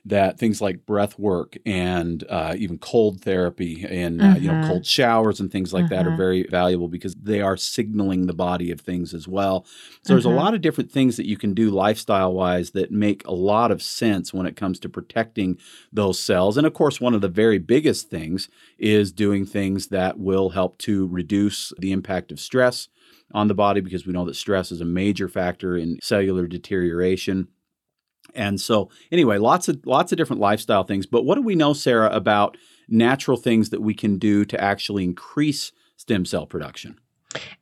that 0.05 0.39
things 0.39 0.61
like 0.61 0.85
breath 0.85 1.19
work 1.19 1.57
and 1.65 2.25
uh, 2.29 2.55
even 2.59 2.79
cold 2.79 3.21
therapy 3.23 3.85
and 3.89 4.23
uh, 4.25 4.35
you 4.37 4.49
know 4.49 4.57
Mhm. 4.57 4.63
cold 4.67 4.85
showers 4.85 5.39
and 5.41 5.51
things 5.53 5.73
like 5.73 5.89
that 5.89 6.07
are 6.07 6.11
Mhm. 6.11 6.17
very 6.17 6.45
valuable 6.51 6.89
because 6.89 7.15
they 7.15 7.41
are 7.41 7.57
signaling 7.57 8.27
the 8.27 8.33
body 8.35 8.71
of 8.73 8.81
things 8.81 9.15
as 9.15 9.29
well. 9.29 9.65
So 10.03 10.15
there's 10.15 10.25
a 10.25 10.29
Mhm. 10.29 10.35
lot 10.37 10.55
of 10.55 10.61
different 10.61 10.91
things 10.91 11.17
that 11.17 11.27
you 11.27 11.37
can 11.37 11.55
do 11.55 11.71
lifestyle 11.71 12.33
wise 12.35 12.73
that 12.73 12.91
make 12.91 13.25
a 13.27 13.33
lot 13.33 13.71
of 13.71 13.83
sense 13.83 14.33
when 14.35 14.47
it 14.47 14.57
comes 14.57 14.79
to 14.81 14.89
protecting 14.89 15.59
those 15.93 16.19
cells. 16.19 16.57
And 16.57 16.67
of 16.67 16.75
course, 16.75 17.01
one 17.01 17.15
of 17.15 17.21
the 17.21 17.29
very 17.29 17.59
biggest 17.59 18.11
things 18.11 18.49
is 18.79 19.13
doing 19.13 19.47
things 19.47 19.89
that 19.89 20.19
will 20.19 20.51
help 20.51 20.79
to 20.79 21.07
reduce 21.09 21.73
the 21.79 21.93
impact 21.93 22.33
of 22.33 22.41
stress 22.41 22.89
on 23.35 23.49
the 23.49 23.55
body 23.55 23.81
because 23.81 24.07
we 24.07 24.13
know 24.13 24.25
that 24.25 24.35
stress 24.37 24.73
is 24.73 24.81
a 24.81 24.85
major 24.85 25.29
factor 25.29 25.77
in 25.77 25.99
cellular 26.03 26.47
deterioration. 26.47 27.49
And 28.35 28.61
so 28.61 28.91
anyway, 29.11 29.39
lots 29.39 29.69
of 29.69 29.81
lots 29.85 30.13
of 30.13 30.19
different 30.19 30.41
lifestyle 30.41 30.85
things, 30.85 31.07
but 31.07 31.25
what 31.25 31.37
do 31.37 31.43
we 31.43 31.55
know 31.55 31.73
Sarah 31.73 32.11
about 32.13 32.57
natural 32.89 33.37
things 33.37 33.71
that 33.71 33.81
we 33.81 33.95
can 33.95 34.19
do 34.19 34.45
to 34.45 34.61
actually 34.61 35.05
increase 35.05 35.73
stem 35.97 36.25
cell 36.25 36.47
production? 36.47 36.99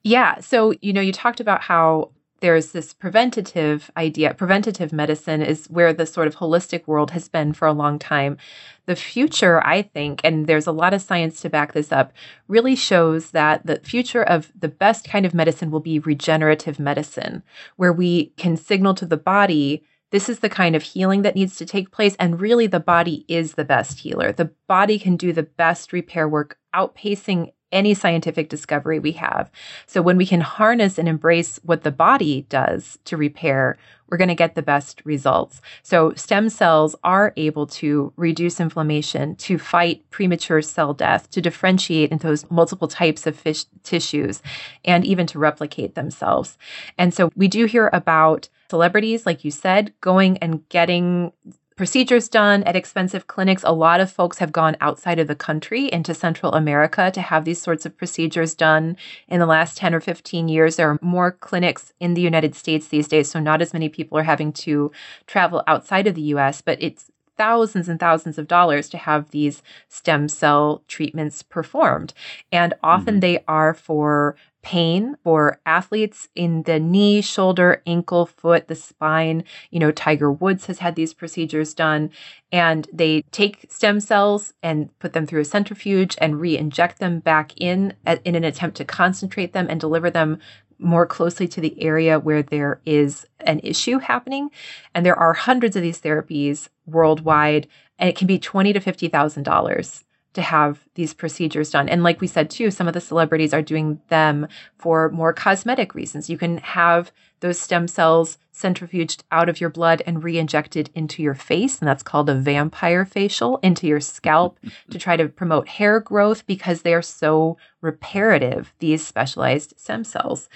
Yeah. 0.03 0.41
So, 0.41 0.75
you 0.81 0.93
know, 0.93 1.01
you 1.01 1.13
talked 1.13 1.41
about 1.41 1.63
how 1.63 2.11
there's 2.41 2.73
this 2.73 2.93
preventative 2.93 3.91
idea. 3.97 4.35
Preventative 4.35 4.93
medicine 4.93 5.43
is 5.43 5.67
where 5.67 5.93
the 5.93 6.07
sort 6.07 6.27
of 6.27 6.37
holistic 6.37 6.87
world 6.87 7.11
has 7.11 7.29
been 7.29 7.53
for 7.53 7.69
a 7.69 7.73
long 7.73 7.99
time. 7.99 8.39
The 8.87 8.97
future, 8.97 9.65
I 9.65 9.83
think, 9.83 10.23
and 10.25 10.47
there's 10.47 10.67
a 10.67 10.73
lot 10.73 10.95
of 10.95 11.03
science 11.03 11.41
to 11.43 11.51
back 11.51 11.75
this 11.75 11.93
up, 11.93 12.13
really 12.49 12.75
shows 12.75 13.33
that 13.33 13.67
the 13.67 13.81
future 13.81 14.23
of 14.23 14.51
the 14.59 14.69
best 14.69 15.07
kind 15.07 15.27
of 15.27 15.35
medicine 15.35 15.71
will 15.71 15.81
be 15.81 15.99
regenerative 15.99 16.79
medicine, 16.79 17.43
where 17.77 17.93
we 17.93 18.27
can 18.37 18.57
signal 18.57 18.95
to 18.95 19.07
the 19.07 19.19
body 19.19 19.85
this 20.11 20.29
is 20.29 20.41
the 20.41 20.49
kind 20.49 20.75
of 20.77 20.83
healing 20.83 21.23
that 21.23 21.35
needs 21.35 21.57
to 21.57 21.67
take 21.67 21.91
place. 21.91 22.17
And 22.19 22.41
really, 22.41 22.67
the 22.67 22.81
body 22.81 23.25
is 23.29 23.55
the 23.55 23.65
best 23.65 24.01
healer. 24.01 24.33
The 24.33 24.53
body 24.67 24.99
can 24.99 25.17
do 25.17 25.33
the 25.33 25.45
best 25.45 25.93
repair 25.93 26.29
work, 26.29 26.59
outpacing 26.75 27.53
any 27.73 27.95
scientific 27.95 28.49
discovery 28.49 28.99
we 28.99 29.13
have. 29.13 29.51
So, 29.87 30.03
when 30.03 30.17
we 30.17 30.27
can 30.27 30.41
harness 30.41 30.99
and 30.99 31.09
embrace 31.09 31.59
what 31.63 31.83
the 31.83 31.91
body 31.91 32.47
does 32.49 32.99
to 33.05 33.17
repair, 33.17 33.77
we're 34.09 34.19
going 34.19 34.29
to 34.29 34.35
get 34.35 34.55
the 34.55 34.63
best 34.63 35.03
results. 35.05 35.61
So, 35.83 36.13
stem 36.15 36.49
cells 36.49 36.97
are 37.05 37.33
able 37.37 37.67
to 37.69 38.13
reduce 38.17 38.61
inflammation, 38.61 39.37
to 39.37 39.59
fight 39.59 40.09
premature 40.11 40.63
cell 40.63 40.95
death, 40.95 41.31
to 41.31 41.41
differentiate 41.41 42.11
into 42.11 42.27
those 42.27 42.51
multiple 42.51 42.89
types 42.89 43.27
of 43.27 43.37
fish 43.37 43.65
tissues, 43.83 44.43
and 44.85 45.05
even 45.05 45.27
to 45.29 45.39
replicate 45.39 45.95
themselves. 45.95 46.59
And 46.99 47.15
so, 47.15 47.31
we 47.37 47.49
do 47.49 47.67
hear 47.67 47.89
about 47.93 48.49
celebrities, 48.69 49.27
like 49.27 49.45
you 49.45 49.51
said, 49.51 49.93
going 50.01 50.39
and 50.39 50.69
getting 50.69 51.33
procedures 51.81 52.29
done 52.29 52.63
at 52.65 52.77
expensive 52.77 53.27
clinics. 53.27 53.63
A 53.65 53.73
lot 53.73 54.01
of 54.01 54.11
folks 54.13 54.37
have 54.37 54.53
gone 54.53 54.77
outside 54.83 55.19
of 55.19 55.29
the 55.29 55.35
country 55.35 55.87
into 55.91 56.13
Central 56.13 56.53
America 56.53 57.11
to 57.11 57.23
have 57.23 57.47
these 57.47 57.63
sorts 57.63 57.87
of 57.87 57.97
procedures 57.97 58.55
done. 58.55 58.99
In 59.29 59.41
the 59.41 59.47
last 59.47 59.79
10 59.79 59.95
or 59.95 60.01
15 60.01 60.49
years, 60.49 60.77
there 60.77 60.91
are 60.91 60.99
more 61.01 61.33
clinics 61.33 61.95
in 61.99 62.13
the 62.13 62.21
United 62.21 62.55
States 62.55 62.89
these 62.89 63.09
days. 63.09 63.31
So, 63.31 63.41
not 63.41 63.63
as 63.63 63.73
many 63.73 63.89
people 63.89 64.19
are 64.19 64.25
having 64.25 64.53
to 64.65 64.93
travel 65.27 65.63
outside 65.67 66.07
of 66.07 66.15
the 66.15 66.35
US, 66.35 66.61
but 66.61 66.77
it's 66.83 67.11
thousands 67.39 67.89
and 67.89 67.99
thousands 67.99 68.37
of 68.37 68.47
dollars 68.47 68.91
to 68.91 68.99
have 68.99 69.31
these 69.31 69.63
stem 69.89 70.29
cell 70.29 70.83
treatments 70.87 71.43
performed. 71.43 72.13
And 72.53 72.75
often 72.83 73.17
Mhm. 73.17 73.21
they 73.23 73.45
are 73.49 73.73
for 73.73 74.37
pain 74.63 75.17
for 75.25 75.61
athletes 75.65 76.29
in 76.35 76.63
the 76.65 76.79
knee, 76.79 77.21
shoulder, 77.21 77.83
ankle, 77.87 78.27
foot, 78.27 78.69
the 78.69 78.75
spine. 78.75 79.45
You 79.71 79.81
know, 79.81 79.91
Tiger 79.91 80.31
Woods 80.31 80.67
has 80.67 80.81
had 80.81 80.97
these 80.97 81.15
procedures 81.15 81.75
done, 81.75 82.11
and 82.53 82.89
they 82.93 83.23
take 83.31 83.67
stem 83.71 84.01
cells 84.01 84.53
and 84.63 84.97
put 84.99 85.13
them 85.13 85.27
through 85.27 85.41
a 85.41 85.45
centrifuge 85.45 86.17
and 86.21 86.41
re 86.41 86.57
inject 86.57 86.99
them 86.99 87.21
back 87.21 87.53
in 87.57 87.95
at, 88.07 88.25
in 88.27 88.35
an 88.35 88.45
attempt 88.45 88.77
to 88.79 88.85
concentrate 88.85 89.53
them 89.53 89.67
and 89.71 89.81
deliver 89.81 90.11
them 90.11 90.39
more 90.79 91.07
closely 91.07 91.47
to 91.47 91.61
the 91.61 91.81
area 91.83 92.19
where 92.19 92.43
there 92.43 92.81
is 92.87 93.27
an 93.41 93.61
issue 93.63 93.99
happening. 93.99 94.51
And 94.95 95.05
there 95.05 95.19
are 95.19 95.35
hundreds 95.35 95.77
of 95.77 95.83
these 95.83 96.01
therapies 96.01 96.69
worldwide, 96.87 97.69
and 97.99 98.09
it 98.09 98.17
can 98.17 98.27
be 98.27 98.39
twenty 98.39 98.73
to 98.73 98.81
fifty 98.81 99.09
thousand 99.09 99.45
dollars 99.45 100.05
to 100.35 100.43
have 100.43 100.87
these 100.95 101.13
procedures 101.13 101.71
done. 101.71 101.89
And 101.89 102.03
like 102.03 102.21
we 102.21 102.27
said 102.27 102.51
too, 102.51 102.71
some 102.71 102.87
of 102.87 102.95
the 102.95 103.01
celebrities 103.01 103.53
are 103.53 103.63
doing 103.63 104.01
them 104.09 104.47
for 104.79 105.11
more 105.11 105.33
cosmetic 105.33 105.95
reasons. 105.95 106.31
You 106.31 106.39
can 106.39 106.59
have 106.59 107.11
those 107.41 107.59
stem 107.59 107.89
cells 107.89 108.39
centrifuged 108.55 109.23
out 109.33 109.49
of 109.49 109.61
your 109.61 109.71
blood 109.71 110.03
and 110.07 110.23
re-injected 110.23 110.91
into 110.95 111.23
your 111.23 111.35
face, 111.35 111.79
and 111.79 111.89
that's 111.89 112.03
called 112.03 112.29
a 112.29 112.35
vampire 112.35 113.05
facial, 113.05 113.59
into 113.63 113.87
your 113.87 114.01
scalp 114.01 114.59
to 114.91 114.99
try 114.99 115.17
to 115.17 115.29
promote 115.29 115.67
hair 115.67 115.99
growth 116.01 116.47
because 116.47 116.83
they 116.83 116.95
are 116.95 117.03
so 117.03 117.57
reparative, 117.81 118.73
these 118.79 119.07
specialized 119.07 119.73
stem 119.79 120.05
cells. 120.05 120.49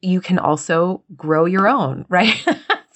You 0.00 0.20
can 0.20 0.38
also 0.38 1.02
grow 1.14 1.44
your 1.44 1.68
own, 1.68 2.06
right? 2.08 2.44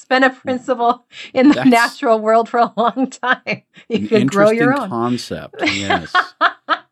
Been 0.07 0.23
a 0.25 0.31
principle 0.31 1.05
in 1.35 1.49
the 1.49 1.55
That's- 1.55 1.71
natural 1.71 2.19
world 2.19 2.49
for 2.49 2.59
a 2.59 2.73
long 2.77 3.11
time. 3.11 3.63
You 3.89 4.09
can 4.09 4.27
grow 4.27 4.51
your 4.51 4.79
own. 4.79 4.89
concept. 4.89 5.57
Yes. 5.67 6.15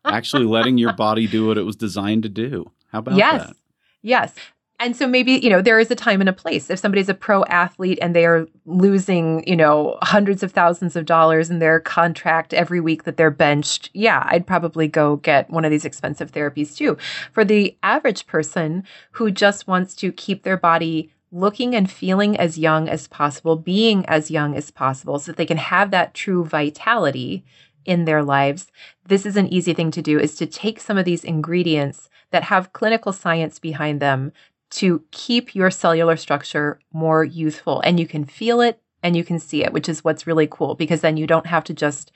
actually 0.05 0.45
letting 0.45 0.77
your 0.77 0.93
body 0.93 1.27
do 1.27 1.47
what 1.47 1.57
it 1.57 1.63
was 1.63 1.75
designed 1.75 2.23
to 2.23 2.29
do. 2.29 2.71
How 2.91 2.99
about 2.99 3.15
yes. 3.17 3.47
that? 3.47 3.55
Yes. 4.01 4.33
And 4.79 4.95
so 4.95 5.07
maybe, 5.07 5.33
you 5.33 5.49
know, 5.49 5.61
there 5.61 5.79
is 5.79 5.89
a 5.89 5.95
time 5.95 6.19
and 6.19 6.29
a 6.29 6.33
place. 6.33 6.69
If 6.69 6.79
somebody's 6.79 7.07
a 7.07 7.13
pro 7.13 7.45
athlete 7.45 7.97
and 8.01 8.13
they 8.13 8.25
are 8.25 8.45
losing, 8.65 9.47
you 9.47 9.55
know, 9.55 9.97
hundreds 10.01 10.43
of 10.43 10.51
thousands 10.51 10.97
of 10.97 11.05
dollars 11.05 11.49
in 11.49 11.59
their 11.59 11.79
contract 11.79 12.53
every 12.53 12.81
week 12.81 13.03
that 13.03 13.15
they're 13.15 13.31
benched, 13.31 13.89
yeah, 13.93 14.27
I'd 14.29 14.45
probably 14.45 14.89
go 14.89 15.15
get 15.17 15.49
one 15.49 15.63
of 15.63 15.71
these 15.71 15.85
expensive 15.85 16.31
therapies 16.31 16.75
too. 16.75 16.97
For 17.31 17.45
the 17.45 17.75
average 17.83 18.27
person 18.27 18.83
who 19.11 19.31
just 19.31 19.65
wants 19.65 19.95
to 19.95 20.11
keep 20.11 20.43
their 20.43 20.57
body 20.57 21.09
looking 21.35 21.75
and 21.75 21.91
feeling 21.91 22.37
as 22.37 22.57
young 22.57 22.87
as 22.87 23.07
possible, 23.07 23.57
being 23.57 24.05
as 24.05 24.31
young 24.31 24.55
as 24.55 24.71
possible, 24.71 25.19
so 25.19 25.31
that 25.31 25.37
they 25.37 25.45
can 25.45 25.57
have 25.57 25.91
that 25.91 26.13
true 26.13 26.45
vitality 26.45 27.43
in 27.83 28.05
their 28.05 28.23
lives, 28.23 28.71
this 29.05 29.25
is 29.25 29.35
an 29.35 29.51
easy 29.53 29.73
thing 29.73 29.91
to 29.91 30.01
do 30.01 30.17
is 30.17 30.35
to 30.35 30.45
take 30.45 30.79
some 30.79 30.97
of 30.97 31.05
these 31.05 31.23
ingredients 31.23 32.09
that 32.31 32.43
have 32.43 32.73
clinical 32.73 33.13
science 33.13 33.59
behind 33.59 33.99
them 33.99 34.31
to 34.71 35.03
keep 35.11 35.53
your 35.53 35.69
cellular 35.69 36.15
structure 36.15 36.79
more 36.91 37.23
youthful. 37.23 37.81
And 37.81 37.99
you 37.99 38.07
can 38.07 38.25
feel 38.25 38.61
it 38.61 38.81
and 39.03 39.15
you 39.15 39.23
can 39.23 39.37
see 39.37 39.63
it, 39.63 39.73
which 39.73 39.87
is 39.87 40.03
what's 40.03 40.25
really 40.25 40.47
cool 40.49 40.73
because 40.73 41.01
then 41.01 41.17
you 41.17 41.27
don't 41.27 41.45
have 41.45 41.63
to 41.65 41.73
just 41.73 42.11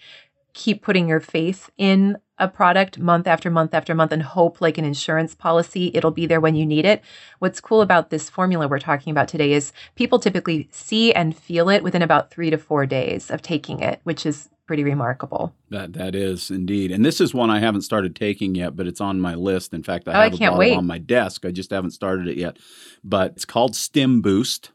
keep 0.54 0.82
putting 0.82 1.08
your 1.08 1.20
faith 1.20 1.70
in 1.78 2.18
a 2.38 2.48
product 2.48 2.98
month 2.98 3.28
after 3.28 3.50
month 3.52 3.74
after 3.74 3.94
month 3.94 4.12
and 4.14 4.24
hope 4.24 4.62
like 4.62 4.78
an 4.78 4.86
insurance 4.86 5.36
policy 5.36 5.92
it'll 5.94 6.10
be 6.12 6.26
there 6.26 6.40
when 6.40 6.56
you 6.56 6.66
need 6.66 6.86
it. 6.86 7.04
What's 7.40 7.60
cool 7.60 7.82
about 7.82 8.10
this 8.10 8.30
formula 8.30 8.68
we're 8.68 8.80
talking 8.80 9.12
about 9.12 9.28
today 9.28 9.52
is 9.52 9.74
people 9.96 10.20
typically 10.20 10.68
see 10.72 11.14
and 11.14 11.36
feel 11.36 11.70
it 11.70 11.84
within 11.84 12.02
about 12.02 12.32
3 12.32 12.50
to 12.50 12.58
4 12.58 12.86
days 12.86 13.30
of 13.30 13.42
taking 13.42 13.82
it, 13.82 14.00
which 14.04 14.26
is 14.26 14.48
pretty 14.68 14.84
remarkable. 14.84 15.54
That 15.70 15.94
that 15.94 16.16
is 16.16 16.50
indeed. 16.52 16.92
And 16.92 17.04
this 17.04 17.20
is 17.20 17.34
one 17.34 17.50
I 17.50 17.60
haven't 17.60 17.82
started 17.82 18.16
taking 18.16 18.56
yet, 18.56 18.76
but 18.76 18.88
it's 18.88 19.02
on 19.02 19.20
my 19.20 19.34
list. 19.36 19.74
In 19.74 19.84
fact, 19.84 20.08
I 20.08 20.12
Oh, 20.12 20.22
have 20.22 20.34
a 20.34 20.38
bottle 20.38 20.60
wait. 20.60 20.78
on 20.78 20.86
my 20.88 21.00
desk. 21.00 21.44
I 21.46 21.52
just 21.52 21.72
haven't 21.72 21.92
started 21.92 22.28
it 22.28 22.38
yet. 22.38 22.58
But 23.04 23.32
it's 23.32 23.46
called 23.46 23.76
Stem 23.76 24.22
Boost. 24.22 24.72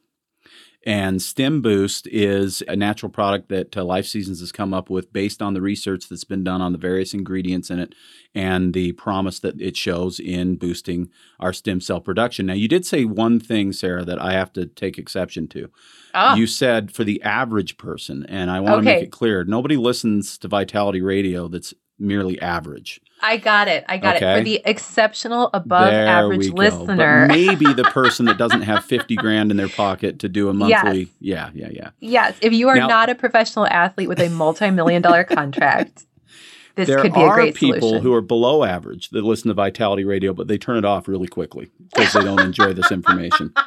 And 0.86 1.22
Stem 1.22 1.62
Boost 1.62 2.06
is 2.08 2.62
a 2.68 2.76
natural 2.76 3.10
product 3.10 3.48
that 3.48 3.74
uh, 3.76 3.82
Life 3.84 4.06
Seasons 4.06 4.40
has 4.40 4.52
come 4.52 4.74
up 4.74 4.90
with 4.90 5.12
based 5.14 5.40
on 5.40 5.54
the 5.54 5.62
research 5.62 6.08
that's 6.08 6.24
been 6.24 6.44
done 6.44 6.60
on 6.60 6.72
the 6.72 6.78
various 6.78 7.14
ingredients 7.14 7.70
in 7.70 7.78
it 7.78 7.94
and 8.34 8.74
the 8.74 8.92
promise 8.92 9.38
that 9.40 9.58
it 9.60 9.76
shows 9.78 10.20
in 10.20 10.56
boosting 10.56 11.08
our 11.40 11.52
stem 11.54 11.80
cell 11.80 12.00
production. 12.00 12.44
Now, 12.46 12.52
you 12.54 12.68
did 12.68 12.84
say 12.84 13.04
one 13.06 13.40
thing, 13.40 13.72
Sarah, 13.72 14.04
that 14.04 14.20
I 14.20 14.32
have 14.34 14.52
to 14.54 14.66
take 14.66 14.98
exception 14.98 15.48
to. 15.48 15.70
Ah, 16.12 16.36
You 16.36 16.46
said 16.46 16.92
for 16.92 17.02
the 17.02 17.22
average 17.22 17.78
person, 17.78 18.26
and 18.28 18.50
I 18.50 18.60
want 18.60 18.74
to 18.84 18.90
Okay. 18.90 18.98
make 19.00 19.04
it 19.04 19.10
clear 19.12 19.42
nobody 19.44 19.76
listens 19.78 20.36
to 20.38 20.48
Vitality 20.48 21.00
Radio 21.00 21.48
that's 21.48 21.72
merely 21.98 22.38
average. 22.42 23.00
I 23.24 23.38
got 23.38 23.68
it. 23.68 23.84
I 23.88 23.96
got 23.96 24.16
it. 24.16 24.20
For 24.20 24.44
the 24.44 24.60
exceptional 24.66 25.48
above 25.54 25.90
there 25.90 26.06
average 26.06 26.50
listener. 26.50 27.26
But 27.26 27.34
maybe 27.34 27.72
the 27.72 27.84
person 27.84 28.26
that 28.26 28.36
doesn't 28.36 28.62
have 28.62 28.84
50 28.84 29.16
grand 29.16 29.50
in 29.50 29.56
their 29.56 29.68
pocket 29.70 30.18
to 30.18 30.28
do 30.28 30.50
a 30.50 30.52
monthly. 30.52 31.08
Yeah, 31.20 31.48
yeah, 31.54 31.68
yeah. 31.72 31.90
Yes, 32.00 32.36
if 32.42 32.52
you 32.52 32.68
are 32.68 32.76
Now- 32.76 32.86
not 32.86 33.08
a 33.08 33.14
professional 33.14 33.66
athlete 33.66 34.08
with 34.10 34.20
a 34.20 34.28
multi-million 34.28 35.00
dollar 35.00 35.24
contract, 35.24 36.04
this 36.74 36.86
there 36.86 37.00
could 37.00 37.14
be 37.14 37.20
a 37.20 37.24
are 37.24 37.34
great 37.34 37.54
people 37.54 37.80
solution. 37.80 38.02
who 38.02 38.12
are 38.12 38.20
below 38.20 38.62
average 38.62 39.08
that 39.10 39.24
listen 39.24 39.48
to 39.48 39.54
Vitality 39.54 40.04
Radio, 40.04 40.34
but 40.34 40.46
they 40.46 40.58
turn 40.58 40.76
it 40.76 40.84
off 40.84 41.08
really 41.08 41.28
quickly 41.28 41.70
because 41.96 42.12
they 42.12 42.22
don't 42.22 42.40
enjoy 42.40 42.74
this 42.74 42.92
information. 42.92 43.54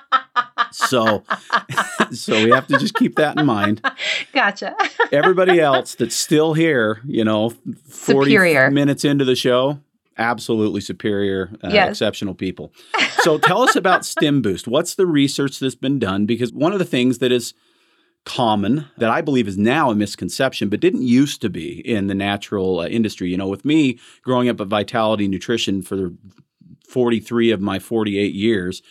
so, 0.72 1.24
so 2.12 2.44
we 2.44 2.52
have 2.52 2.68
to 2.68 2.78
just 2.78 2.94
keep 2.96 3.16
that 3.18 3.40
in 3.40 3.46
mind. 3.46 3.82
Gotcha. 4.34 4.76
Everybody 5.12 5.60
else 5.60 5.96
that's 5.96 6.16
still 6.16 6.54
here, 6.54 7.02
you 7.06 7.24
know, 7.24 7.50
40 7.90 8.32
Superior. 8.32 8.72
minutes 8.72 9.04
into 9.06 9.26
the 9.26 9.36
show, 9.36 9.80
absolutely 10.18 10.82
superior, 10.82 11.52
uh, 11.64 11.70
Yes. 11.72 11.90
exceptional 11.92 12.34
people. 12.34 12.72
So 13.22 13.38
tell 13.38 13.62
us 13.62 13.76
about 13.76 14.06
Stem 14.06 14.42
Boost. 14.42 14.68
What's 14.68 14.96
the 14.96 15.06
research 15.06 15.60
that's 15.60 15.76
been 15.76 16.00
done? 16.00 16.26
Because 16.26 16.52
one 16.54 16.74
of 16.74 16.80
the 16.80 16.86
things 16.86 17.18
that 17.20 17.32
is 17.32 17.54
common 18.26 18.86
that 18.98 19.10
I 19.10 19.22
believe 19.22 19.48
is 19.48 19.58
now 19.58 19.90
a 19.90 19.96
misconception, 19.96 20.68
but 20.70 20.80
didn't 20.82 21.04
used 21.04 21.42
to 21.42 21.50
be 21.50 21.80
in 21.88 22.08
the 22.08 22.16
natural 22.16 22.82
uh, 22.82 22.88
industry. 22.88 23.30
You 23.30 23.38
know, 23.38 23.48
with 23.48 23.64
me 23.64 24.00
growing 24.22 24.50
up 24.50 24.60
at 24.60 24.68
Vitality 24.68 25.28
Nutrition 25.30 25.82
for 25.82 26.12
43 26.90 27.52
of 27.52 27.62
my 27.62 27.80
48 27.80 28.34
years, 28.34 28.82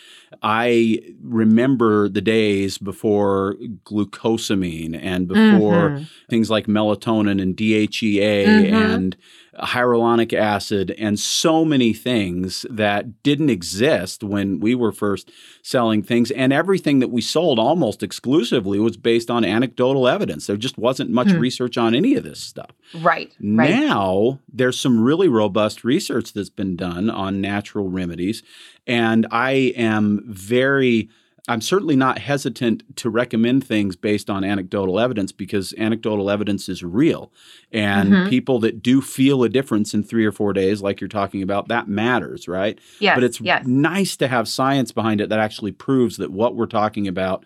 I 0.42 1.00
remember 1.22 2.08
the 2.08 2.20
days 2.20 2.78
before 2.78 3.56
glucosamine 3.84 4.98
and 5.00 5.26
before 5.28 5.90
Mhm. 5.90 6.06
things 6.28 6.50
like 6.50 6.66
melatonin 6.66 7.40
and 7.40 7.56
DHEA 7.56 8.44
Mhm. 8.46 8.72
and 8.72 9.16
hyaluronic 9.60 10.32
acid 10.32 10.90
and 10.98 11.18
so 11.18 11.64
many 11.64 11.92
things 11.92 12.66
that 12.70 13.22
didn't 13.22 13.50
exist 13.50 14.22
when 14.22 14.60
we 14.60 14.74
were 14.74 14.92
first 14.92 15.30
selling 15.62 16.02
things 16.02 16.30
and 16.30 16.52
everything 16.52 16.98
that 17.00 17.08
we 17.10 17.20
sold 17.20 17.58
almost 17.58 18.02
exclusively 18.02 18.78
was 18.78 18.96
based 18.96 19.30
on 19.30 19.44
anecdotal 19.44 20.06
evidence 20.08 20.46
there 20.46 20.56
just 20.56 20.76
wasn't 20.78 21.10
much 21.10 21.30
Hmm. 21.30 21.38
research 21.38 21.76
on 21.78 21.94
any 21.94 22.14
of 22.14 22.24
this 22.24 22.40
stuff 22.40 22.70
Right. 22.94 23.32
Right. 23.42 23.70
now, 23.70 24.38
there's 24.52 24.78
some 24.78 25.00
really 25.00 25.28
robust 25.28 25.84
research 25.84 26.32
that's 26.32 26.50
been 26.50 26.76
done 26.76 27.10
on 27.10 27.40
natural 27.40 27.88
remedies. 27.88 28.42
And 28.86 29.26
I 29.32 29.72
am 29.76 30.22
very, 30.28 31.08
I'm 31.48 31.60
certainly 31.60 31.94
not 31.96 32.18
hesitant 32.18 32.96
to 32.96 33.08
recommend 33.08 33.64
things 33.64 33.94
based 33.94 34.28
on 34.28 34.42
anecdotal 34.42 34.98
evidence 34.98 35.30
because 35.30 35.72
anecdotal 35.78 36.28
evidence 36.28 36.68
is 36.68 36.82
real. 36.82 37.30
And 37.72 38.12
Mhm. 38.12 38.28
people 38.28 38.58
that 38.60 38.82
do 38.82 39.00
feel 39.00 39.44
a 39.44 39.48
difference 39.48 39.94
in 39.94 40.02
three 40.02 40.24
or 40.26 40.32
four 40.32 40.52
days, 40.52 40.82
like 40.82 41.00
you're 41.00 41.08
talking 41.08 41.42
about, 41.42 41.68
that 41.68 41.88
matters, 41.88 42.48
right? 42.48 42.78
Yes. 42.98 43.16
but 43.16 43.22
it's 43.24 43.40
yes. 43.40 43.64
nice 43.66 44.16
to 44.16 44.26
have 44.28 44.48
science 44.48 44.90
behind 44.90 45.20
it 45.20 45.28
that 45.28 45.38
actually 45.38 45.72
proves 45.72 46.16
that 46.16 46.32
what 46.32 46.56
we're 46.56 46.66
talking 46.66 47.06
about 47.06 47.44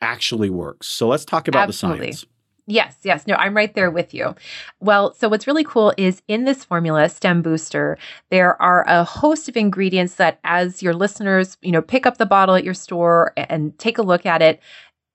actually 0.00 0.50
works. 0.50 0.88
So 0.88 1.08
let's 1.08 1.24
talk 1.24 1.48
about 1.48 1.68
Absolutely. 1.68 2.06
the 2.08 2.12
science. 2.12 2.26
Yes, 2.66 2.96
yes. 3.02 3.26
No, 3.26 3.34
I'm 3.34 3.56
right 3.56 3.74
there 3.74 3.90
with 3.90 4.14
you. 4.14 4.36
Well, 4.78 5.14
so 5.14 5.28
what's 5.28 5.48
really 5.48 5.64
cool 5.64 5.92
is 5.96 6.22
in 6.28 6.44
this 6.44 6.64
formula, 6.64 7.08
Stem 7.08 7.42
Booster, 7.42 7.98
there 8.30 8.60
are 8.62 8.86
a 8.88 9.02
host 9.02 9.48
of 9.48 9.56
ingredients 9.56 10.14
that 10.14 10.38
as 10.44 10.80
your 10.80 10.94
listeners, 10.94 11.56
you 11.60 11.72
know, 11.72 11.82
pick 11.82 12.06
up 12.06 12.18
the 12.18 12.26
bottle 12.26 12.54
at 12.54 12.62
your 12.62 12.74
store 12.74 13.32
and 13.36 13.76
take 13.80 13.98
a 13.98 14.02
look 14.02 14.24
at 14.26 14.42
it, 14.42 14.60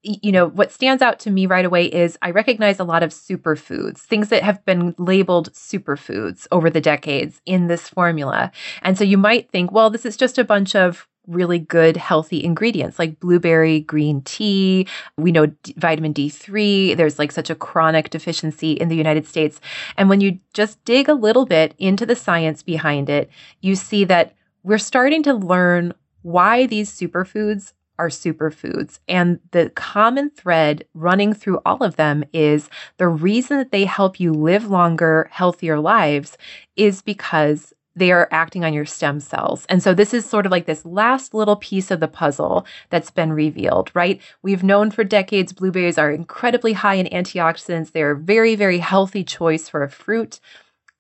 you 0.04 0.32
know, 0.32 0.48
what 0.48 0.72
stands 0.72 1.02
out 1.02 1.20
to 1.20 1.32
me 1.32 1.46
right 1.46 1.66
away 1.66 1.86
is 1.86 2.18
I 2.22 2.32
recognize 2.32 2.80
a 2.80 2.86
lot 2.86 3.04
of 3.04 3.12
superfoods, 3.12 4.00
things 4.00 4.30
that 4.30 4.44
have 4.44 4.64
been 4.66 4.94
labeled 4.98 5.52
superfoods 5.54 6.48
over 6.52 6.70
the 6.70 6.82
decades 6.82 7.42
in 7.46 7.68
this 7.68 7.90
formula. 7.90 8.52
And 8.84 8.98
so 8.98 9.04
you 9.04 9.18
might 9.18 9.50
think, 9.52 9.72
well, 9.72 9.90
this 9.90 10.06
is 10.06 10.18
just 10.18 10.38
a 10.38 10.44
bunch 10.44 10.76
of 10.76 11.08
really 11.28 11.60
good 11.60 11.98
healthy 11.98 12.44
ingredients 12.44 12.98
like 12.98 13.20
blueberry 13.20 13.82
green 13.82 14.22
tea 14.22 14.88
we 15.18 15.32
know 15.32 15.48
D- 15.48 15.74
vitamin 15.78 16.14
D3 16.14 16.96
there's 16.96 17.20
like 17.20 17.32
such 17.32 17.50
a 17.50 17.56
chronic 17.56 18.10
deficiency 18.10 18.72
in 18.74 18.88
the 18.90 18.96
United 18.96 19.28
States. 19.28 19.60
And 19.98 20.10
when 20.10 20.22
you 20.22 20.40
just 20.54 20.84
dig 20.86 21.10
a 21.10 21.14
little 21.14 21.46
bit 21.46 21.76
into 21.78 22.06
the 22.06 22.16
science 22.16 22.64
behind 22.64 23.10
it 23.10 23.30
you 23.62 23.76
see 23.76 24.04
that 24.06 24.34
we're 24.64 24.78
starting 24.78 25.24
to 25.24 25.34
learn 25.34 25.94
why 26.22 26.66
these 26.66 26.92
superfoods 26.92 27.74
are 28.00 28.10
superfoods. 28.10 29.00
And 29.08 29.40
the 29.52 29.70
common 29.72 30.30
thread 30.30 30.86
running 30.94 31.34
through 31.34 31.60
all 31.66 31.84
of 31.84 31.96
them 31.96 32.24
is 32.34 32.70
the 32.98 33.08
reason 33.08 33.58
that 33.58 33.72
they 33.72 33.86
help 33.86 34.20
you 34.20 34.34
live 34.34 34.70
longer 34.70 35.30
healthier 35.32 35.80
lives 35.80 36.38
is 36.76 37.02
because 37.02 37.74
they 37.98 38.12
are 38.12 38.28
acting 38.32 38.64
on 38.64 38.74
your 38.74 38.86
stem 38.86 39.20
cells. 39.20 39.66
And 39.70 39.82
so 39.82 39.94
this 39.94 40.14
is 40.14 40.26
sort 40.26 40.46
of 40.46 40.52
like 40.52 40.66
this 40.66 40.86
last 40.86 41.34
little 41.34 41.56
piece 41.56 41.90
of 41.90 42.00
the 42.00 42.08
puzzle 42.08 42.66
that's 42.90 43.10
been 43.10 43.34
revealed, 43.34 43.92
right? 43.94 44.22
We've 44.44 44.64
known 44.64 44.92
for 44.92 45.04
decades 45.04 45.52
blueberries 45.52 45.98
are 45.98 46.12
incredibly 46.12 46.74
high 46.74 46.96
in 46.96 47.08
antioxidants. 47.08 47.92
They're 47.92 48.12
a 48.12 48.18
very, 48.18 48.56
very 48.56 48.78
healthy 48.78 49.24
choice 49.24 49.68
for 49.68 49.84
a 49.84 49.90
fruit. 49.90 50.40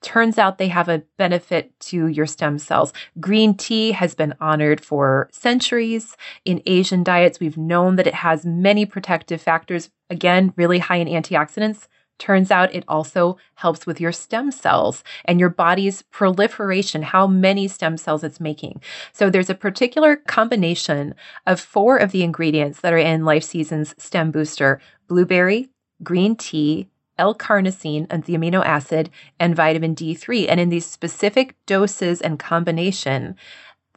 Turns 0.01 0.37
out 0.37 0.57
they 0.57 0.67
have 0.67 0.89
a 0.89 1.03
benefit 1.17 1.77
to 1.81 2.07
your 2.07 2.25
stem 2.25 2.59
cells. 2.59 2.93
Green 3.19 3.55
tea 3.55 3.91
has 3.91 4.13
been 4.13 4.35
honored 4.39 4.79
for 4.79 5.27
centuries. 5.31 6.15
In 6.45 6.61
Asian 6.65 7.03
diets, 7.03 7.39
we've 7.39 7.57
known 7.57 7.95
that 7.95 8.07
it 8.07 8.13
has 8.13 8.45
many 8.45 8.85
protective 8.85 9.41
factors, 9.41 9.89
again, 10.09 10.53
really 10.55 10.79
high 10.79 10.97
in 10.97 11.07
antioxidants. 11.07 11.87
Turns 12.19 12.51
out 12.51 12.73
it 12.73 12.83
also 12.87 13.37
helps 13.55 13.85
with 13.85 14.01
your 14.01 14.11
stem 14.11 14.51
cells 14.51 15.03
and 15.25 15.39
your 15.39 15.49
body's 15.49 16.01
proliferation, 16.03 17.03
how 17.03 17.27
many 17.27 17.67
stem 17.67 17.97
cells 17.97 18.23
it's 18.23 18.39
making. 18.39 18.81
So 19.13 19.29
there's 19.29 19.49
a 19.49 19.55
particular 19.55 20.15
combination 20.15 21.13
of 21.45 21.59
four 21.59 21.97
of 21.97 22.11
the 22.11 22.23
ingredients 22.23 22.81
that 22.81 22.93
are 22.93 22.97
in 22.97 23.25
Life 23.25 23.43
Season's 23.43 23.93
stem 24.01 24.31
booster 24.31 24.79
blueberry, 25.07 25.69
green 26.03 26.35
tea, 26.35 26.87
L 27.17 27.33
carnosine, 27.33 28.05
and 28.09 28.23
the 28.23 28.35
amino 28.35 28.63
acid, 28.63 29.09
and 29.39 29.55
vitamin 29.55 29.95
D3. 29.95 30.45
And 30.49 30.59
in 30.59 30.69
these 30.69 30.85
specific 30.85 31.55
doses 31.65 32.21
and 32.21 32.37
combination, 32.37 33.35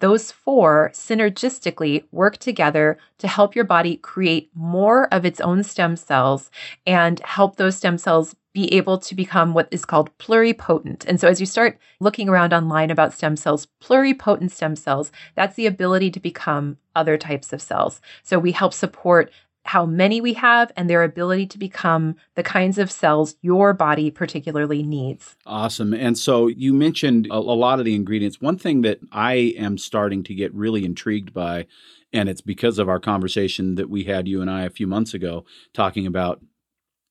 those 0.01 0.31
four 0.31 0.91
synergistically 0.93 2.05
work 2.11 2.39
together 2.39 2.99
to 3.19 3.29
help 3.29 3.55
your 3.55 3.65
body 3.65 3.97
create 3.97 4.51
more 4.55 5.13
of 5.15 5.25
its 5.25 5.41
own 5.41 5.63
stem 5.63 5.97
cells 5.97 6.51
and 6.87 7.21
help 7.21 7.57
those 7.57 7.77
stem 7.77 7.99
cells 7.99 8.35
be 8.53 8.73
able 8.75 8.99
to 8.99 9.15
become 9.15 9.55
what 9.55 9.69
is 9.71 9.85
called 9.85 10.17
pluripotent. 10.19 11.07
And 11.07 11.21
so, 11.21 11.29
as 11.29 11.39
you 11.39 11.47
start 11.47 11.79
looking 12.01 12.29
around 12.29 12.53
online 12.53 12.91
about 12.91 13.13
stem 13.13 13.37
cells, 13.37 13.69
pluripotent 13.81 14.51
stem 14.51 14.75
cells, 14.75 15.13
that's 15.37 15.55
the 15.55 15.67
ability 15.67 16.11
to 16.11 16.21
become 16.21 16.77
other 16.97 17.17
types 17.17 17.53
of 17.53 17.63
cells. 17.63 18.01
So, 18.25 18.39
we 18.39 18.53
help 18.53 18.75
support 18.75 19.31
how 19.65 19.85
many 19.87 20.21
we 20.21 20.33
have 20.33 20.73
and 20.77 20.89
their 20.89 21.03
ability 21.05 21.47
to 21.47 21.59
become 21.59 22.17
the 22.35 22.43
kinds 22.43 22.79
of 22.79 22.91
cells 22.91 23.37
your 23.43 23.73
body 23.75 24.11
particularly 24.11 24.83
needs. 24.83 25.37
Awesome. 25.47 25.93
And 25.93 26.17
so 26.17 26.47
you 26.49 26.73
mentioned 26.73 27.27
a, 27.31 27.35
a 27.35 27.37
lot 27.37 27.79
of 27.79 27.85
the 27.85 27.95
ingredients. 27.95 28.41
One 28.41 28.57
thing 28.59 28.81
that 28.83 29.01
I 29.13 29.35
am 29.59 29.77
starting 29.79 30.23
to 30.25 30.35
get 30.35 30.53
really 30.55 30.85
intrigued 30.85 31.33
by, 31.35 31.67
and 32.13 32.29
it's 32.29 32.41
because 32.41 32.79
of 32.79 32.89
our 32.89 32.99
conversation 32.99 33.75
that 33.75 33.91
we 33.91 34.05
had, 34.05 34.27
you 34.27 34.41
and 34.41 34.51
I, 34.51 34.63
a 34.65 34.71
few 34.71 34.87
months 34.87 35.13
ago, 35.15 35.45
talking 35.75 36.07
about 36.07 36.41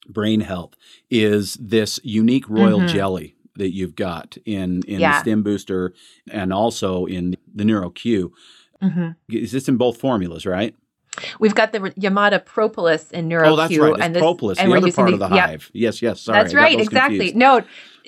brain 0.07 0.41
health, 0.41 0.73
is 1.09 1.53
this 1.61 1.99
unique 2.03 2.49
royal 2.49 2.79
Mhm. 2.81 2.87
jelly 2.89 3.35
that 3.57 3.73
you've 3.73 3.95
got 3.95 4.37
in, 4.45 4.81
in 4.87 5.01
Yeah. 5.01 5.13
the 5.13 5.19
Stem 5.19 5.43
Booster 5.43 5.93
and 6.31 6.51
also 6.51 7.05
in 7.05 7.37
the 7.53 7.63
NeuroQ. 7.63 8.31
Mhm. 8.81 9.15
Is 9.29 9.51
this 9.51 9.67
in 9.69 9.77
both 9.77 9.97
formulas, 9.97 10.45
right? 10.45 10.73
We've 11.39 11.55
got 11.55 11.71
the 11.71 11.79
Yamada 11.79 12.43
propolis 12.43 13.11
in 13.11 13.29
NeuroQ. 13.29 13.47
oh, 13.47 13.55
that's 13.55 13.77
right. 13.77 13.91
It's 13.93 14.01
and 14.01 14.15
this, 14.15 14.21
propolis, 14.21 14.57
and 14.59 14.71
the 14.71 14.77
other 14.77 14.91
part 14.91 15.13
of 15.13 15.19
the 15.19 15.29
yeah, 15.29 15.47
hive. 15.47 15.71
Yes, 15.73 16.01
yes. 16.01 16.21
Sorry, 16.21 16.39
That's 16.41 16.53
right, 16.53 16.79
exactly. 16.79 17.17
confused. 17.17 17.35
No, 17.35 17.61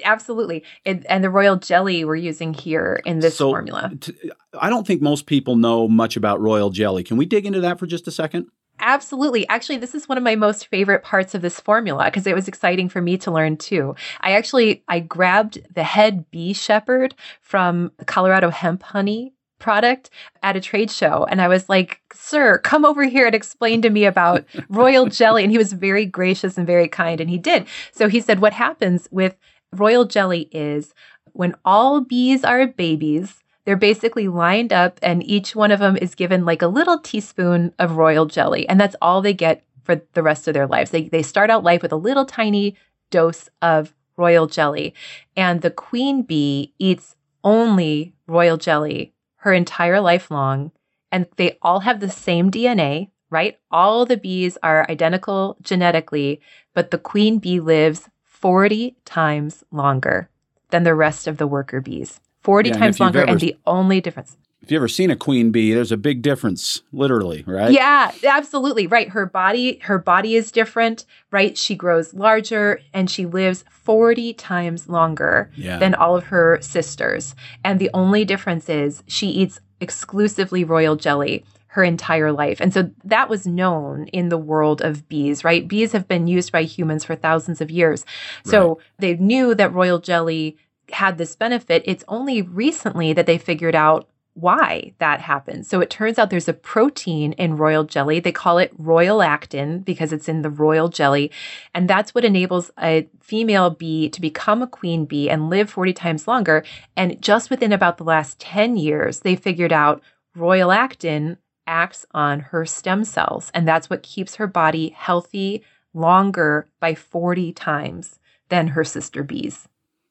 absolutely. 0.03 0.63
And, 0.85 1.05
and 1.07 1.23
the 1.23 1.29
royal 1.29 1.57
jelly 1.57 2.05
we're 2.05 2.15
using 2.15 2.53
here 2.53 3.01
in 3.05 3.19
this 3.19 3.37
So, 3.37 3.49
formula. 3.49 3.91
t- 3.99 4.13
I 4.59 4.69
don't 4.69 4.85
think 4.85 5.01
most 5.01 5.25
people 5.25 5.55
know 5.55 5.87
much 5.87 6.17
about 6.17 6.41
royal 6.41 6.69
jelly. 6.69 7.03
Can 7.03 7.17
we 7.17 7.25
dig 7.25 7.45
into 7.45 7.61
that 7.61 7.79
for 7.79 7.87
just 7.87 8.07
a 8.07 8.11
second? 8.11 8.47
Absolutely. 8.79 9.47
Actually, 9.47 9.77
this 9.77 9.93
is 9.93 10.09
one 10.09 10.17
of 10.17 10.23
my 10.23 10.35
most 10.35 10.67
favorite 10.67 11.03
parts 11.03 11.35
of 11.35 11.41
this 11.43 11.59
formula 11.59 12.05
because 12.05 12.25
it 12.25 12.33
was 12.33 12.47
exciting 12.47 12.89
for 12.89 12.99
me 12.99 13.15
to 13.19 13.29
learn 13.31 13.55
too. 13.55 13.95
I 14.21 14.31
actually 14.31 14.83
I 14.87 14.99
grabbed 15.01 15.59
the 15.73 15.83
head 15.83 16.29
bee 16.31 16.53
shepherd 16.53 17.13
from 17.41 17.91
Colorado 18.07 18.49
hemp 18.49 18.81
honey 18.81 19.33
product 19.61 20.09
at 20.43 20.57
a 20.57 20.61
trade 20.61 20.91
show 20.91 21.25
and 21.29 21.41
I 21.41 21.47
was 21.47 21.69
like, 21.69 22.01
"Sir, 22.13 22.57
come 22.57 22.83
over 22.83 23.05
here 23.05 23.25
and 23.27 23.35
explain 23.35 23.81
to 23.83 23.89
me 23.89 24.03
about 24.05 24.43
royal 24.69 25.05
jelly." 25.05 25.43
And 25.43 25.51
he 25.51 25.57
was 25.57 25.71
very 25.71 26.05
gracious 26.05 26.57
and 26.57 26.67
very 26.67 26.89
kind 26.89 27.21
and 27.21 27.29
he 27.29 27.37
did. 27.37 27.67
So 27.93 28.09
he 28.09 28.19
said 28.19 28.39
what 28.39 28.53
happens 28.53 29.07
with 29.11 29.37
royal 29.71 30.05
jelly 30.05 30.49
is 30.51 30.93
when 31.33 31.55
all 31.63 32.01
bees 32.01 32.43
are 32.43 32.67
babies, 32.67 33.41
they're 33.65 33.77
basically 33.77 34.27
lined 34.27 34.73
up 34.73 34.99
and 35.01 35.23
each 35.23 35.55
one 35.55 35.71
of 35.71 35.79
them 35.79 35.97
is 35.97 36.15
given 36.15 36.45
like 36.45 36.61
a 36.61 36.67
little 36.67 36.99
teaspoon 36.99 37.73
of 37.79 37.97
royal 37.97 38.25
jelly 38.25 38.67
and 38.67 38.79
that's 38.79 38.95
all 39.01 39.21
they 39.21 39.33
get 39.33 39.63
for 39.83 40.01
the 40.13 40.23
rest 40.23 40.47
of 40.47 40.53
their 40.53 40.67
lives 40.67 40.91
they, 40.91 41.07
they 41.09 41.23
start 41.23 41.49
out 41.49 41.63
life 41.63 41.81
with 41.81 41.91
a 41.91 41.97
little 41.97 42.25
tiny 42.25 42.75
dose 43.09 43.49
of 43.61 43.93
royal 44.17 44.47
jelly 44.47 44.93
and 45.35 45.61
the 45.61 45.71
queen 45.71 46.21
bee 46.21 46.73
eats 46.79 47.15
only 47.43 48.13
royal 48.27 48.57
jelly 48.57 49.13
her 49.43 49.53
entire 49.53 49.99
life 50.01 50.31
long 50.31 50.71
and 51.11 51.25
they 51.37 51.57
all 51.61 51.81
have 51.81 51.99
the 51.99 52.09
same 52.09 52.49
dna 52.51 53.09
right? 53.29 53.57
All 53.71 54.05
the 54.05 54.17
bees 54.17 54.57
are 54.61 54.85
identical 54.89 55.55
genetically 55.61 56.41
but 56.73 56.91
the 56.91 56.97
queen 56.97 57.39
bee 57.39 57.59
lives 57.61 58.09
40 58.25 58.95
times 59.05 59.63
longer 59.71 60.29
than 60.71 60.83
the 60.83 60.95
rest 60.95 61.27
of 61.27 61.37
the 61.37 61.47
worker 61.47 61.79
bees. 61.81 62.19
40 62.41 62.69
Yeah, 62.69 62.77
times 62.77 62.99
longer 62.99 63.19
ever- 63.21 63.29
and 63.31 63.39
the 63.39 63.55
only 63.65 64.01
difference 64.01 64.35
if 64.61 64.69
you 64.71 64.77
ever 64.77 64.87
seen 64.87 65.09
a 65.09 65.15
queen 65.15 65.51
bee, 65.51 65.73
there's 65.73 65.91
a 65.91 65.97
big 65.97 66.21
difference, 66.21 66.83
literally, 66.93 67.43
right? 67.47 67.71
Yeah, 67.71 68.11
absolutely. 68.23 68.85
Right. 68.87 69.09
Her 69.09 69.25
body, 69.25 69.79
her 69.83 69.97
body 69.97 70.35
is 70.35 70.51
different, 70.51 71.05
right? 71.31 71.57
She 71.57 71.75
grows 71.75 72.13
larger 72.13 72.79
and 72.93 73.09
she 73.09 73.25
lives 73.25 73.63
40 73.71 74.33
times 74.33 74.87
longer 74.87 75.49
Yeah. 75.55 75.77
than 75.79 75.95
all 75.95 76.15
of 76.15 76.25
her 76.25 76.59
sisters. 76.61 77.33
And 77.63 77.79
the 77.79 77.89
only 77.93 78.23
difference 78.23 78.69
is 78.69 79.03
she 79.07 79.27
eats 79.27 79.59
exclusively 79.79 80.63
royal 80.63 80.95
jelly 80.95 81.43
her 81.67 81.83
entire 81.83 82.31
life. 82.31 82.59
And 82.59 82.73
so 82.73 82.91
that 83.05 83.29
was 83.29 83.47
known 83.47 84.07
in 84.07 84.29
the 84.29 84.37
world 84.37 84.81
of 84.81 85.07
bees, 85.07 85.43
right? 85.43 85.67
Bees 85.67 85.93
have 85.93 86.07
been 86.07 86.27
used 86.27 86.51
by 86.51 86.63
humans 86.63 87.05
for 87.05 87.15
thousands 87.15 87.61
of 87.61 87.71
years. 87.71 88.05
So 88.45 88.79
they 88.99 89.15
knew 89.15 89.55
that 89.55 89.73
royal 89.73 89.99
jelly 89.99 90.57
had 90.91 91.17
this 91.17 91.35
benefit. 91.35 91.81
It's 91.85 92.03
only 92.09 92.41
recently 92.41 93.13
that 93.13 93.25
they 93.25 93.37
figured 93.37 93.73
out 93.75 94.09
why 94.33 94.93
that 94.99 95.19
happens. 95.19 95.67
So 95.67 95.81
it 95.81 95.89
turns 95.89 96.17
out 96.17 96.29
there's 96.29 96.47
a 96.47 96.53
protein 96.53 97.33
in 97.33 97.57
royal 97.57 97.83
jelly. 97.83 98.19
They 98.19 98.31
call 98.31 98.57
it 98.57 98.75
royalactin 98.81 99.83
because 99.83 100.13
it's 100.13 100.29
in 100.29 100.41
the 100.41 100.49
royal 100.49 100.89
jelly. 100.89 101.31
And 101.73 101.89
that's 101.89 102.15
what 102.15 102.23
enables 102.23 102.71
a 102.79 103.09
female 103.19 103.69
bee 103.69 104.09
to 104.09 104.21
become 104.21 104.61
a 104.61 104.67
queen 104.67 105.05
bee 105.05 105.29
and 105.29 105.49
live 105.49 105.69
40 105.69 105.93
times 105.93 106.27
longer. 106.27 106.63
And 106.95 107.21
just 107.21 107.49
within 107.49 107.73
about 107.73 107.97
the 107.97 108.03
last 108.03 108.39
10 108.39 108.77
years, 108.77 109.19
they 109.19 109.35
figured 109.35 109.73
out 109.73 110.01
royalactin 110.37 111.37
acts 111.67 112.05
on 112.11 112.39
her 112.39 112.65
stem 112.65 113.03
cells. 113.03 113.51
And 113.53 113.67
that's 113.67 113.89
what 113.89 114.03
keeps 114.03 114.35
her 114.35 114.47
body 114.47 114.89
healthy 114.89 115.63
longer 115.93 116.67
by 116.79 116.95
40 116.95 117.51
times 117.53 118.19
than 118.49 118.67
her 118.67 118.83
sister 118.83 119.23
bees. 119.23 119.67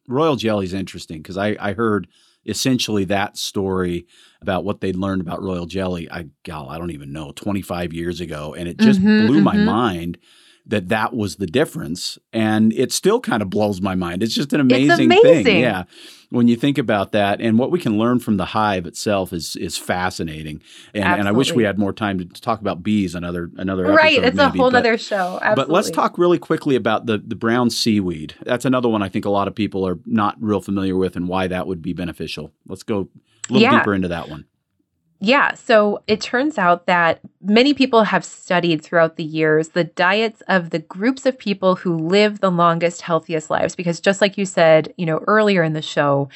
Royal 0.08 0.36
jelly 0.36 0.66
is 0.66 0.74
interesting 0.74 1.18
because 1.18 1.38
I, 1.38 1.56
I 1.60 1.72
heard 1.72 2.06
essentially 2.46 3.04
that 3.04 3.36
story 3.36 4.06
about 4.40 4.64
what 4.64 4.80
they'd 4.80 4.96
learned 4.96 5.20
about 5.20 5.42
royal 5.42 5.66
jelly. 5.66 6.10
I 6.10 6.26
gal, 6.42 6.68
I 6.68 6.78
don't 6.78 6.90
even 6.92 7.12
know, 7.12 7.32
25 7.32 7.92
years 7.92 8.20
ago, 8.20 8.54
and 8.54 8.68
it 8.68 8.78
just 8.78 9.00
Mhm, 9.00 9.18
blew 9.18 9.40
my 9.40 9.56
mhm. 9.56 9.64
mind 9.64 10.18
that 10.66 10.88
that 10.88 11.14
was 11.14 11.36
the 11.36 11.46
difference. 11.46 12.18
And 12.32 12.72
it 12.72 12.92
still 12.92 13.20
kind 13.20 13.42
of 13.42 13.50
blows 13.50 13.80
my 13.80 13.94
mind. 13.94 14.22
It's 14.22 14.34
just 14.34 14.52
an 14.52 14.60
amazing, 14.60 15.06
amazing. 15.06 15.44
thing, 15.44 15.60
yeah. 15.60 15.84
When 16.30 16.46
you 16.46 16.54
think 16.54 16.78
about 16.78 17.10
that, 17.10 17.40
and 17.40 17.58
what 17.58 17.72
we 17.72 17.80
can 17.80 17.98
learn 17.98 18.20
from 18.20 18.36
the 18.36 18.44
hive 18.44 18.86
itself 18.86 19.32
is 19.32 19.56
is 19.56 19.76
fascinating. 19.76 20.62
And, 20.94 21.04
and 21.04 21.28
I 21.28 21.32
wish 21.32 21.52
we 21.52 21.64
had 21.64 21.76
more 21.76 21.92
time 21.92 22.18
to 22.20 22.26
talk 22.40 22.60
about 22.60 22.84
bees 22.84 23.16
another 23.16 23.50
another 23.56 23.84
Right. 23.84 24.18
episode 24.18 24.26
It's 24.28 24.38
a 24.38 24.48
whole 24.58 24.70
but- 24.70 24.78
other 24.78 24.96
show. 24.96 25.38
Absolutely. 25.42 25.54
but 25.56 25.70
let's 25.70 25.90
talk 25.90 26.18
really 26.18 26.38
quickly 26.38 26.76
about 26.76 27.06
the 27.06 27.18
the 27.18 27.34
brown 27.34 27.68
seaweed. 27.70 28.34
That's 28.44 28.64
another 28.64 28.88
one 28.88 29.02
I 29.02 29.08
think 29.08 29.24
a 29.24 29.30
lot 29.30 29.48
of 29.48 29.56
people 29.56 29.84
are 29.86 29.98
not 30.06 30.36
real 30.40 30.60
familiar 30.60 30.94
with 30.96 31.16
and 31.16 31.26
why 31.26 31.48
that 31.48 31.66
would 31.66 31.82
be 31.82 31.92
beneficial. 31.94 32.52
Let's 32.66 32.84
go 32.84 33.08
a 33.48 33.52
little 33.52 33.62
Yeah. 33.62 33.78
deeper 33.80 33.92
into 33.94 34.08
that 34.08 34.28
one. 34.28 34.44
Yeah. 35.22 35.52
So 35.52 36.02
it 36.06 36.22
turns 36.22 36.56
out 36.56 36.86
that 36.86 37.20
many 37.42 37.74
people 37.74 38.04
have 38.04 38.24
studied 38.24 38.82
throughout 38.82 39.16
the 39.16 39.24
years 39.24 39.68
the 39.68 39.84
diets 39.84 40.42
of 40.48 40.70
the 40.70 40.78
groups 40.78 41.26
of 41.26 41.38
people 41.38 41.76
who 41.76 41.94
live 41.96 42.40
the 42.40 42.50
longest, 42.50 43.02
healthiest 43.02 43.50
lives. 43.50 43.76
Because 43.76 44.00
just 44.00 44.22
like 44.22 44.38
you 44.38 44.46
said, 44.46 44.94
you 44.96 45.04
know, 45.04 45.18
earlier 45.26 45.62
in 45.62 45.74
the 45.74 45.82
show, 45.82 46.30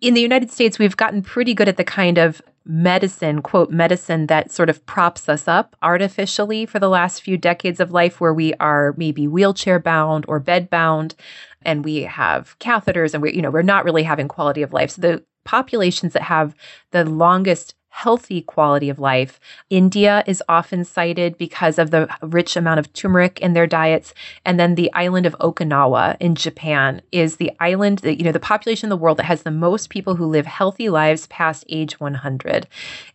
in 0.00 0.14
the 0.14 0.22
United 0.22 0.50
States, 0.50 0.78
we've 0.78 0.96
gotten 0.96 1.22
pretty 1.22 1.52
good 1.52 1.68
at 1.68 1.76
the 1.76 1.84
kind 1.84 2.16
of 2.16 2.40
medicine, 2.64 3.42
quote, 3.42 3.70
medicine 3.70 4.26
that 4.26 4.50
sort 4.50 4.68
of 4.68 4.84
props 4.86 5.28
us 5.28 5.46
up 5.46 5.76
artificially 5.82 6.66
for 6.66 6.78
the 6.78 6.88
last 6.88 7.22
few 7.22 7.36
decades 7.36 7.80
of 7.80 7.92
life, 7.92 8.20
where 8.20 8.34
we 8.34 8.54
are 8.54 8.94
maybe 8.96 9.28
wheelchair 9.28 9.78
bound 9.78 10.24
or 10.26 10.40
bed 10.40 10.68
bound, 10.68 11.14
and 11.62 11.84
we 11.84 12.02
have 12.02 12.58
catheters, 12.60 13.14
and 13.14 13.22
we, 13.22 13.32
you 13.34 13.42
know, 13.42 13.50
we're 13.50 13.62
not 13.62 13.84
really 13.84 14.02
having 14.02 14.26
quality 14.26 14.62
of 14.62 14.72
life. 14.72 14.90
So 14.90 15.00
the 15.00 15.24
populations 15.44 16.12
that 16.14 16.22
have 16.22 16.54
the 16.90 17.04
longest 17.04 17.74
healthy 17.96 18.42
quality 18.42 18.90
of 18.90 18.98
life. 18.98 19.40
India 19.70 20.22
is 20.26 20.42
often 20.50 20.84
cited 20.84 21.38
because 21.38 21.78
of 21.78 21.90
the 21.90 22.06
rich 22.20 22.54
amount 22.54 22.78
of 22.78 22.92
turmeric 22.92 23.40
in 23.40 23.54
their 23.54 23.66
diets. 23.66 24.12
And 24.44 24.60
then 24.60 24.74
the 24.74 24.92
island 24.92 25.24
of 25.24 25.34
Okinawa 25.40 26.18
in 26.20 26.34
Japan 26.34 27.00
is 27.10 27.36
the 27.36 27.50
island 27.58 28.00
that, 28.00 28.18
you 28.18 28.24
know, 28.24 28.32
the 28.32 28.38
population 28.38 28.88
in 28.88 28.90
the 28.90 28.98
world 28.98 29.16
that 29.16 29.24
has 29.24 29.44
the 29.44 29.50
most 29.50 29.88
people 29.88 30.14
who 30.14 30.26
live 30.26 30.44
healthy 30.44 30.90
lives 30.90 31.26
past 31.28 31.64
age 31.70 31.98
100. 31.98 32.66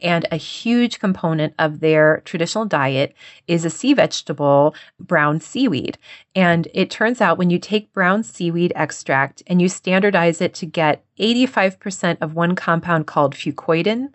And 0.01 0.25
a 0.31 0.35
huge 0.35 0.99
component 0.99 1.53
of 1.59 1.79
their 1.79 2.23
traditional 2.25 2.65
diet 2.65 3.13
is 3.47 3.63
a 3.63 3.69
sea 3.69 3.93
vegetable, 3.93 4.73
brown 4.99 5.39
seaweed. 5.39 5.99
And 6.33 6.67
it 6.73 6.89
turns 6.89 7.21
out 7.21 7.37
when 7.37 7.51
you 7.51 7.59
take 7.59 7.93
brown 7.93 8.23
seaweed 8.23 8.73
extract 8.75 9.43
and 9.45 9.61
you 9.61 9.69
standardize 9.69 10.41
it 10.41 10.55
to 10.55 10.65
get 10.65 11.05
85% 11.19 12.17
of 12.19 12.33
one 12.33 12.55
compound 12.55 13.05
called 13.05 13.35
fucoidan, 13.35 14.13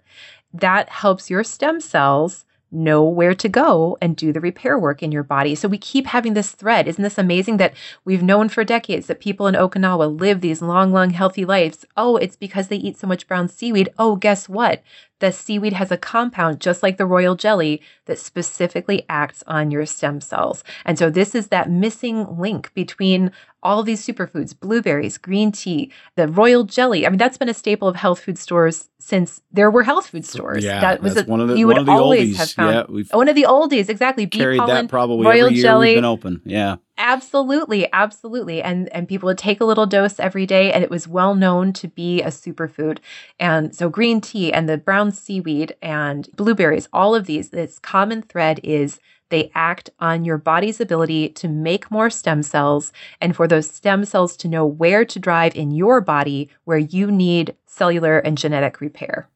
that 0.53 0.89
helps 0.89 1.31
your 1.31 1.45
stem 1.45 1.81
cells 1.81 2.45
know 2.73 3.03
where 3.05 3.35
to 3.35 3.49
go 3.49 3.97
and 4.01 4.17
do 4.17 4.33
the 4.33 4.41
repair 4.41 4.79
work 4.79 5.03
in 5.03 5.13
your 5.13 5.23
body. 5.23 5.55
So 5.55 5.69
we 5.69 5.79
keep 5.79 6.07
having 6.07 6.35
this 6.35 6.51
thread. 6.53 6.89
Isn't 6.89 7.03
this 7.03 7.19
amazing 7.19 7.59
that 7.59 7.75
we've 8.05 8.23
known 8.23 8.49
for 8.49 8.65
decades 8.65 9.07
that 9.07 9.21
people 9.21 9.47
in 9.47 9.55
Okinawa 9.55 10.21
live 10.21 10.41
these 10.41 10.61
long, 10.63 10.93
long, 10.93 11.11
healthy 11.11 11.45
lives? 11.45 11.85
Oh, 11.97 12.17
it's 12.17 12.37
because 12.37 12.69
they 12.69 12.77
eat 12.77 12.99
so 12.99 13.07
much 13.07 13.29
brown 13.29 13.49
seaweed. 13.49 13.89
Oh, 13.99 14.17
guess 14.17 14.49
what? 14.49 14.83
The 15.21 15.33
seaweed 15.33 15.73
has 15.73 15.91
a 15.91 15.97
compound, 15.97 16.61
just 16.61 16.83
like 16.83 16.99
the 16.99 17.07
royal 17.07 17.37
jelly, 17.37 17.81
that 18.05 18.19
specifically 18.19 19.05
acts 19.09 19.43
on 19.47 19.71
your 19.71 19.87
stem 19.87 20.21
cells. 20.21 20.63
And 20.85 20.99
so 20.99 21.09
this 21.09 21.35
is 21.35 21.49
that 21.49 21.71
missing 21.71 22.39
link 22.39 22.71
between 22.75 23.33
all 23.63 23.83
these 23.83 24.07
superfoods, 24.07 24.59
blueberries, 24.59 25.17
green 25.19 25.51
tea, 25.53 25.91
the 26.17 26.29
royal 26.29 26.65
jelly. 26.65 27.07
I 27.07 27.09
mean, 27.09 27.19
that's 27.19 27.39
been 27.39 27.49
a 27.49 27.55
staple 27.55 27.89
of 27.89 27.97
health 27.97 28.21
food 28.21 28.39
stores 28.39 28.89
since 29.01 29.41
there 29.51 29.71
were 29.71 29.83
health 29.83 30.07
food 30.09 30.25
stores. 30.27 30.63
Yeah, 30.65 30.81
that 30.81 31.03
was 31.03 31.17
a- 31.17 31.25
one 31.25 31.41
of 31.41 31.49
the 31.49 31.57
you 31.59 31.67
one 31.67 31.77
would 31.77 31.81
of 31.81 31.87
the 31.87 31.93
always 31.93 32.35
oldies. 32.35 32.37
have 32.37 32.51
found 32.51 32.75
yeah, 32.91 33.17
one 33.17 33.29
of 33.29 33.35
the 33.35 33.45
oldies, 33.49 33.89
exactly. 33.89 34.27
Bee 34.27 34.39
carried 34.39 34.59
pollen, 34.59 34.85
that 34.87 34.89
probably 34.91 35.25
royal 35.25 35.47
every 35.47 35.55
year 35.57 35.63
jelly. 35.63 35.87
we've 35.89 35.97
been 35.97 36.05
open. 36.05 36.43
Yeah. 36.45 36.77
Absolutely, 36.99 37.91
absolutely. 37.93 38.63
And 38.63 38.89
and 38.89 39.07
people 39.09 39.27
would 39.27 39.37
take 39.39 39.61
a 39.61 39.65
little 39.67 39.85
dose 39.87 40.19
every 40.19 40.47
day 40.47 40.73
and 40.73 40.83
it 40.83 40.91
was 40.91 41.07
well 41.07 41.35
known 41.35 41.73
to 41.75 41.89
be 41.89 42.23
a 42.23 42.29
superfood. 42.29 42.99
And 43.39 43.75
so 43.75 43.91
green 43.91 44.21
tea 44.23 44.51
and 44.53 44.67
the 44.69 44.79
brown 44.79 45.11
seaweed 45.13 45.77
and 45.83 46.29
blueberries, 46.37 46.89
all 46.95 47.15
of 47.15 47.27
these, 47.27 47.51
this 47.51 47.79
common 47.79 48.23
thread 48.23 48.61
is 48.63 48.99
they 49.29 49.51
act 49.55 49.91
on 49.99 50.25
your 50.25 50.39
body's 50.39 50.81
ability 50.81 51.29
to 51.31 51.49
make 51.49 51.91
more 51.91 52.09
stem 52.09 52.43
cells 52.43 52.93
and 53.21 53.35
for 53.37 53.47
those 53.47 53.69
stem 53.69 54.05
cells 54.05 54.37
to 54.39 54.49
know 54.49 54.65
where 54.65 55.05
to 55.05 55.19
drive 55.19 55.55
in 55.55 55.73
your 55.73 56.01
body 56.01 56.49
where 56.65 56.79
you 56.79 57.11
need 57.11 57.55
cellular 57.67 58.19
and 58.19 58.39
genetic 58.39 58.81
repair. 58.81 59.29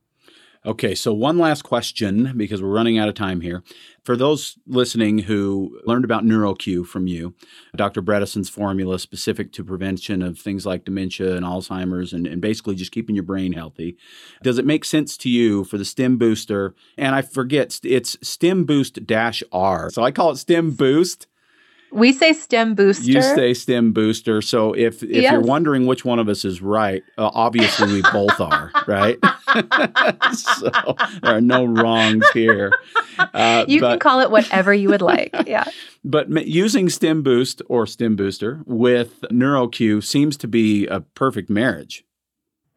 Okay, 0.66 0.94
so 0.94 1.14
one 1.14 1.38
last 1.38 1.62
question 1.62 2.34
because 2.36 2.60
we're 2.60 2.68
running 2.68 2.98
out 2.98 3.08
of 3.08 3.14
time 3.14 3.40
here. 3.40 3.62
For 4.04 4.14
those 4.14 4.58
listening 4.66 5.20
who 5.20 5.80
learned 5.86 6.04
about 6.04 6.22
NeuroQ 6.22 6.86
from 6.86 7.06
you, 7.06 7.34
Dr. 7.74 8.02
Bredesen's 8.02 8.50
formula 8.50 8.98
specific 8.98 9.52
to 9.52 9.64
prevention 9.64 10.20
of 10.20 10.38
things 10.38 10.66
like 10.66 10.84
dementia 10.84 11.34
and 11.34 11.46
Alzheimer's 11.46 12.12
and, 12.12 12.26
and 12.26 12.42
basically 12.42 12.74
just 12.74 12.92
keeping 12.92 13.14
your 13.14 13.22
brain 13.22 13.54
healthy, 13.54 13.96
does 14.42 14.58
it 14.58 14.66
make 14.66 14.84
sense 14.84 15.16
to 15.18 15.30
you 15.30 15.64
for 15.64 15.78
the 15.78 15.84
STEM 15.84 16.18
booster? 16.18 16.74
And 16.98 17.14
I 17.14 17.22
forget, 17.22 17.80
it's 17.82 18.18
STEM 18.20 18.64
Boost 18.64 19.06
Dash 19.06 19.42
R. 19.52 19.88
So 19.90 20.02
I 20.02 20.10
call 20.10 20.30
it 20.30 20.36
STEM 20.36 20.72
Boost. 20.72 21.26
We 21.92 22.12
say 22.12 22.32
stem 22.32 22.74
booster. 22.74 23.04
You 23.10 23.22
say 23.22 23.52
STEM 23.54 23.92
Booster. 23.92 24.40
So 24.42 24.72
if, 24.72 25.02
if 25.02 25.22
you're 25.22 25.40
wondering 25.40 25.86
which 25.86 26.04
one 26.04 26.18
of 26.18 26.28
us 26.28 26.44
is 26.44 26.62
right, 26.62 27.02
uh, 27.18 27.30
obviously 27.34 27.92
we 27.92 28.02
both 28.12 28.40
are, 28.40 28.70
right? 28.86 29.18
so 30.32 30.70
there 31.22 31.36
are 31.36 31.40
no 31.40 31.64
wrongs 31.64 32.28
here. 32.30 32.70
Uh, 33.18 33.64
you 33.66 33.80
but, 33.80 33.90
can 33.92 33.98
call 33.98 34.20
it 34.20 34.30
whatever 34.30 34.72
you 34.72 34.88
would 34.88 35.02
like. 35.02 35.34
Yeah. 35.50 35.64
but 36.04 36.26
m- 36.26 36.44
using 36.46 36.88
STEM 36.88 37.22
Boost 37.22 37.60
or 37.68 37.84
STEM 37.84 38.14
Booster 38.14 38.60
with 38.66 39.22
NeuroQ 39.32 40.04
seems 40.04 40.36
to 40.36 40.46
be 40.46 40.86
a 40.86 41.00
perfect 41.00 41.50
marriage. 41.50 42.04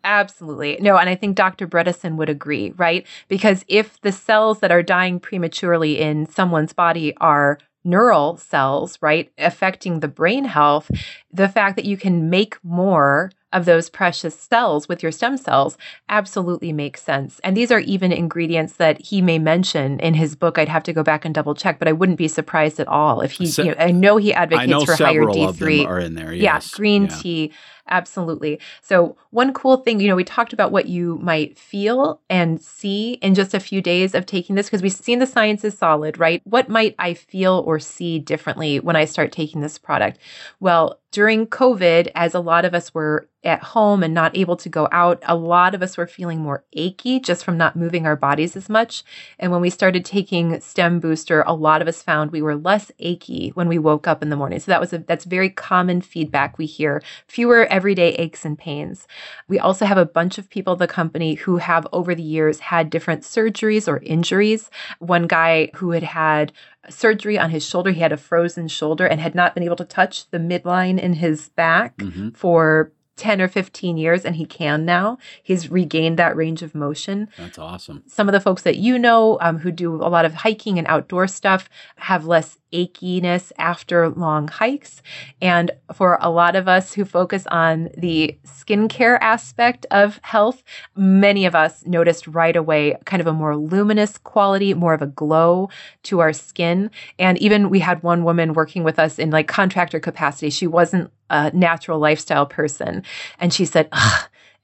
Absolutely. 0.03 0.77
No, 0.81 0.97
and 0.97 1.07
I 1.09 1.15
think 1.15 1.35
Dr. 1.35 1.67
Bredesen 1.67 2.15
would 2.15 2.29
agree, 2.29 2.71
right? 2.77 3.05
Because 3.27 3.63
if 3.67 4.01
the 4.01 4.11
cells 4.11 4.59
that 4.59 4.71
are 4.71 4.81
dying 4.81 5.19
prematurely 5.19 5.99
in 5.99 6.25
someone's 6.25 6.73
body 6.73 7.15
are 7.17 7.59
neural 7.83 8.37
cells, 8.37 8.97
right, 9.01 9.31
affecting 9.37 9.99
the 9.99 10.07
brain 10.07 10.45
health, 10.45 10.89
the 11.31 11.49
fact 11.49 11.75
that 11.75 11.85
you 11.85 11.97
can 11.97 12.29
make 12.29 12.57
more 12.63 13.31
of 13.51 13.65
those 13.65 13.87
precious 13.89 14.33
cells 14.33 14.87
with 14.87 15.03
your 15.03 15.11
stem 15.11 15.37
cells 15.37 15.77
absolutely 16.09 16.73
makes 16.73 17.03
sense. 17.03 17.39
And 17.43 17.55
these 17.55 17.71
are 17.71 17.79
even 17.81 18.11
ingredients 18.11 18.73
that 18.77 18.99
he 18.99 19.21
may 19.21 19.37
mention 19.37 19.99
in 19.99 20.15
his 20.15 20.35
book. 20.35 20.57
I'd 20.57 20.69
have 20.69 20.81
to 20.83 20.93
go 20.93 21.03
back 21.03 21.23
and 21.23 21.35
double 21.35 21.53
check, 21.53 21.77
but 21.77 21.87
I 21.87 21.91
wouldn't 21.91 22.17
be 22.17 22.27
surprised 22.27 22.79
at 22.79 22.87
all 22.87 23.21
if 23.21 23.33
he, 23.33 23.45
Se- 23.45 23.63
you 23.65 23.71
know, 23.71 23.77
I 23.77 23.91
know 23.91 24.17
he 24.17 24.33
advocates 24.33 24.63
I 24.63 24.65
know 24.65 24.85
for 24.85 24.95
higher 24.95 25.19
them 25.25 25.29
D3 25.33 25.85
are 25.87 25.99
in 25.99 26.15
there. 26.15 26.33
yeah, 26.33 26.59
green 26.71 27.03
Yeah. 27.03 27.15
tea, 27.21 27.51
Absolutely. 27.89 28.59
So, 28.81 29.17
one 29.31 29.53
cool 29.53 29.77
thing, 29.77 29.99
you 29.99 30.07
know, 30.07 30.15
we 30.15 30.23
talked 30.23 30.53
about 30.53 30.71
what 30.71 30.85
you 30.87 31.17
might 31.21 31.57
feel 31.57 32.21
and 32.29 32.61
see 32.61 33.13
in 33.15 33.35
just 33.35 33.53
a 33.53 33.59
few 33.59 33.81
days 33.81 34.15
of 34.15 34.25
taking 34.25 34.55
this 34.55 34.67
because 34.67 34.81
we've 34.81 34.93
seen 34.93 35.19
the 35.19 35.27
science 35.27 35.65
is 35.65 35.77
solid, 35.77 36.17
right? 36.17 36.41
What 36.45 36.69
might 36.69 36.95
I 36.97 37.13
feel 37.13 37.61
or 37.67 37.79
see 37.79 38.19
differently 38.19 38.79
when 38.79 38.95
I 38.95 39.03
start 39.03 39.33
taking 39.33 39.59
this 39.59 39.77
product? 39.77 40.19
Well, 40.61 40.99
during 41.11 41.45
COVID, 41.45 42.09
as 42.15 42.33
a 42.33 42.39
lot 42.39 42.65
of 42.65 42.73
us 42.73 42.93
were 42.93 43.29
at 43.43 43.61
home 43.61 44.01
and 44.01 44.13
not 44.13 44.35
able 44.35 44.55
to 44.55 44.69
go 44.69 44.87
out, 44.91 45.21
a 45.27 45.35
lot 45.35 45.75
of 45.75 45.83
us 45.83 45.95
were 45.95 46.07
feeling 46.07 46.39
more 46.39 46.63
achy 46.73 47.19
just 47.19 47.43
from 47.43 47.57
not 47.57 47.75
moving 47.75 48.07
our 48.07 48.15
bodies 48.15 48.55
as 48.55 48.67
much. 48.69 49.03
And 49.37 49.51
when 49.51 49.61
we 49.61 49.69
started 49.69 50.05
taking 50.05 50.59
Stem 50.61 50.99
Booster, 50.99 51.43
a 51.45 51.53
lot 51.53 51.81
of 51.81 51.87
us 51.87 52.01
found 52.01 52.31
we 52.31 52.41
were 52.41 52.55
less 52.55 52.91
achy 52.99 53.49
when 53.49 53.67
we 53.67 53.77
woke 53.77 54.07
up 54.07 54.23
in 54.23 54.29
the 54.29 54.35
morning. 54.35 54.59
So 54.59 54.71
that 54.71 54.81
was 54.81 54.93
a 54.93 54.99
that's 54.99 55.25
very 55.25 55.49
common 55.49 56.01
feedback 56.01 56.57
we 56.57 56.65
hear. 56.65 57.03
Fewer 57.27 57.67
everyday 57.73 58.09
aches 58.13 58.45
and 58.45 58.57
pains. 58.57 59.07
We 59.47 59.57
also 59.57 59.85
have 59.85 59.97
a 59.97 60.05
bunch 60.05 60.37
of 60.37 60.49
people 60.49 60.73
at 60.73 60.79
the 60.79 60.87
company 60.87 61.33
who 61.33 61.57
have 61.57 61.87
over 61.91 62.13
the 62.13 62.21
years 62.21 62.59
had 62.59 62.91
different 62.91 63.23
surgeries 63.23 63.87
or 63.87 63.97
injuries. 63.97 64.69
One 64.99 65.25
guy 65.25 65.71
who 65.73 65.91
had 65.91 66.03
had 66.03 66.53
surgery 66.89 67.39
on 67.39 67.49
his 67.49 67.65
shoulder. 67.65 67.91
He 67.91 68.01
had 68.01 68.11
a 68.11 68.17
frozen 68.17 68.67
shoulder 68.67 69.07
and 69.07 69.19
had 69.19 69.33
not 69.33 69.55
been 69.55 69.63
able 69.63 69.75
to 69.77 69.85
touch 69.85 70.29
the 70.29 70.37
midline 70.37 70.99
in 70.99 71.13
his 71.13 71.49
back 71.49 71.97
mm-hmm. 71.97 72.29
for 72.29 72.91
10 73.15 73.41
or 73.41 73.47
15 73.47 73.97
years 73.97 74.25
and 74.25 74.35
he 74.35 74.45
can 74.45 74.85
now. 74.85 75.17
He's 75.41 75.71
regained 75.71 76.17
that 76.17 76.35
range 76.35 76.61
of 76.61 76.75
motion. 76.75 77.29
That's 77.37 77.57
awesome. 77.57 78.03
Some 78.07 78.27
of 78.27 78.33
the 78.33 78.39
folks 78.39 78.63
that 78.63 78.77
you 78.77 78.99
know 78.99 79.37
um, 79.41 79.59
who 79.59 79.71
do 79.71 79.95
a 79.95 80.09
lot 80.09 80.25
of 80.25 80.33
hiking 80.33 80.77
and 80.77 80.87
outdoor 80.87 81.27
stuff 81.27 81.69
have 81.97 82.25
less 82.25 82.57
achiness 82.73 83.51
after 83.57 84.09
long 84.09 84.47
hikes. 84.47 85.01
And 85.41 85.71
for 85.93 86.17
a 86.21 86.29
lot 86.29 86.55
of 86.55 86.67
us 86.67 86.93
who 86.93 87.05
focus 87.05 87.45
on 87.47 87.89
the 87.97 88.37
skincare 88.45 89.17
aspect 89.21 89.85
of 89.91 90.19
health, 90.23 90.63
many 90.95 91.45
of 91.45 91.55
us 91.55 91.85
noticed 91.85 92.27
right 92.27 92.55
away 92.55 92.97
kind 93.05 93.21
of 93.21 93.27
a 93.27 93.33
more 93.33 93.55
luminous 93.55 94.17
quality, 94.17 94.73
more 94.73 94.93
of 94.93 95.01
a 95.01 95.07
glow 95.07 95.69
to 96.03 96.19
our 96.19 96.33
skin. 96.33 96.89
And 97.19 97.37
even 97.37 97.69
we 97.69 97.79
had 97.79 98.03
one 98.03 98.23
woman 98.23 98.53
working 98.53 98.83
with 98.83 98.99
us 98.99 99.19
in 99.19 99.29
like 99.29 99.47
contractor 99.47 99.99
capacity. 99.99 100.49
She 100.49 100.67
wasn't 100.67 101.11
a 101.29 101.51
natural 101.51 101.99
lifestyle 101.99 102.45
person. 102.45 103.03
And 103.39 103.53
she 103.53 103.65
said, 103.65 103.89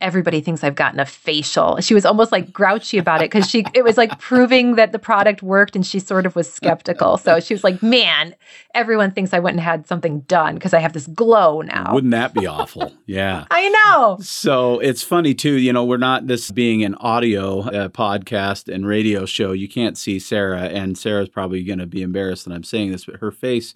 everybody 0.02 0.40
thinks 0.42 0.64
I've 0.64 0.76
gotten 0.76 1.00
a 1.00 1.06
facial. 1.06 1.80
She 1.82 1.94
was 1.94 2.06
almost 2.06 2.32
like 2.32 2.54
grouchy 2.54 2.98
about 2.98 3.22
it 3.22 3.32
because 3.32 3.50
she 3.50 3.66
it 3.74 3.84
was 3.84 3.98
like 3.98 4.18
proving 4.20 4.76
that 4.76 4.92
the 4.92 5.00
product 5.00 5.44
worked 5.44 5.76
and 5.76 5.86
she 5.86 6.00
sort 6.00 6.26
of 6.26 6.36
was 6.36 6.52
skeptical. 6.52 7.18
So 7.18 7.40
she 7.40 7.54
was 7.54 7.64
like, 7.64 7.84
"Man, 7.84 8.36
everyone 8.74 9.12
thinks 9.12 9.34
I 9.34 9.40
went 9.40 9.56
and 9.56 9.62
had 9.62 9.88
something 9.88 10.22
done 10.22 10.56
because 10.56 10.74
I 10.74 10.80
have 10.80 10.94
this 10.94 11.08
glow 11.08 11.62
now." 11.62 11.94
Wouldn't 11.94 12.12
that 12.12 12.34
be 12.34 12.48
awful? 12.48 12.94
Yeah. 13.06 13.46
I 13.52 13.70
know. 13.70 14.18
So 14.22 14.80
it's 14.80 15.04
funny 15.04 15.34
too, 15.34 15.54
you 15.54 15.74
know, 15.74 15.84
we're 15.84 15.98
not 15.98 16.28
this 16.28 16.52
being 16.52 16.84
an 16.84 16.96
audio 16.96 17.62
uh, 17.62 17.90
podcast 17.90 18.74
and 18.74 18.88
radio 18.88 19.26
show. 19.26 19.52
You 19.52 19.68
can't 19.68 19.98
see 19.98 20.20
Sarah 20.20 20.64
and 20.64 20.98
Sarah's 20.98 21.30
probably 21.30 21.64
going 21.64 21.80
to 21.80 21.88
be 21.88 22.02
embarrassed 22.02 22.46
that 22.46 22.54
I'm 22.54 22.64
saying 22.64 22.92
this, 22.92 23.06
but 23.06 23.18
her 23.18 23.32
face 23.32 23.76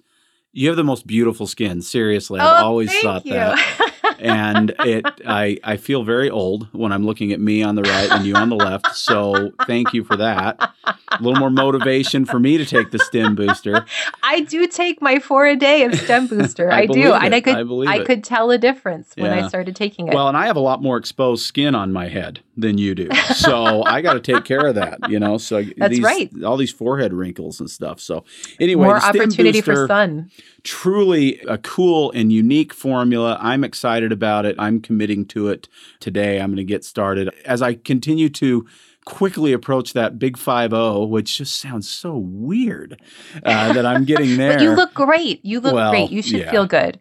you 0.54 0.68
have 0.68 0.76
the 0.76 0.84
most 0.84 1.06
beautiful 1.06 1.46
skin. 1.46 1.82
Seriously, 1.82 2.38
I've 2.38 2.62
oh, 2.62 2.66
always 2.66 2.96
thought 3.00 3.26
you. 3.26 3.32
that. 3.32 3.90
and 4.18 4.74
it 4.80 5.04
I 5.26 5.58
I 5.64 5.76
feel 5.76 6.04
very 6.04 6.30
old 6.30 6.68
when 6.72 6.92
I'm 6.92 7.04
looking 7.04 7.32
at 7.32 7.40
me 7.40 7.62
on 7.62 7.74
the 7.74 7.82
right 7.82 8.10
and 8.10 8.26
you 8.26 8.34
on 8.34 8.48
the 8.48 8.56
left. 8.56 8.96
So 8.96 9.52
thank 9.66 9.92
you 9.92 10.04
for 10.04 10.16
that. 10.16 10.72
A 10.84 10.96
little 11.20 11.38
more 11.38 11.50
motivation 11.50 12.24
for 12.24 12.38
me 12.38 12.58
to 12.58 12.64
take 12.64 12.90
the 12.90 12.98
stem 12.98 13.34
booster. 13.34 13.84
I 14.22 14.40
do 14.40 14.66
take 14.66 15.00
my 15.00 15.18
four 15.18 15.46
a 15.46 15.56
day 15.56 15.84
of 15.84 15.94
stem 15.94 16.26
booster. 16.28 16.70
I, 16.70 16.82
I 16.82 16.86
do, 16.86 17.14
it. 17.14 17.22
and 17.22 17.34
I 17.34 17.40
could 17.40 17.86
I, 17.86 17.92
I 17.92 18.04
could 18.04 18.24
tell 18.24 18.50
a 18.50 18.58
difference 18.58 19.14
when 19.16 19.36
yeah. 19.36 19.44
I 19.44 19.48
started 19.48 19.76
taking 19.76 20.08
it. 20.08 20.14
Well, 20.14 20.28
and 20.28 20.36
I 20.36 20.46
have 20.46 20.56
a 20.56 20.60
lot 20.60 20.82
more 20.82 20.96
exposed 20.96 21.44
skin 21.44 21.74
on 21.74 21.92
my 21.92 22.08
head 22.08 22.40
than 22.56 22.78
you 22.78 22.94
do, 22.94 23.08
so 23.34 23.82
I 23.84 24.00
got 24.00 24.14
to 24.14 24.20
take 24.20 24.44
care 24.44 24.66
of 24.66 24.74
that. 24.76 24.98
You 25.08 25.18
know, 25.18 25.38
so 25.38 25.62
that's 25.76 25.96
these, 25.96 26.04
right. 26.04 26.30
All 26.44 26.56
these 26.56 26.72
forehead 26.72 27.12
wrinkles 27.12 27.60
and 27.60 27.70
stuff. 27.70 28.00
So 28.00 28.24
anyway, 28.60 28.86
more 28.86 28.96
opportunity 28.96 29.60
booster, 29.60 29.74
for 29.74 29.86
sun. 29.86 30.30
Truly 30.62 31.40
a 31.40 31.58
cool 31.58 32.10
and 32.12 32.32
unique 32.32 32.72
formula. 32.72 33.38
I'm 33.40 33.64
excited 33.64 34.12
about 34.12 34.46
it. 34.46 34.56
I'm 34.58 34.80
committing 34.80 35.26
to 35.26 35.48
it 35.48 35.68
today. 36.00 36.40
I'm 36.40 36.50
going 36.50 36.56
to 36.56 36.64
get 36.64 36.84
started 36.84 37.30
as 37.44 37.62
I 37.62 37.74
continue 37.74 38.28
to 38.30 38.66
quickly 39.04 39.52
approach 39.52 39.92
that 39.92 40.18
big 40.18 40.36
5-0 40.36 41.08
which 41.08 41.36
just 41.36 41.56
sounds 41.56 41.88
so 41.88 42.16
weird 42.16 43.00
uh, 43.44 43.72
that 43.72 43.84
i'm 43.84 44.04
getting 44.04 44.36
there 44.38 44.52
but 44.54 44.62
you 44.62 44.70
look 44.70 44.94
great 44.94 45.44
you 45.44 45.60
look 45.60 45.74
well, 45.74 45.90
great 45.90 46.10
you 46.10 46.22
should 46.22 46.40
yeah. 46.40 46.50
feel 46.50 46.66
good 46.66 46.98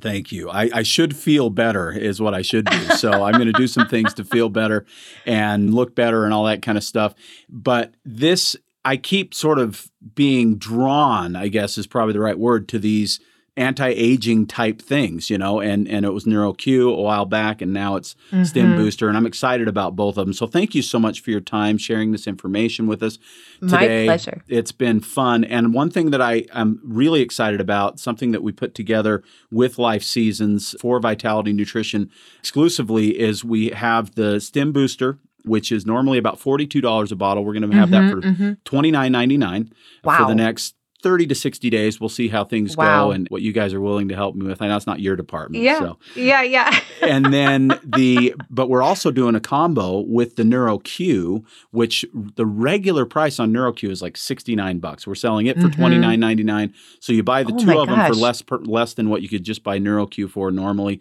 Thank 0.00 0.30
you. 0.30 0.50
I, 0.50 0.68
I, 0.72 0.82
should 0.82 1.16
feel 1.16 1.48
better, 1.48 1.90
is 1.90 2.20
what 2.20 2.34
I 2.34 2.42
should 2.42 2.66
do. 2.66 2.84
So 2.96 3.24
I'm 3.24 3.32
going 3.32 3.46
to 3.46 3.52
do 3.52 3.66
some 3.66 3.88
things 3.88 4.12
to 4.14 4.24
feel 4.24 4.50
better 4.50 4.84
and 5.24 5.72
look 5.72 5.94
better 5.94 6.24
and 6.24 6.34
all 6.34 6.44
that 6.44 6.60
kind 6.60 6.76
of 6.76 6.84
stuff. 6.84 7.14
But 7.48 7.94
this, 8.04 8.56
I 8.84 8.98
keep 8.98 9.32
sort 9.32 9.58
of 9.58 9.90
being 10.14 10.56
drawn, 10.58 11.34
I 11.34 11.48
guess 11.48 11.78
is 11.78 11.86
probably 11.86 12.12
the 12.12 12.20
right 12.20 12.38
word, 12.38 12.68
to 12.68 12.78
these 12.78 13.20
anti-aging 13.56 14.46
type 14.46 14.82
things, 14.82 15.30
you 15.30 15.38
know, 15.38 15.60
and 15.60 15.88
and 15.88 16.04
it 16.04 16.10
was 16.10 16.24
NeuroQ 16.24 16.96
a 16.96 17.00
while 17.00 17.24
back 17.24 17.62
and 17.62 17.72
now 17.72 17.96
it's 17.96 18.14
mm-hmm. 18.30 18.44
Stem 18.44 18.76
Booster 18.76 19.08
and 19.08 19.16
I'm 19.16 19.26
excited 19.26 19.66
about 19.66 19.96
both 19.96 20.18
of 20.18 20.26
them. 20.26 20.34
So 20.34 20.46
thank 20.46 20.74
you 20.74 20.82
so 20.82 20.98
much 20.98 21.20
for 21.20 21.30
your 21.30 21.40
time 21.40 21.78
sharing 21.78 22.12
this 22.12 22.26
information 22.26 22.86
with 22.86 23.02
us 23.02 23.18
today. 23.60 24.06
My 24.06 24.12
pleasure. 24.12 24.42
It's 24.48 24.72
been 24.72 25.00
fun. 25.00 25.44
And 25.44 25.72
one 25.72 25.90
thing 25.90 26.10
that 26.10 26.20
I 26.20 26.44
am 26.52 26.80
really 26.84 27.22
excited 27.22 27.60
about, 27.60 27.98
something 27.98 28.32
that 28.32 28.42
we 28.42 28.52
put 28.52 28.74
together 28.74 29.22
with 29.50 29.78
Life 29.78 30.02
Seasons 30.02 30.74
for 30.80 31.00
Vitality 31.00 31.52
Nutrition 31.52 32.10
exclusively 32.38 33.18
is 33.18 33.42
we 33.42 33.70
have 33.70 34.14
the 34.14 34.40
Stem 34.40 34.72
Booster 34.72 35.18
which 35.44 35.70
is 35.70 35.86
normally 35.86 36.18
about 36.18 36.40
$42 36.40 37.12
a 37.12 37.14
bottle. 37.14 37.44
We're 37.44 37.52
going 37.52 37.70
to 37.70 37.76
have 37.76 37.88
mm-hmm, 37.88 38.08
that 38.08 38.10
for 38.10 38.20
mm-hmm. 38.20 38.76
$29.99 38.76 39.72
wow. 40.02 40.18
for 40.18 40.24
the 40.26 40.34
next 40.34 40.75
30 41.06 41.28
to 41.28 41.36
60 41.36 41.70
days. 41.70 42.00
We'll 42.00 42.08
see 42.08 42.26
how 42.26 42.42
things 42.44 42.76
wow. 42.76 43.04
go 43.04 43.10
and 43.12 43.28
what 43.28 43.40
you 43.40 43.52
guys 43.52 43.72
are 43.72 43.80
willing 43.80 44.08
to 44.08 44.16
help 44.16 44.34
me 44.34 44.44
with. 44.44 44.60
I 44.60 44.66
know 44.66 44.76
it's 44.76 44.88
not 44.88 44.98
your 44.98 45.14
department. 45.14 45.62
Yeah. 45.62 45.78
So. 45.78 45.98
Yeah. 46.16 46.42
Yeah. 46.42 46.80
and 47.00 47.32
then 47.32 47.78
the, 47.84 48.34
but 48.50 48.68
we're 48.68 48.82
also 48.82 49.12
doing 49.12 49.36
a 49.36 49.40
combo 49.40 50.00
with 50.00 50.34
the 50.34 50.42
NeuroQ, 50.42 51.44
which 51.70 52.04
the 52.12 52.44
regular 52.44 53.06
price 53.06 53.38
on 53.38 53.52
NeuroQ 53.52 53.88
is 53.88 54.02
like 54.02 54.16
69 54.16 54.80
bucks. 54.80 55.06
We're 55.06 55.14
selling 55.14 55.46
it 55.46 55.60
for 55.60 55.68
mm-hmm. 55.68 55.80
29.99. 55.80 56.74
So 56.98 57.12
you 57.12 57.22
buy 57.22 57.44
the 57.44 57.54
oh 57.54 57.56
two 57.56 57.78
of 57.78 57.86
gosh. 57.86 57.96
them 57.96 58.12
for 58.12 58.18
less, 58.18 58.42
per, 58.42 58.58
less 58.58 58.94
than 58.94 59.08
what 59.08 59.22
you 59.22 59.28
could 59.28 59.44
just 59.44 59.62
buy 59.62 59.78
NeuroQ 59.78 60.28
for 60.28 60.50
normally. 60.50 61.00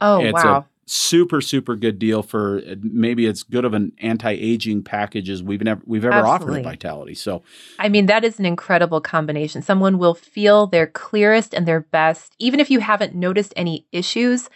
Oh, 0.00 0.20
it's 0.20 0.32
wow. 0.32 0.66
Super 0.90 1.42
super 1.42 1.76
good 1.76 1.98
deal 1.98 2.22
for 2.22 2.62
uh, 2.66 2.74
maybe 2.80 3.26
as 3.26 3.42
good 3.42 3.64
of 3.66 3.74
an 3.74 3.92
anti-aging 3.98 4.82
package 4.82 5.28
as 5.28 5.42
we've 5.42 5.62
never 5.62 5.82
we've 5.84 6.04
ever 6.04 6.14
Absolutely. 6.14 6.60
offered 6.60 6.66
at 6.66 6.70
Vitality. 6.70 7.14
So 7.14 7.42
I 7.78 7.90
mean 7.90 8.06
that 8.06 8.24
is 8.24 8.38
an 8.38 8.46
incredible 8.46 9.02
combination. 9.02 9.60
Someone 9.60 9.98
will 9.98 10.14
feel 10.14 10.66
their 10.66 10.86
clearest 10.86 11.52
and 11.52 11.68
their 11.68 11.80
best 11.80 12.34
even 12.38 12.58
if 12.58 12.70
you 12.70 12.80
haven't 12.80 13.14
noticed 13.14 13.52
any 13.54 13.86
issues. 13.92 14.48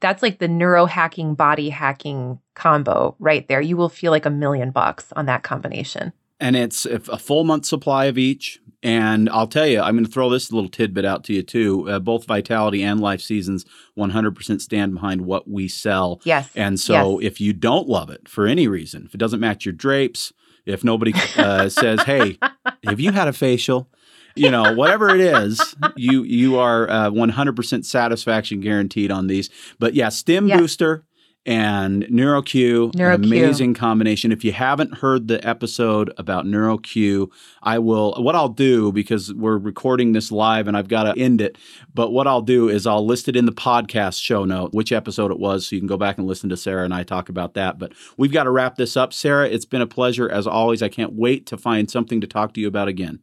That's 0.00 0.22
like 0.22 0.38
the 0.38 0.48
neurohacking 0.48 1.36
body 1.36 1.70
hacking 1.70 2.38
combo 2.54 3.16
right 3.18 3.46
there. 3.48 3.60
You 3.60 3.76
will 3.76 3.88
feel 3.88 4.12
like 4.12 4.26
a 4.26 4.30
million 4.30 4.70
bucks 4.70 5.12
on 5.16 5.26
that 5.26 5.42
combination. 5.42 6.12
And 6.38 6.56
it's 6.56 6.86
a 6.86 7.18
full 7.18 7.44
month 7.44 7.66
supply 7.66 8.06
of 8.06 8.16
each. 8.16 8.60
And 8.82 9.28
I'll 9.28 9.46
tell 9.46 9.66
you, 9.66 9.80
I'm 9.80 9.94
going 9.94 10.06
to 10.06 10.10
throw 10.10 10.30
this 10.30 10.50
little 10.50 10.70
tidbit 10.70 11.04
out 11.04 11.24
to 11.24 11.34
you 11.34 11.42
too. 11.42 11.88
Uh, 11.88 11.98
both 11.98 12.24
Vitality 12.24 12.82
and 12.82 12.98
Life 12.98 13.20
Seasons 13.20 13.66
100% 13.98 14.60
stand 14.60 14.94
behind 14.94 15.22
what 15.22 15.48
we 15.48 15.68
sell. 15.68 16.20
Yes. 16.24 16.48
And 16.54 16.80
so 16.80 17.20
yes. 17.20 17.32
if 17.32 17.40
you 17.40 17.52
don't 17.52 17.88
love 17.88 18.08
it 18.08 18.26
for 18.28 18.46
any 18.46 18.68
reason, 18.68 19.04
if 19.04 19.14
it 19.14 19.18
doesn't 19.18 19.40
match 19.40 19.66
your 19.66 19.74
drapes, 19.74 20.32
if 20.64 20.82
nobody 20.82 21.12
uh, 21.36 21.68
says, 21.68 22.02
"Hey, 22.02 22.38
have 22.84 23.00
you 23.00 23.12
had 23.12 23.28
a 23.28 23.32
facial?" 23.32 23.90
you 24.36 24.50
know, 24.50 24.74
whatever 24.74 25.10
it 25.10 25.20
is, 25.20 25.74
you 25.96 26.22
you 26.22 26.58
are 26.58 26.88
uh, 26.88 27.10
100% 27.10 27.84
satisfaction 27.84 28.60
guaranteed 28.60 29.10
on 29.10 29.26
these. 29.26 29.50
But 29.78 29.94
yeah, 29.94 30.08
Stem. 30.08 30.48
Booster 30.48 31.04
and 31.46 32.04
NeuroQ, 32.04 32.92
NeuroQ. 32.92 33.14
An 33.14 33.24
amazing 33.24 33.74
combination. 33.74 34.30
If 34.30 34.44
you 34.44 34.52
haven't 34.52 34.98
heard 34.98 35.28
the 35.28 35.46
episode 35.46 36.12
about 36.18 36.44
NeuroQ, 36.44 37.30
I 37.62 37.78
will. 37.78 38.14
What 38.18 38.34
I'll 38.34 38.50
do 38.50 38.92
because 38.92 39.32
we're 39.32 39.56
recording 39.56 40.12
this 40.12 40.30
live 40.30 40.68
and 40.68 40.76
I've 40.76 40.88
got 40.88 41.04
to 41.04 41.18
end 41.18 41.40
it. 41.40 41.56
But 41.94 42.10
what 42.10 42.26
I'll 42.26 42.42
do 42.42 42.68
is 42.68 42.86
I'll 42.86 43.06
list 43.06 43.28
it 43.28 43.36
in 43.36 43.46
the 43.46 43.52
podcast 43.52 44.22
show 44.22 44.44
note 44.44 44.74
which 44.74 44.92
episode 44.92 45.30
it 45.30 45.38
was, 45.38 45.66
so 45.66 45.76
you 45.76 45.80
can 45.80 45.88
go 45.88 45.96
back 45.96 46.18
and 46.18 46.26
listen 46.26 46.50
to 46.50 46.56
Sarah 46.56 46.84
and 46.84 46.92
I 46.92 47.04
talk 47.04 47.28
about 47.28 47.54
that. 47.54 47.78
But 47.78 47.92
we've 48.16 48.32
got 48.32 48.44
to 48.44 48.50
wrap 48.50 48.76
this 48.76 48.96
up, 48.96 49.12
Sarah. 49.12 49.48
It's 49.48 49.64
been 49.64 49.82
a 49.82 49.86
pleasure 49.86 50.28
as 50.28 50.46
always. 50.46 50.82
I 50.82 50.88
can't 50.88 51.14
wait 51.14 51.46
to 51.46 51.56
find 51.56 51.90
something 51.90 52.20
to 52.20 52.26
talk 52.26 52.52
to 52.54 52.60
you 52.60 52.68
about 52.68 52.88
again. 52.88 53.20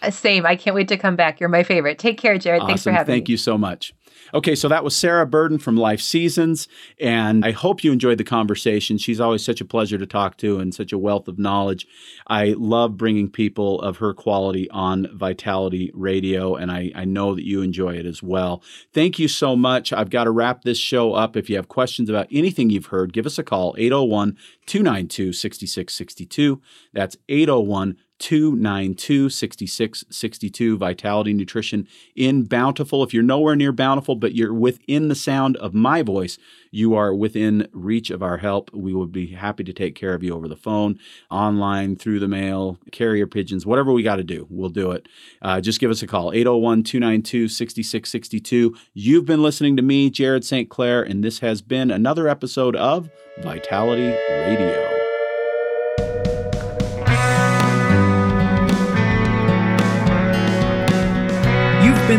Uh, 0.00 0.10
same. 0.10 0.46
I 0.46 0.56
can't 0.56 0.74
wait 0.74 0.88
to 0.88 0.96
come 0.96 1.16
back. 1.16 1.38
You're 1.38 1.48
my 1.48 1.62
favorite. 1.62 1.98
Take 1.98 2.18
care, 2.18 2.36
Jared. 2.38 2.62
Awesome. 2.62 2.68
Thanks 2.68 2.82
for 2.82 2.90
having 2.90 3.06
Thank 3.06 3.08
me. 3.08 3.20
Thank 3.20 3.28
you 3.28 3.36
so 3.36 3.58
much. 3.58 3.94
Okay, 4.34 4.54
so 4.54 4.66
that 4.68 4.82
was 4.82 4.96
Sarah 4.96 5.26
Burden 5.26 5.58
from 5.58 5.76
Life 5.76 6.00
Seasons, 6.00 6.66
and 6.98 7.44
I 7.44 7.50
hope 7.50 7.84
you 7.84 7.92
enjoyed 7.92 8.16
the 8.16 8.24
conversation. 8.24 8.96
She's 8.96 9.20
always 9.20 9.44
such 9.44 9.60
a 9.60 9.64
pleasure 9.66 9.98
to 9.98 10.06
talk 10.06 10.38
to 10.38 10.58
and 10.58 10.74
such 10.74 10.90
a 10.90 10.96
wealth 10.96 11.28
of 11.28 11.38
knowledge. 11.38 11.86
I 12.26 12.54
love 12.56 12.96
bringing 12.96 13.28
people 13.28 13.78
of 13.82 13.98
her 13.98 14.14
quality 14.14 14.70
on 14.70 15.06
Vitality 15.14 15.90
Radio, 15.92 16.54
and 16.54 16.72
I, 16.72 16.90
I 16.94 17.04
know 17.04 17.34
that 17.34 17.44
you 17.44 17.60
enjoy 17.60 17.96
it 17.96 18.06
as 18.06 18.22
well. 18.22 18.62
Thank 18.94 19.18
you 19.18 19.28
so 19.28 19.54
much. 19.54 19.92
I've 19.92 20.08
got 20.08 20.24
to 20.24 20.30
wrap 20.30 20.62
this 20.62 20.78
show 20.78 21.12
up. 21.12 21.36
If 21.36 21.50
you 21.50 21.56
have 21.56 21.68
questions 21.68 22.08
about 22.08 22.28
anything 22.30 22.70
you've 22.70 22.86
heard, 22.86 23.12
give 23.12 23.26
us 23.26 23.38
a 23.38 23.44
call 23.44 23.74
801 23.76 24.38
292 24.64 25.34
6662. 25.34 26.62
That's 26.94 27.18
801 27.28 27.96
292 28.22 29.28
6662 29.28 30.78
Vitality 30.78 31.32
Nutrition 31.32 31.88
in 32.14 32.44
Bountiful. 32.44 33.02
If 33.02 33.12
you're 33.12 33.22
nowhere 33.24 33.56
near 33.56 33.72
Bountiful, 33.72 34.14
but 34.14 34.32
you're 34.32 34.54
within 34.54 35.08
the 35.08 35.16
sound 35.16 35.56
of 35.56 35.74
my 35.74 36.02
voice, 36.02 36.38
you 36.70 36.94
are 36.94 37.12
within 37.12 37.66
reach 37.72 38.10
of 38.10 38.22
our 38.22 38.38
help. 38.38 38.70
We 38.72 38.94
would 38.94 39.10
be 39.10 39.32
happy 39.32 39.64
to 39.64 39.72
take 39.72 39.96
care 39.96 40.14
of 40.14 40.22
you 40.22 40.34
over 40.34 40.46
the 40.46 40.56
phone, 40.56 41.00
online, 41.32 41.96
through 41.96 42.20
the 42.20 42.28
mail, 42.28 42.78
carrier 42.92 43.26
pigeons, 43.26 43.66
whatever 43.66 43.92
we 43.92 44.04
got 44.04 44.16
to 44.16 44.24
do, 44.24 44.46
we'll 44.48 44.70
do 44.70 44.92
it. 44.92 45.08
Uh, 45.42 45.60
just 45.60 45.80
give 45.80 45.90
us 45.90 46.02
a 46.02 46.06
call 46.06 46.32
801 46.32 46.84
292 46.84 47.48
6662. 47.48 48.76
You've 48.94 49.26
been 49.26 49.42
listening 49.42 49.76
to 49.76 49.82
me, 49.82 50.10
Jared 50.10 50.44
St. 50.44 50.70
Clair, 50.70 51.02
and 51.02 51.24
this 51.24 51.40
has 51.40 51.60
been 51.60 51.90
another 51.90 52.28
episode 52.28 52.76
of 52.76 53.10
Vitality 53.42 54.16
Radio. 54.30 54.91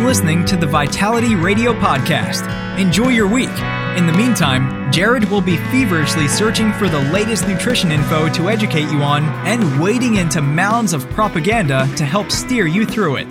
Listening 0.04 0.44
to 0.44 0.58
the 0.58 0.68
Vitality 0.68 1.34
Radio 1.34 1.74
Podcast. 1.74 2.46
Enjoy 2.78 3.08
your 3.08 3.28
week. 3.28 3.50
In 3.98 4.06
the 4.06 4.12
meantime, 4.12 4.92
Jared 4.92 5.24
will 5.32 5.40
be 5.40 5.56
feverishly 5.56 6.28
searching 6.28 6.74
for 6.74 6.90
the 6.90 7.00
latest 7.12 7.48
nutrition 7.48 7.90
info 7.90 8.28
to 8.34 8.50
educate 8.50 8.92
you 8.92 9.02
on 9.02 9.24
and 9.48 9.82
wading 9.82 10.16
into 10.18 10.42
mounds 10.42 10.92
of 10.92 11.10
propaganda 11.12 11.90
to 11.96 12.04
help 12.04 12.32
steer 12.32 12.68
you 12.68 12.86
through 12.86 13.16
it. 13.16 13.28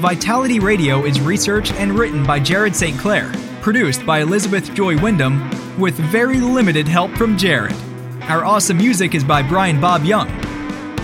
Vitality 0.00 0.60
Radio 0.60 1.06
is 1.06 1.18
researched 1.18 1.72
and 1.74 1.98
written 1.98 2.26
by 2.26 2.38
Jared 2.38 2.76
St. 2.76 2.98
Clair, 2.98 3.32
produced 3.62 4.04
by 4.04 4.20
Elizabeth 4.20 4.74
Joy 4.74 5.00
Wyndham, 5.00 5.48
with 5.80 5.94
very 5.94 6.40
limited 6.40 6.86
help 6.86 7.10
from 7.12 7.38
Jared. 7.38 7.74
Our 8.24 8.44
awesome 8.44 8.76
music 8.76 9.14
is 9.14 9.24
by 9.24 9.42
Brian 9.42 9.80
Bob 9.80 10.04
Young. 10.04 10.28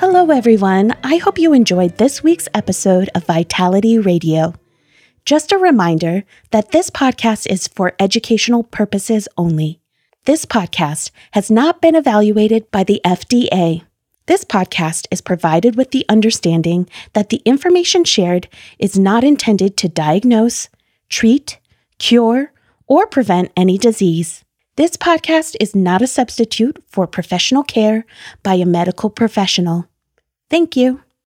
Hello, 0.00 0.30
everyone. 0.30 0.96
I 1.04 1.18
hope 1.18 1.38
you 1.38 1.52
enjoyed 1.52 1.98
this 1.98 2.22
week's 2.22 2.48
episode 2.54 3.10
of 3.14 3.26
Vitality 3.26 3.98
Radio. 3.98 4.54
Just 5.26 5.52
a 5.52 5.58
reminder 5.58 6.24
that 6.52 6.72
this 6.72 6.88
podcast 6.88 7.46
is 7.50 7.68
for 7.68 7.92
educational 8.00 8.62
purposes 8.62 9.28
only. 9.36 9.78
This 10.24 10.46
podcast 10.46 11.10
has 11.32 11.50
not 11.50 11.82
been 11.82 11.94
evaluated 11.94 12.70
by 12.70 12.82
the 12.82 13.02
FDA. 13.04 13.82
This 14.24 14.42
podcast 14.42 15.06
is 15.10 15.20
provided 15.20 15.76
with 15.76 15.90
the 15.90 16.06
understanding 16.08 16.88
that 17.12 17.28
the 17.28 17.42
information 17.44 18.04
shared 18.04 18.48
is 18.78 18.98
not 18.98 19.22
intended 19.22 19.76
to 19.76 19.88
diagnose, 19.90 20.70
treat, 21.10 21.58
cure, 21.98 22.54
or 22.86 23.06
prevent 23.06 23.52
any 23.54 23.76
disease. 23.76 24.46
This 24.76 24.96
podcast 24.96 25.56
is 25.60 25.74
not 25.74 26.00
a 26.00 26.06
substitute 26.06 26.82
for 26.86 27.06
professional 27.06 27.64
care 27.64 28.06
by 28.42 28.54
a 28.54 28.64
medical 28.64 29.10
professional. 29.10 29.86
Thank 30.48 30.76
you. 30.76 31.00